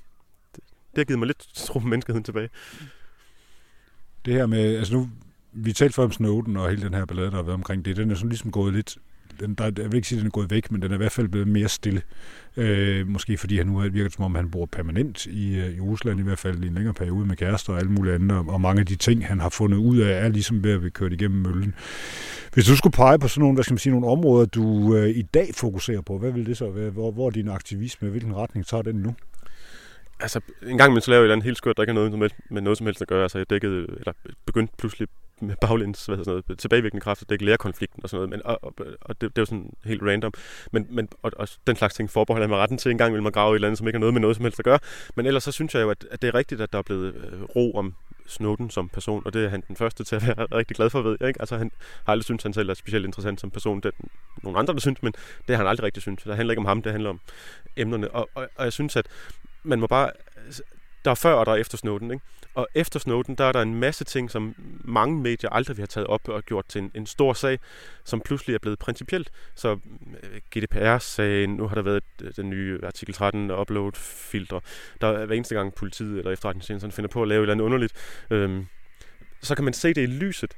det 0.91 0.97
har 0.97 1.05
givet 1.05 1.19
mig 1.19 1.27
lidt 1.27 1.49
tro 1.67 1.79
på 1.79 1.87
menneskeheden 1.87 2.25
tilbage. 2.25 2.49
Det 4.25 4.35
her 4.35 4.47
med, 4.47 4.77
altså 4.77 4.95
nu, 4.95 5.09
vi 5.53 5.73
talte 5.73 5.95
før 5.95 6.05
om 6.05 6.13
Snowden 6.13 6.57
og 6.57 6.71
hele 6.71 6.83
den 6.83 6.95
her 6.95 7.05
ballade, 7.05 7.31
der 7.31 7.37
har 7.37 7.43
været 7.43 7.55
omkring 7.55 7.85
det, 7.85 7.97
den 7.97 8.11
er 8.11 8.15
sådan 8.15 8.29
ligesom 8.29 8.53
gået 8.53 8.75
lidt 8.75 8.99
den, 9.41 9.55
der, 9.55 9.65
jeg 9.65 9.93
vil 9.93 9.95
ikke 9.95 10.09
sige, 10.09 10.19
at 10.19 10.21
den 10.21 10.27
er 10.27 10.31
gået 10.31 10.51
væk, 10.51 10.73
men 10.73 10.83
den 10.83 10.91
er 10.91 10.95
i 10.95 10.97
hvert 10.97 11.13
fald 11.13 11.29
blevet 11.29 11.49
mere 11.49 11.69
stille. 11.69 12.03
Øh, 12.57 13.09
måske 13.09 13.39
fordi 13.39 13.57
han 13.57 13.67
nu 13.67 13.79
har 13.79 14.09
som 14.11 14.25
om, 14.25 14.35
han 14.35 14.51
bor 14.51 14.67
permanent 14.67 15.27
i, 15.27 15.57
øh, 15.59 15.77
i 15.77 15.81
Rusland, 15.81 16.21
i 16.21 16.23
hvert 16.23 16.39
fald 16.39 16.65
i 16.65 16.67
en 16.67 16.75
længere 16.75 16.95
periode 16.95 17.27
med 17.27 17.37
kærester 17.37 17.73
og 17.73 17.79
alle 17.79 17.91
mulige 17.91 18.15
andre, 18.15 18.45
og 18.49 18.61
mange 18.61 18.81
af 18.81 18.87
de 18.87 18.97
ting, 18.97 19.27
han 19.27 19.41
har 19.41 19.49
fundet 19.49 19.79
ud 19.79 19.99
af, 19.99 20.25
er 20.25 20.29
ligesom 20.29 20.65
ved 20.65 20.73
at 20.73 20.81
blive 20.81 20.91
kørt 20.91 21.13
igennem 21.13 21.43
møllen. 21.43 21.75
Hvis 22.55 22.67
du 22.67 22.77
skulle 22.77 22.93
pege 22.93 23.19
på 23.19 23.29
sådan 23.29 23.41
nogle, 23.41 23.55
hvad 23.55 23.65
skal 23.65 23.73
man 23.73 23.79
sige, 23.79 23.93
nogle 23.93 24.07
områder, 24.07 24.47
du 24.47 24.97
øh, 24.97 25.09
i 25.09 25.23
dag 25.23 25.51
fokuserer 25.55 26.01
på, 26.01 26.19
hvad 26.19 26.31
vil 26.31 26.47
det 26.47 26.57
så 26.57 26.71
være? 26.71 26.91
Hvor, 26.91 27.13
hvor 27.13 27.27
er 27.27 27.31
din 27.31 27.49
aktivisme? 27.49 28.09
Hvilken 28.09 28.37
retning 28.37 28.67
tager 28.67 28.83
den 28.83 28.97
nu? 28.97 29.15
Altså, 30.21 30.41
en 30.63 30.79
gang 30.79 30.89
imellem 30.89 31.01
så 31.01 31.11
laver 31.11 31.21
jeg 31.21 31.23
et 31.23 31.25
eller 31.25 31.35
andet 31.35 31.45
helt 31.45 31.59
skørt, 31.59 31.77
der 31.77 31.83
ikke 31.83 31.93
har 31.93 32.09
noget 32.09 32.33
med 32.51 32.63
noget 32.63 32.79
som 32.79 32.87
helst 32.87 33.03
at 33.03 33.09
gøre. 33.09 33.23
Altså, 33.23 33.39
jeg 33.39 33.51
dækkede, 33.51 33.87
eller 33.99 34.13
begyndte 34.47 34.75
pludselig 34.79 35.09
med 35.41 35.55
baglæns, 35.61 36.07
hvad 36.07 36.17
sådan 36.17 36.43
noget, 36.49 36.59
tilbagevirkende 36.59 37.01
kraft, 37.01 37.23
at 37.23 37.31
dække 37.31 37.45
lærerkonflikten 37.45 38.03
og 38.03 38.11
sådan 38.11 38.19
noget, 38.19 38.31
men, 38.31 38.41
og, 38.45 38.59
og, 38.63 38.75
og 39.01 39.21
det, 39.21 39.37
det, 39.37 39.41
var 39.41 39.45
sådan 39.45 39.73
helt 39.85 40.03
random. 40.03 40.33
Men, 40.73 40.87
men 40.91 41.09
og, 41.23 41.33
og, 41.37 41.49
den 41.67 41.77
slags 41.77 41.95
ting 41.95 42.11
forbeholder 42.11 42.45
jeg 42.45 42.51
mig 42.51 42.59
retten 42.59 42.79
til. 42.79 42.91
En 42.91 42.99
gang 42.99 43.15
vil 43.15 43.23
man 43.23 43.33
grave 43.33 43.51
i 43.51 43.53
et 43.53 43.55
eller 43.55 43.69
andet, 43.69 43.79
som 43.79 43.87
ikke 43.87 43.97
har 43.97 44.01
noget 44.01 44.15
med 44.15 44.21
noget 44.21 44.37
som 44.37 44.45
helst 44.45 44.59
at 44.59 44.65
gøre. 44.65 44.79
Men 45.15 45.27
ellers 45.27 45.45
så 45.45 45.53
synes 45.53 45.75
jeg 45.75 45.83
jo, 45.83 45.91
at, 45.91 46.07
at 46.11 46.23
det 46.23 46.29
er 46.29 46.35
rigtigt, 46.35 46.61
at 46.61 46.73
der 46.73 46.79
er 46.79 46.83
blevet 46.83 47.15
øh, 47.15 47.43
ro 47.43 47.73
om 47.73 47.95
Snowden 48.27 48.71
som 48.71 48.89
person, 48.89 49.23
og 49.25 49.33
det 49.33 49.45
er 49.45 49.49
han 49.49 49.63
den 49.69 49.77
første 49.77 50.05
til 50.05 50.17
at 50.17 50.27
være 50.27 50.47
rigtig 50.59 50.77
glad 50.77 50.91
for, 50.91 51.03
ved 51.03 51.17
jeg 51.21 51.29
ikke? 51.29 51.41
Altså 51.41 51.57
han 51.57 51.71
har 52.05 52.13
aldrig 52.13 52.25
syntes, 52.25 52.45
at 52.45 52.49
han 52.49 52.55
selv 52.55 52.71
er 52.71 52.75
specielt 52.75 53.07
interessant 53.07 53.41
som 53.41 53.51
person. 53.51 53.81
Det 53.81 53.87
er 53.87 54.07
nogle 54.43 54.59
andre, 54.59 54.75
der 54.75 54.81
synes, 54.81 55.03
men 55.03 55.13
det 55.49 55.57
har 55.57 55.65
han 55.65 55.67
aldrig 55.71 55.85
rigtig 55.85 56.03
syntes. 56.03 56.25
Det 56.25 56.37
handler 56.37 56.53
ikke 56.53 56.61
om 56.61 56.67
ham, 56.67 56.83
det 56.83 56.93
handler 56.93 57.11
om 57.11 57.21
emnerne. 57.77 58.11
Og, 58.11 58.29
og, 58.35 58.49
og 58.57 58.65
jeg 58.65 58.73
synes, 58.73 58.97
at 58.97 59.07
man 59.67 59.81
må 59.81 59.87
bare 59.87 60.11
der 61.07 61.11
er 61.11 61.15
før 61.15 61.33
og 61.33 61.47
der 61.47 61.53
er 61.53 61.57
efter 61.57 61.79
Snowden. 61.79 62.11
Ikke? 62.11 62.25
Og 62.55 62.69
efter 62.75 62.99
Snowden, 62.99 63.35
der 63.35 63.45
er 63.45 63.53
der 63.53 63.63
en 63.63 63.75
masse 63.75 64.05
ting, 64.05 64.31
som 64.31 64.55
mange 64.85 65.21
medier 65.21 65.51
aldrig 65.51 65.77
har 65.77 65.87
taget 65.87 66.07
op 66.07 66.29
og 66.29 66.43
gjort 66.43 66.67
til 66.69 66.79
en, 66.83 66.91
en 66.95 67.07
stor 67.07 67.33
sag, 67.33 67.59
som 68.05 68.21
pludselig 68.21 68.55
er 68.55 68.59
blevet 68.59 68.79
principielt. 68.79 69.31
Så 69.55 69.79
øh, 70.23 70.41
GDPR-sagen, 70.57 71.51
nu 71.51 71.69
har 71.69 71.75
der 71.75 71.83
været 71.83 72.03
øh, 72.23 72.33
den 72.37 72.51
nye 72.51 72.81
artikel 72.83 73.15
13 73.15 73.51
upload-filtre. 73.51 74.61
Der 75.01 75.07
er 75.07 75.27
hver 75.27 75.37
eneste 75.37 75.55
gang 75.55 75.75
politiet 75.75 76.19
eller 76.19 76.31
efterretningstjenesten 76.31 76.93
finder 76.93 77.09
på 77.09 77.23
at 77.23 77.29
lave 77.29 77.39
et 77.39 77.43
eller 77.43 77.55
andet 77.55 77.65
underligt. 77.65 77.93
Øhm, 78.31 78.67
så 79.43 79.55
kan 79.55 79.65
man 79.65 79.73
se 79.73 79.89
det 79.89 80.03
i 80.03 80.07
lyset 80.07 80.57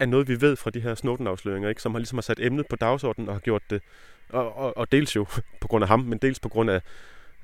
af 0.00 0.08
noget, 0.08 0.28
vi 0.28 0.40
ved 0.40 0.56
fra 0.56 0.70
de 0.70 0.80
her 0.80 0.94
Snowden-afsløringer, 0.94 1.68
ikke? 1.68 1.82
som 1.82 1.92
har 1.92 1.98
ligesom 1.98 2.16
har 2.16 2.22
sat 2.22 2.40
emnet 2.40 2.66
på 2.70 2.76
dagsordenen 2.76 3.28
og 3.28 3.34
har 3.34 3.40
gjort 3.40 3.62
det, 3.70 3.82
og, 4.28 4.56
og, 4.56 4.76
og 4.76 4.92
dels 4.92 5.16
jo 5.16 5.26
på 5.60 5.68
grund 5.68 5.84
af 5.84 5.88
ham, 5.88 6.00
men 6.00 6.18
dels 6.18 6.40
på 6.40 6.48
grund 6.48 6.70
af 6.70 6.76
øh, 6.76 6.80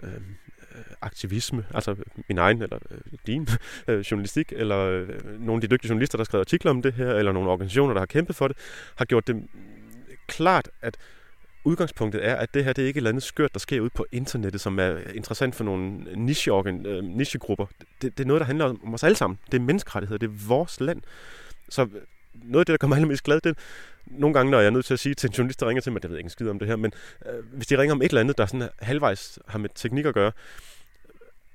Øh, 0.02 0.20
Øh, 0.76 0.84
aktivisme, 1.02 1.66
altså 1.74 1.96
min 2.28 2.38
egen 2.38 2.62
eller 2.62 2.78
øh, 2.90 2.98
din 3.26 3.48
øh, 3.88 4.00
journalistik, 4.00 4.52
eller 4.56 4.78
øh, 4.78 5.08
nogle 5.40 5.54
af 5.54 5.60
de 5.60 5.74
dygtige 5.74 5.88
journalister, 5.88 6.16
der 6.18 6.20
har 6.22 6.24
skrevet 6.24 6.44
artikler 6.44 6.70
om 6.70 6.82
det 6.82 6.92
her, 6.92 7.14
eller 7.14 7.32
nogle 7.32 7.50
organisationer, 7.50 7.92
der 7.92 8.00
har 8.00 8.06
kæmpet 8.06 8.36
for 8.36 8.48
det, 8.48 8.56
har 8.96 9.04
gjort 9.04 9.26
det 9.26 9.36
klart, 10.26 10.68
at 10.82 10.96
udgangspunktet 11.64 12.26
er, 12.26 12.34
at 12.34 12.54
det 12.54 12.64
her 12.64 12.72
det 12.72 12.82
er 12.82 12.86
ikke 12.86 12.98
et 12.98 13.00
eller 13.00 13.10
andet 13.10 13.22
skørt, 13.22 13.52
der 13.52 13.58
sker 13.58 13.80
ud 13.80 13.90
på 13.90 14.06
internettet, 14.12 14.60
som 14.60 14.78
er 14.78 14.96
interessant 15.14 15.54
for 15.54 15.64
nogle 15.64 16.04
nicheorgan, 16.16 16.86
øh, 16.86 17.04
nichegrupper. 17.04 17.66
Det, 18.02 18.18
det 18.18 18.24
er 18.24 18.28
noget, 18.28 18.40
der 18.40 18.46
handler 18.46 18.64
om 18.64 18.94
os 18.94 19.04
alle 19.04 19.16
sammen. 19.16 19.38
Det 19.52 19.54
er 19.54 19.62
menneskerettigheder, 19.62 20.18
det 20.18 20.26
er 20.26 20.48
vores 20.48 20.80
land. 20.80 21.02
Så 21.68 21.88
noget 22.42 22.60
af 22.60 22.66
det, 22.66 22.72
der 22.72 22.76
kommer 22.76 22.96
allermest 22.96 23.24
glad, 23.24 23.40
det 23.40 23.58
nogle 24.06 24.34
gange, 24.34 24.50
når 24.50 24.58
jeg 24.58 24.66
er 24.66 24.70
nødt 24.70 24.86
til 24.86 24.94
at 24.94 25.00
sige 25.00 25.14
til 25.14 25.28
en 25.28 25.34
journalist, 25.34 25.60
der 25.60 25.68
ringer 25.68 25.80
til 25.80 25.92
mig, 25.92 26.02
jeg 26.02 26.10
ved 26.10 26.18
ikke 26.18 26.26
en 26.26 26.30
skid 26.30 26.48
om 26.48 26.58
det 26.58 26.68
her, 26.68 26.76
men 26.76 26.92
øh, 27.26 27.44
hvis 27.52 27.66
de 27.66 27.78
ringer 27.78 27.94
om 27.94 28.02
et 28.02 28.08
eller 28.08 28.20
andet, 28.20 28.38
der 28.38 28.46
sådan 28.46 28.68
halvvejs 28.78 29.38
har 29.48 29.58
med 29.58 29.70
teknik 29.74 30.06
at 30.06 30.14
gøre, 30.14 30.32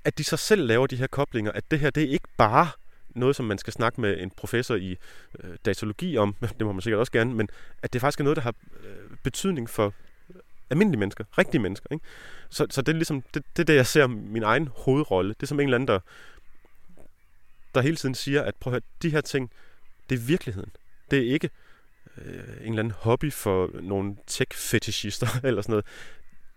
at 0.05 0.17
de 0.17 0.23
så 0.23 0.37
selv 0.37 0.65
laver 0.65 0.87
de 0.87 0.95
her 0.95 1.07
koblinger, 1.07 1.51
at 1.51 1.71
det 1.71 1.79
her, 1.79 1.89
det 1.89 2.03
er 2.03 2.09
ikke 2.09 2.27
bare 2.37 2.67
noget, 3.15 3.35
som 3.35 3.45
man 3.45 3.57
skal 3.57 3.73
snakke 3.73 4.01
med 4.01 4.19
en 4.19 4.31
professor 4.37 4.75
i 4.75 4.97
øh, 5.43 5.55
datalogi 5.65 6.17
om, 6.17 6.35
det 6.57 6.65
må 6.65 6.71
man 6.71 6.81
sikkert 6.81 6.99
også 6.99 7.11
gerne, 7.11 7.33
men 7.33 7.49
at 7.81 7.93
det 7.93 8.01
faktisk 8.01 8.19
er 8.19 8.23
noget, 8.23 8.35
der 8.35 8.43
har 8.43 8.53
øh, 8.83 9.17
betydning 9.23 9.69
for 9.69 9.93
øh, 10.29 10.35
almindelige 10.69 10.99
mennesker, 10.99 11.23
rigtige 11.37 11.61
mennesker. 11.61 11.87
Ikke? 11.91 12.05
Så, 12.49 12.67
så 12.69 12.81
det 12.81 12.91
er 12.91 12.95
ligesom, 12.95 13.21
det, 13.33 13.43
det 13.57 13.63
er 13.63 13.65
det, 13.65 13.75
jeg 13.75 13.87
ser 13.87 14.07
min 14.07 14.43
egen 14.43 14.69
hovedrolle. 14.75 15.29
Det 15.29 15.43
er 15.43 15.47
som 15.47 15.59
en 15.59 15.63
eller 15.63 15.77
anden, 15.77 15.87
der, 15.87 15.99
der 17.75 17.81
hele 17.81 17.95
tiden 17.95 18.15
siger, 18.15 18.41
at 18.41 18.55
prøv 18.55 18.73
at 18.73 18.73
høre, 18.73 18.81
de 19.01 19.09
her 19.09 19.21
ting, 19.21 19.51
det 20.11 20.19
er 20.19 20.25
virkeligheden. 20.27 20.71
Det 21.11 21.19
er 21.19 21.33
ikke 21.33 21.49
øh, 22.17 22.33
en 22.35 22.67
eller 22.67 22.79
anden 22.79 22.93
hobby 22.97 23.31
for 23.31 23.69
nogle 23.81 24.15
tech-fetishister 24.27 25.39
eller 25.47 25.61
sådan 25.61 25.73
noget. 25.73 25.85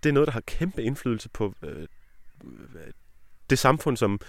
Det 0.02 0.08
er 0.08 0.12
noget, 0.12 0.26
der 0.26 0.32
har 0.32 0.40
kæmpe 0.40 0.82
indflydelse 0.82 1.28
på 1.28 1.54
øh, 1.62 1.80
øh 1.80 1.86
det 3.50 3.58
samfund, 3.58 3.96
som, 3.96 4.20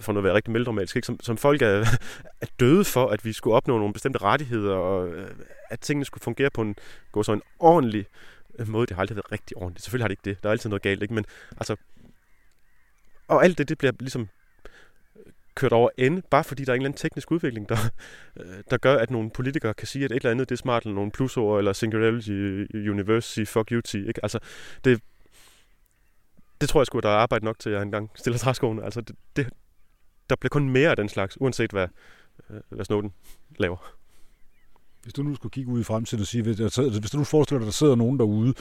for 0.00 0.12
nu 0.12 0.18
at 0.18 0.24
være 0.24 0.34
rigtig 0.34 0.52
melodramatisk, 0.52 0.96
ikke? 0.96 1.06
Som, 1.06 1.20
som 1.20 1.36
folk 1.36 1.62
er, 1.62 1.84
er 2.42 2.46
døde 2.60 2.84
for, 2.84 3.06
at 3.08 3.24
vi 3.24 3.32
skulle 3.32 3.56
opnå 3.56 3.78
nogle 3.78 3.92
bestemte 3.92 4.22
rettigheder, 4.22 4.74
og 4.74 5.08
øh, 5.08 5.30
at 5.70 5.80
tingene 5.80 6.04
skulle 6.04 6.22
fungere 6.22 6.50
på 6.50 6.62
en, 6.62 6.76
gå 7.12 7.22
så 7.22 7.32
en 7.32 7.42
ordentlig 7.58 8.06
øh, 8.58 8.68
måde. 8.68 8.86
Det 8.86 8.96
har 8.96 9.00
aldrig 9.00 9.16
været 9.16 9.32
rigtig 9.32 9.56
ordentligt. 9.56 9.84
Selvfølgelig 9.84 10.04
har 10.04 10.08
det 10.08 10.12
ikke 10.12 10.30
det. 10.30 10.42
Der 10.42 10.48
er 10.48 10.52
altid 10.52 10.70
noget 10.70 10.82
galt, 10.82 11.02
ikke? 11.02 11.14
Men 11.14 11.24
altså, 11.56 11.76
og 13.28 13.44
alt 13.44 13.58
det, 13.58 13.68
det 13.68 13.78
bliver 13.78 13.92
ligesom 14.00 14.28
kørt 15.56 15.72
over 15.72 15.90
ende, 15.98 16.22
bare 16.30 16.44
fordi 16.44 16.64
der 16.64 16.72
er 16.72 16.74
en 16.74 16.80
eller 16.80 16.88
anden 16.88 16.98
teknisk 16.98 17.30
udvikling, 17.30 17.68
der, 17.68 17.76
øh, 18.40 18.62
der 18.70 18.76
gør, 18.76 18.96
at 18.96 19.10
nogle 19.10 19.30
politikere 19.30 19.74
kan 19.74 19.86
sige, 19.86 20.04
at 20.04 20.10
et 20.10 20.16
eller 20.16 20.30
andet 20.30 20.48
det 20.48 20.54
er 20.54 20.58
smart, 20.58 20.82
eller 20.82 20.94
nogle 20.94 21.10
plusord, 21.10 21.58
eller 21.58 21.72
singularity, 21.72 22.66
university, 22.74 23.44
fuck 23.44 23.70
you, 23.72 23.80
ikke? 23.94 24.20
Altså, 24.22 24.38
det, 24.84 25.00
det 26.60 26.68
tror 26.68 26.80
jeg 26.80 26.86
sgu, 26.86 27.00
der 27.00 27.08
er 27.08 27.16
arbejde 27.16 27.44
nok 27.44 27.58
til, 27.58 27.70
at 27.70 27.74
jeg 27.74 27.82
engang 27.82 28.10
stiller 28.14 28.38
træskoene. 28.38 28.84
Altså, 28.84 29.00
det, 29.00 29.16
det, 29.36 29.48
der 30.30 30.36
bliver 30.36 30.50
kun 30.50 30.70
mere 30.70 30.90
af 30.90 30.96
den 30.96 31.08
slags, 31.08 31.40
uanset 31.40 31.70
hvad, 31.70 31.88
øh, 32.50 32.60
hvad 32.68 32.84
Snowden 32.84 33.12
laver. 33.58 33.92
Hvis 35.02 35.12
du 35.12 35.22
nu 35.22 35.34
skulle 35.34 35.52
kigge 35.52 35.72
ud 35.72 35.80
i 35.80 35.84
fremtiden 35.84 36.22
og 36.22 36.26
sige, 36.26 36.42
hvis 36.42 37.10
du 37.10 37.18
nu 37.18 37.24
forestiller 37.24 37.58
dig, 37.58 37.64
at 37.64 37.66
der 37.66 37.72
sidder 37.72 37.94
nogen 37.94 38.18
derude, 38.18 38.54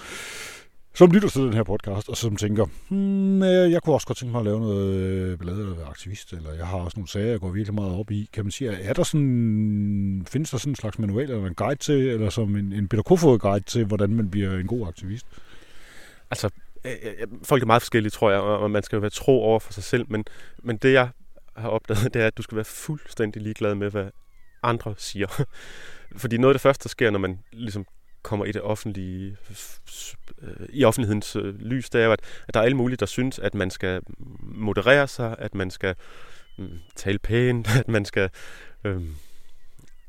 som 0.96 1.12
lytter 1.12 1.30
til 1.30 1.42
den 1.42 1.54
her 1.54 1.64
podcast, 1.64 2.10
og 2.10 2.18
som 2.18 2.36
tænker, 2.36 2.66
hmm, 2.90 3.44
øh, 3.44 3.72
jeg 3.72 3.82
kunne 3.82 3.96
også 3.96 4.08
godt 4.08 4.18
tænke 4.18 4.32
mig 4.32 4.40
at 4.40 4.46
lave 4.46 4.60
noget 4.60 4.94
øh, 4.94 5.38
ballade 5.38 5.60
eller 5.60 5.76
være 5.76 5.88
aktivist, 5.88 6.34
eller 6.34 6.54
jeg 6.54 6.68
har 6.68 6.78
også 6.78 7.00
nogle 7.00 7.10
sager, 7.10 7.26
jeg 7.26 7.40
går 7.40 7.50
virkelig 7.50 7.76
meget 7.76 8.00
op 8.00 8.12
i. 8.12 8.30
Kan 8.34 8.46
man 8.46 8.52
sige, 8.52 8.72
er 8.72 8.94
der 8.94 9.04
sådan, 9.04 10.26
findes 10.30 10.50
der 10.50 10.58
sådan 10.58 10.72
en 10.72 10.76
slags 10.76 11.00
manual 11.00 11.32
eller 11.32 11.48
en 11.48 11.56
guide 11.56 11.80
til, 11.80 12.08
eller 12.08 12.30
som 12.30 12.56
en, 12.56 12.74
en 12.74 12.88
Peter 12.88 13.04
Kofod 13.04 13.40
guide 13.40 13.66
til, 13.66 13.86
hvordan 13.86 14.10
man 14.10 14.30
bliver 14.30 14.58
en 14.58 14.68
god 14.68 14.88
aktivist? 14.88 15.26
Altså, 16.32 16.50
øh, 16.86 16.92
øh, 17.04 17.28
folk 17.44 17.62
er 17.64 17.68
meget 17.68 17.82
forskellige, 17.82 18.12
tror 18.12 18.32
jeg, 18.32 18.40
og 18.40 18.72
man 18.72 18.84
skal 18.84 18.96
jo 18.96 19.02
være 19.02 19.10
tro 19.10 19.44
over 19.44 19.60
for 19.60 19.74
sig 19.74 19.84
selv, 19.84 20.06
men, 20.10 20.26
men 20.64 20.78
det 20.78 20.94
jeg 20.94 21.10
har 21.56 21.70
opdaget, 21.70 22.04
det 22.14 22.22
er, 22.22 22.28
at 22.28 22.38
du 22.38 22.42
skal 22.42 22.56
være 22.56 22.66
fuldstændig 22.66 23.42
ligeglad 23.42 23.76
med, 23.76 23.92
hvad 23.92 24.06
andre 24.64 24.94
siger. 24.98 25.28
Fordi 26.18 26.38
noget 26.38 26.54
af 26.54 26.56
det 26.56 26.62
første, 26.62 26.84
der 26.84 26.90
sker, 26.90 27.12
når 27.12 27.20
man 27.20 27.40
ligesom 27.52 27.86
kommer 28.26 28.46
i 28.46 28.52
det 28.52 28.62
offentlige, 28.62 29.38
øh, 30.42 30.68
i 30.70 30.84
offentlighedens 30.84 31.36
øh, 31.36 31.60
lys, 31.60 31.90
det 31.90 32.02
er 32.02 32.06
jo, 32.06 32.12
at, 32.12 32.20
at 32.48 32.54
der 32.54 32.60
er 32.60 32.64
alle 32.64 32.78
mulige, 32.78 32.98
der 32.98 33.06
synes, 33.06 33.40
at 33.40 33.56
man 33.56 33.72
skal 33.72 34.02
moderere 34.40 35.08
sig, 35.08 35.36
at 35.40 35.56
man 35.56 35.72
skal 35.72 35.96
mm, 36.58 36.80
tale 36.96 37.20
pænt, 37.20 37.76
at 37.80 37.88
man 37.88 38.06
skal... 38.06 38.30
Øh, 38.84 39.02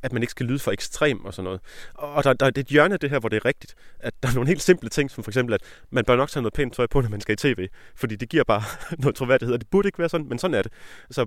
at 0.02 0.12
man 0.12 0.22
ikke 0.22 0.30
skal 0.30 0.46
lyde 0.46 0.58
for 0.58 0.72
ekstrem 0.72 1.24
og 1.24 1.34
sådan 1.34 1.44
noget. 1.44 1.60
Og 1.94 2.24
der, 2.24 2.32
der 2.32 2.46
er 2.46 2.50
et 2.56 2.66
hjørne 2.66 2.94
af 2.94 3.00
det 3.00 3.10
her, 3.10 3.18
hvor 3.18 3.28
det 3.28 3.36
er 3.36 3.44
rigtigt, 3.44 3.74
at 3.98 4.14
der 4.22 4.28
er 4.28 4.34
nogle 4.34 4.48
helt 4.48 4.62
simple 4.62 4.88
ting, 4.88 5.10
som 5.10 5.24
for 5.24 5.30
eksempel, 5.30 5.54
at 5.54 5.60
man 5.90 6.04
bør 6.04 6.16
nok 6.16 6.30
tage 6.30 6.42
noget 6.42 6.52
pænt 6.52 6.74
tøj 6.74 6.86
på, 6.86 7.00
når 7.00 7.08
man 7.08 7.20
skal 7.20 7.32
i 7.32 7.36
tv, 7.36 7.68
fordi 7.94 8.16
det 8.16 8.28
giver 8.28 8.44
bare 8.44 8.62
noget 9.02 9.14
troværdighed, 9.14 9.54
og 9.54 9.60
det 9.60 9.70
burde 9.70 9.88
ikke 9.88 9.98
være 9.98 10.08
sådan, 10.08 10.28
men 10.28 10.38
sådan 10.38 10.54
er 10.54 10.62
det. 10.62 10.72
Så 11.10 11.26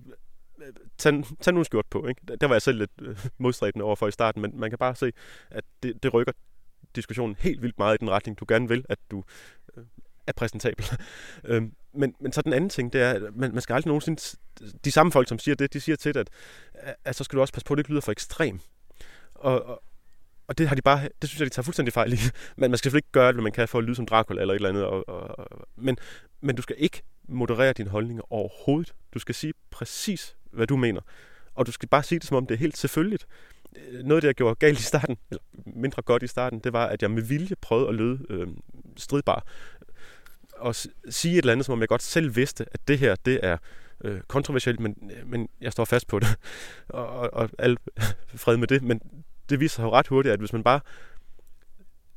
øh, 0.62 0.73
tag, 0.97 1.23
tag 1.41 1.54
nu 1.54 1.60
en 1.60 1.65
skjort 1.65 1.86
på. 1.89 2.08
Ikke? 2.08 2.21
Der 2.41 2.47
var 2.47 2.56
jeg 2.56 2.62
selv 2.62 2.78
lidt 2.78 2.91
øh, 3.02 3.17
modstræbende 3.38 3.86
over 3.86 3.95
for 3.95 4.08
i 4.08 4.12
starten, 4.12 4.41
men 4.41 4.52
man 4.60 4.69
kan 4.69 4.78
bare 4.78 4.95
se, 4.95 5.12
at 5.52 5.63
det, 5.84 6.04
det 6.04 6.13
rykker 6.13 6.34
diskussionen 6.95 7.36
helt 7.39 7.62
vildt 7.62 7.78
meget 7.78 7.95
i 7.95 7.97
den 7.97 8.10
retning, 8.10 8.39
du 8.39 8.45
gerne 8.47 8.67
vil, 8.67 8.86
at 8.89 8.99
du 9.12 9.23
øh, 9.78 9.84
er 10.28 10.32
præsentabel. 10.32 10.86
øhm, 11.49 11.73
men, 11.93 12.15
men 12.19 12.32
så 12.32 12.41
den 12.41 12.54
anden 12.54 12.69
ting, 12.69 12.93
det 12.93 13.02
er, 13.02 13.12
at 13.12 13.21
man, 13.36 13.52
man 13.54 13.62
skal 13.62 13.73
aldrig 13.73 13.88
nogensinde... 13.88 14.38
De 14.86 14.91
samme 14.91 15.12
folk, 15.12 15.30
som 15.30 15.39
siger 15.39 15.56
det, 15.56 15.73
de 15.73 15.80
siger 15.80 15.95
til 15.95 16.17
at, 16.17 16.30
at, 16.73 16.95
at 17.06 17.15
så 17.15 17.23
skal 17.23 17.38
du 17.38 17.41
også 17.41 17.54
passe 17.54 17.65
på, 17.65 17.73
at 17.73 17.78
det 17.78 17.80
ikke 17.82 17.89
lyder 17.89 18.02
for 18.02 18.12
ekstrem. 18.12 18.60
Og, 19.36 19.65
og, 19.65 19.84
og 20.47 20.58
det 20.58 20.67
har 20.67 20.75
de 20.75 20.82
bare, 20.82 21.10
det 21.21 21.30
synes 21.30 21.39
jeg, 21.39 21.45
de 21.45 21.54
tager 21.54 21.63
fuldstændig 21.63 21.93
fejl 21.93 22.13
i. 22.13 22.17
Men 22.58 22.71
man 22.71 22.78
skal 22.78 22.84
selvfølgelig 22.84 23.08
ikke 23.08 23.12
gøre 23.12 23.28
alt, 23.28 23.36
hvad 23.36 23.43
man 23.43 23.52
kan 23.52 23.67
for 23.67 23.78
at 23.78 23.84
lyde 23.84 23.95
som 23.95 24.06
Dracula 24.06 24.41
eller 24.41 24.54
et 24.54 24.56
eller 24.56 24.69
andet. 24.69 24.86
Og, 24.86 25.10
og, 25.10 25.39
og, 25.39 25.67
men, 25.75 25.97
men 26.41 26.56
du 26.56 26.62
skal 26.62 26.75
ikke 26.80 27.02
moderere 27.28 27.73
dine 27.73 27.89
holdninger 27.89 28.34
overhovedet. 28.34 28.93
Du 29.13 29.19
skal 29.19 29.36
sige 29.36 29.54
præcis, 29.71 30.36
hvad 30.52 30.67
du 30.67 30.78
mener. 30.78 31.02
Og 31.56 31.65
du 31.65 31.71
skal 31.71 31.89
bare 31.89 32.04
sige 32.04 32.19
det, 32.19 32.28
som 32.28 32.38
om 32.38 32.45
det 32.47 32.56
er 32.56 32.60
helt 32.60 32.78
selvfølgeligt. 32.78 33.28
Øh, 33.75 34.03
noget 34.03 34.17
af 34.17 34.21
det 34.21 34.27
jeg 34.27 34.36
gjorde 34.36 34.55
galt 34.55 34.79
i 34.79 34.84
starten, 34.84 35.17
eller 35.29 35.43
mindre 35.65 36.01
godt 36.01 36.23
i 36.23 36.27
starten, 36.27 36.60
det 36.60 36.73
var, 36.73 36.86
at 36.86 37.01
jeg 37.01 37.12
med 37.12 37.21
vilje 37.23 37.55
prøvede 37.62 37.89
at 37.89 37.95
lyde 37.95 38.19
øh, 38.29 38.47
stridbar. 38.97 39.45
Og 40.51 40.75
sige 41.10 41.34
et 41.34 41.38
eller 41.38 41.51
andet, 41.51 41.65
som 41.65 41.73
om 41.73 41.79
jeg 41.79 41.88
godt 41.88 42.03
selv 42.03 42.36
vidste, 42.36 42.65
at 42.71 42.88
det 42.88 42.99
her, 42.99 43.15
det 43.15 43.39
er 43.43 43.58
øh, 44.03 44.21
kontroversielt, 44.21 44.79
men, 44.79 45.12
øh, 45.17 45.27
men 45.27 45.49
jeg 45.62 45.71
står 45.71 45.86
fast 45.86 46.08
på 46.08 46.19
det. 46.19 46.27
og, 46.89 47.08
og, 47.08 47.29
og 47.34 47.49
al 47.60 47.77
fred 48.36 48.58
med 48.58 48.67
det. 48.67 48.84
Men 48.84 49.01
det 49.49 49.60
viser 49.60 49.75
sig 49.75 49.84
jo 49.84 49.91
ret 49.91 50.08
hurtigt, 50.08 50.34
at 50.34 50.39
hvis 50.39 50.53
man 50.53 50.63
bare 50.63 50.79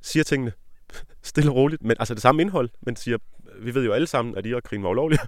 siger 0.00 0.24
tingene 0.24 0.52
stille 1.22 1.50
og 1.50 1.56
roligt, 1.56 1.82
men 1.82 1.96
altså 1.98 2.14
det 2.14 2.22
samme 2.22 2.42
indhold, 2.42 2.70
men 2.80 2.96
siger, 2.96 3.18
vi 3.60 3.74
ved 3.74 3.84
jo 3.84 3.92
alle 3.92 4.06
sammen, 4.06 4.36
at 4.36 4.46
Irak-krigen 4.46 4.82
var 4.82 4.90
ulovlig, 4.90 5.18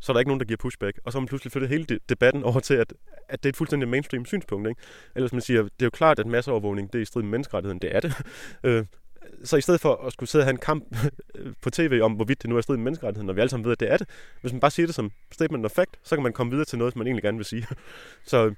så 0.00 0.12
er 0.12 0.14
der 0.14 0.18
ikke 0.18 0.28
nogen, 0.28 0.40
der 0.40 0.46
giver 0.46 0.56
pushback. 0.56 0.98
Og 1.04 1.12
så 1.12 1.18
har 1.18 1.20
man 1.20 1.28
pludselig 1.28 1.52
flyttet 1.52 1.68
hele 1.70 1.86
debatten 2.08 2.42
over 2.42 2.60
til, 2.60 2.74
at, 2.74 2.94
at 3.28 3.42
det 3.42 3.48
er 3.48 3.52
et 3.52 3.56
fuldstændig 3.56 3.88
mainstream 3.88 4.24
synspunkt. 4.24 4.68
Ikke? 4.68 4.80
Ellers 5.14 5.32
man 5.32 5.40
siger, 5.40 5.62
det 5.62 5.70
er 5.80 5.86
jo 5.86 5.90
klart, 5.90 6.18
at 6.18 6.26
masseovervågning 6.26 6.92
det 6.92 6.98
er 6.98 7.02
i 7.02 7.04
strid 7.04 7.22
med 7.22 7.30
menneskerettigheden. 7.30 7.78
Det 7.78 7.96
er 7.96 8.00
det. 8.00 8.14
Øh, 8.64 8.84
så 9.44 9.56
i 9.56 9.60
stedet 9.60 9.80
for 9.80 10.06
at 10.06 10.12
skulle 10.12 10.30
sidde 10.30 10.42
og 10.42 10.46
have 10.46 10.50
en 10.50 10.58
kamp 10.58 10.96
på 11.62 11.70
tv 11.70 12.00
om, 12.02 12.12
hvorvidt 12.12 12.42
det 12.42 12.48
nu 12.48 12.54
er 12.54 12.58
i 12.58 12.62
strid 12.62 12.76
med 12.76 12.84
menneskerettigheden, 12.84 13.26
når 13.26 13.34
vi 13.34 13.40
alle 13.40 13.50
sammen 13.50 13.64
ved, 13.64 13.72
at 13.72 13.80
det 13.80 13.92
er 13.92 13.96
det, 13.96 14.08
hvis 14.40 14.52
man 14.52 14.60
bare 14.60 14.70
siger 14.70 14.86
det 14.86 14.94
som 14.94 15.12
statement 15.32 15.64
of 15.64 15.70
fact, 15.70 15.90
så 16.02 16.16
kan 16.16 16.22
man 16.22 16.32
komme 16.32 16.50
videre 16.50 16.64
til 16.64 16.78
noget, 16.78 16.92
som 16.92 16.98
man 16.98 17.06
egentlig 17.06 17.22
gerne 17.22 17.38
vil 17.38 17.44
sige. 17.44 17.66
Så, 18.24 18.54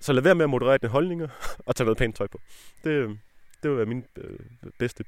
så 0.00 0.12
lad 0.12 0.22
være 0.22 0.34
med 0.34 0.44
at 0.44 0.50
moderere 0.50 0.78
dine 0.78 0.90
holdninger 0.90 1.28
og 1.66 1.76
tage 1.76 1.84
noget 1.84 1.98
pænt 1.98 2.16
tøj 2.16 2.26
på. 2.26 2.40
Det, 2.84 3.18
det 3.62 3.70
vil 3.70 3.76
være 3.76 3.86
min 3.86 4.04
øh, 4.16 4.38
bedste 4.78 5.04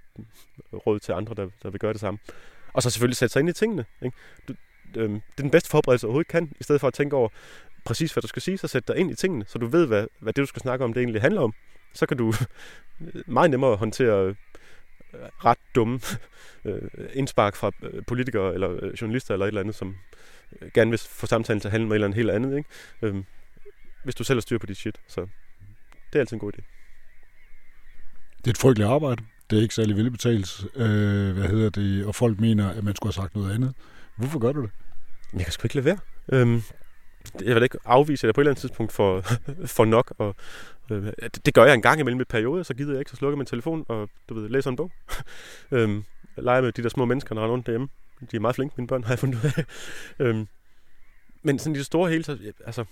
råd 0.87 0.99
til 1.01 1.12
andre, 1.12 1.35
der, 1.35 1.49
der 1.62 1.70
vil 1.70 1.81
gøre 1.81 1.92
det 1.92 2.01
samme. 2.01 2.18
Og 2.73 2.83
så 2.83 2.90
selvfølgelig 2.90 3.16
sætte 3.16 3.33
sig 3.33 3.40
ind 3.40 3.49
i 3.49 3.53
tingene. 3.53 3.85
Ikke? 4.03 4.16
Du, 4.49 4.55
øh, 4.97 5.11
det 5.11 5.23
er 5.39 5.43
den 5.43 5.51
bedste 5.51 5.71
forberedelse 5.71 6.07
overhovedet 6.07 6.31
kan, 6.31 6.53
i 6.61 6.63
stedet 6.63 6.81
for 6.81 6.89
at 6.89 6.95
tænke 6.95 7.17
over 7.17 7.29
præcis, 7.85 8.13
hvad 8.13 8.23
du 8.23 8.29
skal 8.29 8.43
sige, 8.43 8.59
så 8.59 8.69
sæt 8.69 8.89
dig 8.89 8.97
ind 8.97 9.11
i 9.11 9.15
tingene, 9.15 9.45
så 9.47 9.59
du 9.59 9.67
ved, 9.67 9.87
hvad, 9.87 10.07
hvad 10.21 10.33
det, 10.33 10.43
du 10.43 10.47
skal 10.47 10.63
snakke 10.63 10.85
om, 10.85 10.93
det 10.93 11.01
egentlig 11.01 11.23
handler 11.23 11.41
om. 11.41 11.55
Så 11.95 12.07
kan 12.07 12.17
du 12.17 12.33
meget 13.27 13.51
nemmere 13.51 13.77
håndtere 13.77 14.27
øh, 14.29 14.35
ret 15.45 15.59
dumme 15.75 16.01
øh, 16.65 16.83
indspark 17.13 17.57
fra 17.57 17.71
øh, 17.83 18.05
politikere 18.07 18.55
eller 18.55 18.79
øh, 18.83 18.93
journalister 19.01 19.35
eller 19.35 19.47
et 19.47 19.49
eller 19.49 19.61
andet, 19.61 19.75
som 19.75 19.97
gerne 20.75 20.91
vil 20.91 20.99
få 20.99 21.27
samtalen 21.27 21.61
til 21.61 21.69
at 21.69 21.73
handle 21.73 21.87
om 21.87 21.93
et 21.93 21.95
eller 21.95 22.07
andet 22.07 22.17
helt 22.17 22.31
andet. 22.31 22.57
Ikke? 22.57 22.69
Øh, 23.03 23.25
hvis 24.05 24.15
du 24.15 24.25
selv 24.25 24.37
har 24.37 24.41
styr 24.41 24.59
på 24.59 24.67
dit 24.67 24.77
shit. 24.77 25.01
Så 25.09 25.21
det 26.13 26.19
er 26.19 26.21
altid 26.21 26.37
en 26.37 26.41
god 26.41 26.53
idé. 26.53 26.63
Det 28.39 28.47
er 28.47 28.51
et 28.51 28.59
frygteligt 28.59 28.91
arbejde. 28.91 29.25
Det 29.51 29.59
er 29.59 29.63
ikke 29.63 29.75
særlig 29.75 29.97
velbetalt. 29.97 30.65
Øh, 30.77 31.33
hvad 31.33 31.49
hedder 31.49 31.71
det? 31.71 32.07
Og 32.07 32.15
folk 32.15 32.41
mener, 32.41 32.71
at 32.71 32.85
man 32.85 32.97
skulle 32.97 33.15
have 33.15 33.23
sagt 33.23 33.35
noget 33.35 33.55
andet. 33.55 33.75
Hvorfor 34.17 34.39
gør 34.39 34.53
du 34.53 34.63
det? 34.63 34.71
Jeg 35.37 35.44
kan 35.44 35.53
sgu 35.53 35.66
ikke 35.66 35.75
lade 35.75 35.85
være. 35.85 35.99
Øhm, 36.33 36.62
jeg 37.44 37.55
vil 37.55 37.62
ikke 37.62 37.79
afvise, 37.85 38.27
at 38.27 38.29
jeg 38.29 38.35
på 38.35 38.40
et 38.40 38.42
eller 38.42 38.51
andet 38.51 38.61
tidspunkt 38.61 38.92
får, 38.92 39.25
får 39.77 39.85
nok. 39.85 40.14
Og, 40.18 40.37
øh, 40.90 41.12
det 41.44 41.55
gør 41.55 41.64
jeg 41.64 41.75
en 41.75 41.83
gang 41.83 42.01
imellem 42.01 42.20
et 42.20 42.29
periode, 42.29 42.64
så 42.64 42.75
gider 42.75 42.92
jeg 42.92 42.99
ikke, 42.99 43.11
så 43.11 43.16
slukker 43.16 43.37
min 43.37 43.47
telefon 43.47 43.85
og 43.88 44.11
du 44.29 44.35
ved, 44.35 44.49
læser 44.49 44.70
en 44.70 44.77
bog. 44.77 44.92
øhm, 45.73 46.05
leger 46.37 46.61
med 46.61 46.73
de 46.73 46.83
der 46.83 46.88
små 46.88 47.05
mennesker, 47.05 47.35
der 47.35 47.42
render 47.42 47.53
rundt 47.53 47.66
derhjemme. 47.66 47.88
De 48.31 48.37
er 48.37 48.40
meget 48.40 48.57
flinke, 48.57 48.75
mine 48.77 48.88
børn, 48.88 49.05
har 49.05 49.12
jeg 49.12 49.18
fundet 49.18 49.44
ud 49.44 49.51
af. 49.57 49.64
øhm, 50.27 50.49
men 51.42 51.59
sådan 51.59 51.75
i 51.75 51.79
det 51.79 51.87
store 51.87 52.11
hele, 52.11 52.25
så, 52.25 52.38
altså, 52.66 52.85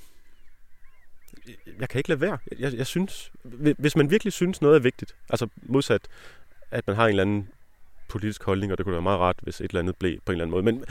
jeg 1.80 1.88
kan 1.88 1.98
ikke 1.98 2.08
lade 2.08 2.20
være. 2.20 2.38
Jeg, 2.58 2.74
jeg 2.74 2.86
synes, 2.86 3.32
hvis 3.78 3.96
man 3.96 4.10
virkelig 4.10 4.32
synes 4.32 4.62
noget 4.62 4.76
er 4.76 4.80
vigtigt, 4.80 5.14
altså 5.28 5.48
modsat, 5.56 6.08
at 6.70 6.86
man 6.86 6.96
har 6.96 7.04
en 7.04 7.10
eller 7.10 7.22
anden 7.22 7.48
politisk 8.08 8.42
holdning, 8.42 8.72
og 8.72 8.78
det 8.78 8.84
kunne 8.84 8.92
være 8.92 9.02
meget 9.02 9.20
rart, 9.20 9.36
hvis 9.42 9.60
et 9.60 9.64
eller 9.64 9.80
andet 9.80 9.96
blev 9.96 10.20
på 10.24 10.32
en 10.32 10.34
eller 10.34 10.44
anden 10.44 10.50
måde. 10.50 10.62
Men 10.62 10.84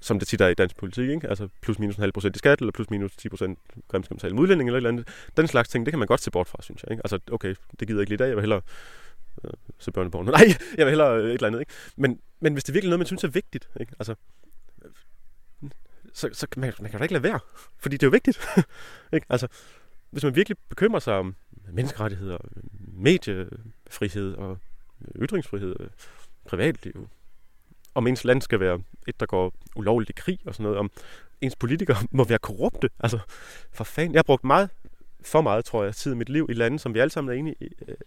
som 0.00 0.18
det 0.18 0.28
tit 0.28 0.40
er 0.40 0.48
i 0.48 0.54
dansk 0.54 0.76
politik, 0.76 1.08
ikke? 1.08 1.28
altså 1.28 1.48
plus 1.60 1.78
minus 1.78 1.96
en 1.96 2.00
halv 2.00 2.12
procent 2.12 2.36
i 2.36 2.38
skat, 2.38 2.58
eller 2.60 2.72
plus 2.72 2.90
minus 2.90 3.16
10 3.16 3.28
procent 3.28 3.58
grimt 3.88 4.22
med 4.22 4.32
udlænding, 4.32 4.68
eller 4.68 4.76
et 4.76 4.80
eller 4.80 4.90
andet. 4.90 5.08
Den 5.36 5.48
slags 5.48 5.68
ting, 5.68 5.86
det 5.86 5.92
kan 5.92 5.98
man 5.98 6.08
godt 6.08 6.20
se 6.20 6.30
bort 6.30 6.48
fra, 6.48 6.62
synes 6.62 6.82
jeg. 6.82 6.90
Ikke? 6.90 7.00
Altså, 7.04 7.18
okay, 7.32 7.54
det 7.80 7.88
gider 7.88 8.00
jeg 8.00 8.02
ikke 8.02 8.10
lige 8.10 8.14
i 8.14 8.16
dag, 8.16 8.28
jeg 8.28 8.36
vil 8.36 8.42
hellere 8.42 8.60
øh, 9.44 9.50
se 9.78 9.92
børneborgen. 9.92 10.26
Nej, 10.38 10.46
jeg 10.76 10.86
vil 10.86 10.90
hellere 10.90 11.18
øh, 11.18 11.24
et 11.24 11.32
eller 11.32 11.46
andet. 11.46 11.60
Ikke? 11.60 11.72
Men, 11.96 12.20
men 12.40 12.52
hvis 12.52 12.64
det 12.64 12.72
er 12.72 12.72
virkelig 12.72 12.90
noget, 12.90 13.00
man 13.00 13.06
synes 13.06 13.24
er 13.24 13.28
vigtigt, 13.28 13.68
ikke? 13.80 13.92
Altså, 13.98 14.14
så, 16.12 16.28
så 16.32 16.46
man, 16.56 16.72
man 16.80 16.90
kan 16.90 16.98
da 16.98 17.04
ikke 17.04 17.14
lade 17.14 17.24
være, 17.24 17.40
fordi 17.78 17.96
det 17.96 18.02
er 18.02 18.06
jo 18.06 18.10
vigtigt. 18.10 18.40
ikke? 19.16 19.26
Altså, 19.30 19.46
hvis 20.10 20.24
man 20.24 20.36
virkelig 20.36 20.58
bekymrer 20.68 21.00
sig 21.00 21.14
om 21.14 21.34
menneskerettigheder, 21.72 22.38
mediefrihed 22.92 24.34
og 24.34 24.58
ytringsfrihed, 25.16 25.76
øh, 25.80 25.88
privatliv, 26.44 27.08
om 27.94 28.06
ens 28.06 28.24
land 28.24 28.42
skal 28.42 28.60
være 28.60 28.80
et, 29.08 29.20
der 29.20 29.26
går 29.26 29.54
ulovligt 29.76 30.10
i 30.10 30.12
krig 30.16 30.38
og 30.46 30.54
sådan 30.54 30.64
noget, 30.64 30.78
om 30.78 30.90
ens 31.40 31.56
politikere 31.56 31.96
må 32.10 32.24
være 32.24 32.38
korrupte. 32.38 32.90
Altså, 33.00 33.18
for 33.72 33.84
fanden. 33.84 34.14
Jeg 34.14 34.18
har 34.18 34.22
brugt 34.22 34.44
meget, 34.44 34.70
for 35.22 35.40
meget, 35.40 35.64
tror 35.64 35.84
jeg, 35.84 35.94
tid 35.94 36.12
i 36.12 36.16
mit 36.16 36.28
liv 36.28 36.46
i 36.50 36.54
lande, 36.54 36.78
som 36.78 36.94
vi 36.94 36.98
alle 36.98 37.10
sammen 37.10 37.34
er 37.34 37.38
enige 37.38 37.56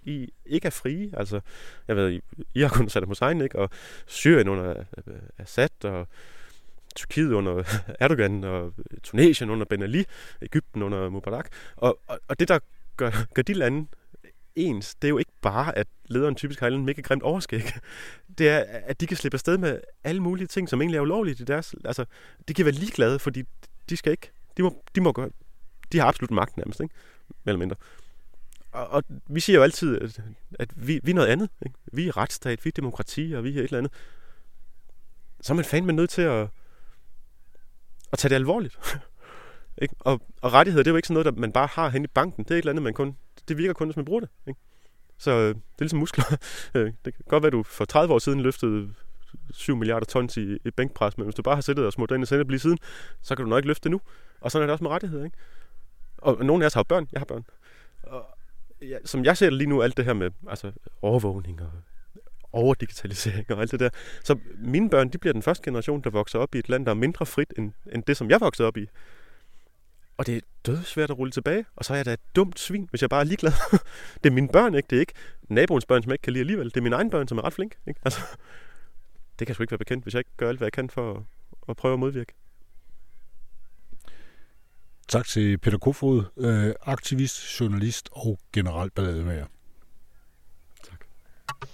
i, 0.03 0.21
øh, 0.21 0.27
ikke 0.45 0.65
er 0.65 0.69
frie. 0.69 1.09
Altså, 1.17 1.39
jeg 1.87 1.95
ved, 1.95 2.19
Irak 2.55 2.75
under 2.75 2.89
Saddam 2.89 3.07
Hussein, 3.07 3.41
ikke? 3.41 3.59
og 3.59 3.69
Syrien 4.05 4.47
under 4.47 4.83
øh, 5.07 5.15
Assad, 5.37 5.85
og 5.85 6.07
Tyrkiet 6.95 7.33
under 7.33 7.63
Erdogan, 7.99 8.43
og 8.43 8.73
Tunesien 9.03 9.49
under 9.49 9.65
Ben 9.65 9.83
Ali, 9.83 10.05
Ægypten 10.41 10.83
under 10.83 11.09
Mubarak. 11.09 11.47
Og, 11.75 11.99
og, 12.07 12.19
og 12.27 12.39
det, 12.39 12.47
der 12.47 12.59
gør, 12.97 13.11
gør 13.33 13.41
de 13.41 13.53
lande 13.53 13.87
ens, 14.55 14.95
det 14.95 15.07
er 15.07 15.09
jo 15.09 15.17
ikke 15.17 15.31
bare, 15.41 15.77
at 15.77 15.87
lederen 16.05 16.35
typisk 16.35 16.59
har 16.59 16.67
en 16.67 16.85
mega 16.85 17.01
grimt 17.01 17.23
overskæg. 17.23 17.63
Det 18.37 18.49
er, 18.49 18.65
at 18.67 19.01
de 19.01 19.07
kan 19.07 19.17
slippe 19.17 19.35
afsted 19.35 19.57
med 19.57 19.79
alle 20.03 20.21
mulige 20.21 20.47
ting, 20.47 20.69
som 20.69 20.81
egentlig 20.81 20.97
er 20.97 21.01
ulovligt 21.01 21.39
i 21.39 21.43
deres... 21.43 21.75
Altså, 21.85 22.05
de 22.47 22.53
kan 22.53 22.65
være 22.65 22.73
ligeglade, 22.73 23.19
fordi 23.19 23.43
de 23.89 23.97
skal 23.97 24.11
ikke... 24.11 24.31
De 24.57 24.63
må, 24.63 24.83
de 24.95 25.01
må 25.01 25.11
gøre... 25.11 25.29
De 25.91 25.99
har 25.99 26.05
absolut 26.05 26.31
magt 26.31 26.57
nærmest, 26.57 26.79
ikke? 26.79 26.95
Mere 27.29 27.53
eller 27.53 27.59
mindre. 27.59 27.75
Og, 28.71 28.87
og 28.87 29.03
vi 29.27 29.39
siger 29.39 29.57
jo 29.57 29.63
altid, 29.63 30.01
at, 30.01 30.21
at 30.59 30.87
vi, 30.87 30.99
vi 31.03 31.11
er 31.11 31.15
noget 31.15 31.27
andet. 31.27 31.49
Ikke? 31.65 31.77
Vi 31.93 32.07
er 32.07 32.17
retsstat, 32.17 32.65
vi 32.65 32.67
er 32.67 32.71
demokrati, 32.71 33.33
og 33.35 33.43
vi 33.43 33.49
er 33.49 33.59
et 33.59 33.63
eller 33.63 33.77
andet. 33.77 33.91
Så 35.41 35.53
er 35.53 35.55
man 35.55 35.65
fandme 35.65 35.93
nødt 35.93 36.09
til 36.09 36.21
at, 36.21 36.47
at 38.11 38.19
tage 38.19 38.29
det 38.29 38.35
alvorligt. 38.35 38.77
ikke? 39.81 39.95
Og, 39.99 40.21
og 40.41 40.53
rettigheder, 40.53 40.83
det 40.83 40.89
er 40.89 40.93
jo 40.93 40.97
ikke 40.97 41.07
sådan 41.07 41.23
noget, 41.23 41.35
der 41.35 41.41
man 41.41 41.51
bare 41.51 41.67
har 41.67 41.89
hen 41.89 42.03
i 42.03 42.07
banken. 42.07 42.43
Det 42.43 42.51
er 42.51 42.55
et 42.55 42.59
eller 42.59 42.71
andet, 42.71 42.83
man 42.83 42.93
kun 42.93 43.17
det 43.47 43.57
virker 43.57 43.73
kun, 43.73 43.87
hvis 43.87 43.95
man 43.95 44.05
bruger 44.05 44.19
det. 44.19 44.29
Ikke? 44.47 44.59
Så 45.17 45.31
øh, 45.31 45.47
det 45.47 45.55
er 45.55 45.59
ligesom 45.79 45.99
muskler. 45.99 46.25
Øh, 46.75 46.93
det 47.05 47.15
kan 47.15 47.25
godt 47.29 47.43
være, 47.43 47.47
at 47.47 47.53
du 47.53 47.63
for 47.63 47.85
30 47.85 48.13
år 48.13 48.19
siden 48.19 48.41
løftede 48.41 48.89
7 49.51 49.75
milliarder 49.75 50.05
tons 50.05 50.37
i, 50.37 50.57
i 50.65 50.71
bænkpres, 50.71 51.17
men 51.17 51.25
hvis 51.25 51.35
du 51.35 51.41
bare 51.41 51.55
har 51.55 51.61
siddet 51.61 51.85
og 51.85 51.93
smurt 51.93 52.11
ind 52.11 52.31
i 52.31 52.35
lige 52.35 52.59
siden, 52.59 52.77
så 53.21 53.35
kan 53.35 53.45
du 53.45 53.49
nok 53.49 53.57
ikke 53.57 53.67
løfte 53.67 53.83
det 53.83 53.91
nu. 53.91 54.01
Og 54.41 54.51
sådan 54.51 54.63
er 54.63 54.67
det 54.67 54.71
også 54.71 54.83
med 54.83 54.91
rettigheder, 54.91 55.25
ikke? 55.25 55.37
Og 56.17 56.45
nogle 56.45 56.63
af 56.63 56.67
os 56.67 56.73
har 56.73 56.83
børn. 56.83 57.07
Jeg 57.11 57.19
har 57.19 57.25
børn. 57.25 57.45
Og 58.03 58.25
ja, 58.81 58.97
som 59.05 59.25
jeg 59.25 59.37
ser 59.37 59.49
det 59.49 59.57
lige 59.57 59.69
nu, 59.69 59.81
alt 59.81 59.97
det 59.97 60.05
her 60.05 60.13
med 60.13 60.31
altså, 60.49 60.71
overvågning 61.01 61.61
og 61.61 61.71
overdigitalisering 62.51 63.51
og 63.51 63.61
alt 63.61 63.71
det 63.71 63.79
der. 63.79 63.89
Så 64.23 64.37
mine 64.57 64.89
børn, 64.89 65.09
de 65.09 65.17
bliver 65.17 65.33
den 65.33 65.41
første 65.41 65.63
generation, 65.63 66.01
der 66.01 66.09
vokser 66.09 66.39
op 66.39 66.55
i 66.55 66.59
et 66.59 66.69
land, 66.69 66.85
der 66.85 66.91
er 66.91 66.95
mindre 66.95 67.25
frit 67.25 67.53
end, 67.57 67.71
end 67.91 68.03
det, 68.03 68.17
som 68.17 68.29
jeg 68.29 68.41
voksede 68.41 68.67
op 68.67 68.77
i. 68.77 68.87
Og 70.17 70.27
det 70.27 70.35
er 70.35 70.41
dødsvært 70.65 71.09
at 71.09 71.17
rulle 71.17 71.31
tilbage, 71.31 71.65
og 71.75 71.85
så 71.85 71.93
er 71.93 71.97
jeg 71.97 72.05
da 72.05 72.13
et 72.13 72.35
dumt 72.35 72.59
svin, 72.59 72.87
hvis 72.89 73.01
jeg 73.01 73.09
bare 73.09 73.19
er 73.19 73.23
ligeglad. 73.23 73.51
det 74.23 74.29
er 74.29 74.33
mine 74.33 74.49
børn, 74.49 74.75
ikke? 74.75 74.87
Det 74.89 74.95
er 74.95 74.99
ikke 74.99 75.13
naboens 75.49 75.85
børn, 75.85 76.03
som 76.03 76.09
jeg 76.09 76.13
ikke 76.13 76.21
kan 76.21 76.33
lide 76.33 76.41
alligevel. 76.41 76.65
Det 76.65 76.77
er 76.77 76.81
mine 76.81 76.95
egne 76.95 77.09
børn, 77.09 77.27
som 77.27 77.37
er 77.37 77.41
ret 77.45 77.53
flink. 77.53 77.75
Ikke? 77.87 77.99
Altså, 78.05 78.19
det 79.39 79.47
kan 79.47 79.55
sgu 79.55 79.63
ikke 79.63 79.71
være 79.71 79.77
bekendt, 79.77 80.03
hvis 80.03 80.13
jeg 80.13 80.19
ikke 80.19 80.31
gør 80.37 80.49
alt, 80.49 80.57
hvad 80.57 80.65
jeg 80.65 80.73
kan 80.73 80.89
for 80.89 81.13
at, 81.13 81.23
at 81.69 81.77
prøve 81.77 81.93
at 81.93 81.99
modvirke. 81.99 82.33
Tak 85.07 85.27
til 85.27 85.57
Peter 85.57 85.77
Kofod, 85.77 86.23
øh, 86.37 86.73
aktivist, 86.81 87.59
journalist 87.59 88.09
og 88.11 88.39
general 88.53 88.89
ballademager. 88.89 89.45
Tak. 90.83 91.05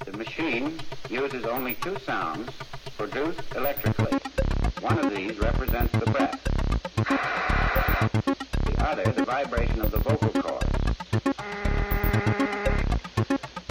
The 0.01 0.17
machine 0.17 0.65
uses 1.23 1.45
only 1.45 1.73
two 1.73 1.99
sounds 1.99 2.57
produced 2.97 3.55
electrically. 3.55 4.38
One 4.81 4.97
of 4.97 5.13
these 5.13 5.37
represents 5.37 5.91
the 5.91 6.09
breath. 6.09 6.41
The 8.65 8.75
other 8.79 9.11
the 9.11 9.25
vibration 9.25 9.81
of 9.81 9.91
the 9.91 9.97
vocal 9.97 10.29
cords. 10.29 10.65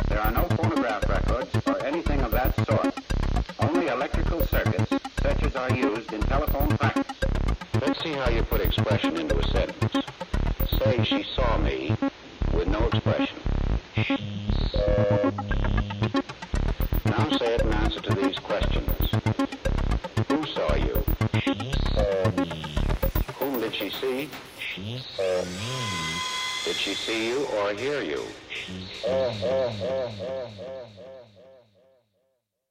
There 0.08 0.20
are 0.20 0.30
no 0.30 0.42
phonograph 0.56 1.08
records 1.08 1.50
or 1.66 1.82
anything 1.84 2.20
of 2.20 2.30
that 2.32 2.54
sort. 2.66 2.94
Only 3.58 3.88
electrical 3.88 4.46
circuits, 4.46 4.90
such 5.22 5.42
as 5.44 5.56
are 5.56 5.72
used 5.74 6.12
in 6.12 6.20
telephone 6.22 6.76
practice. 6.76 7.16
Let's 7.80 8.02
see 8.02 8.12
how 8.12 8.28
you 8.28 8.42
put 8.42 8.60
expression 8.60 9.16
into 9.16 9.38
a 9.38 9.48
sentence. 9.48 10.04
Say 10.78 11.04
she 11.04 11.22
saw 11.22 11.56
me 11.56 11.96
with 12.52 12.68
no 12.68 12.86
expression. 12.88 13.38
She 23.78 23.90
see? 23.90 24.30
She 24.74 25.04
saw 25.16 25.44
me. 25.44 26.20
Did 26.64 26.80
she 26.80 26.94
see 27.06 27.28
you 27.28 27.44
or 27.44 27.72
hear 27.74 28.02
you? 28.02 28.24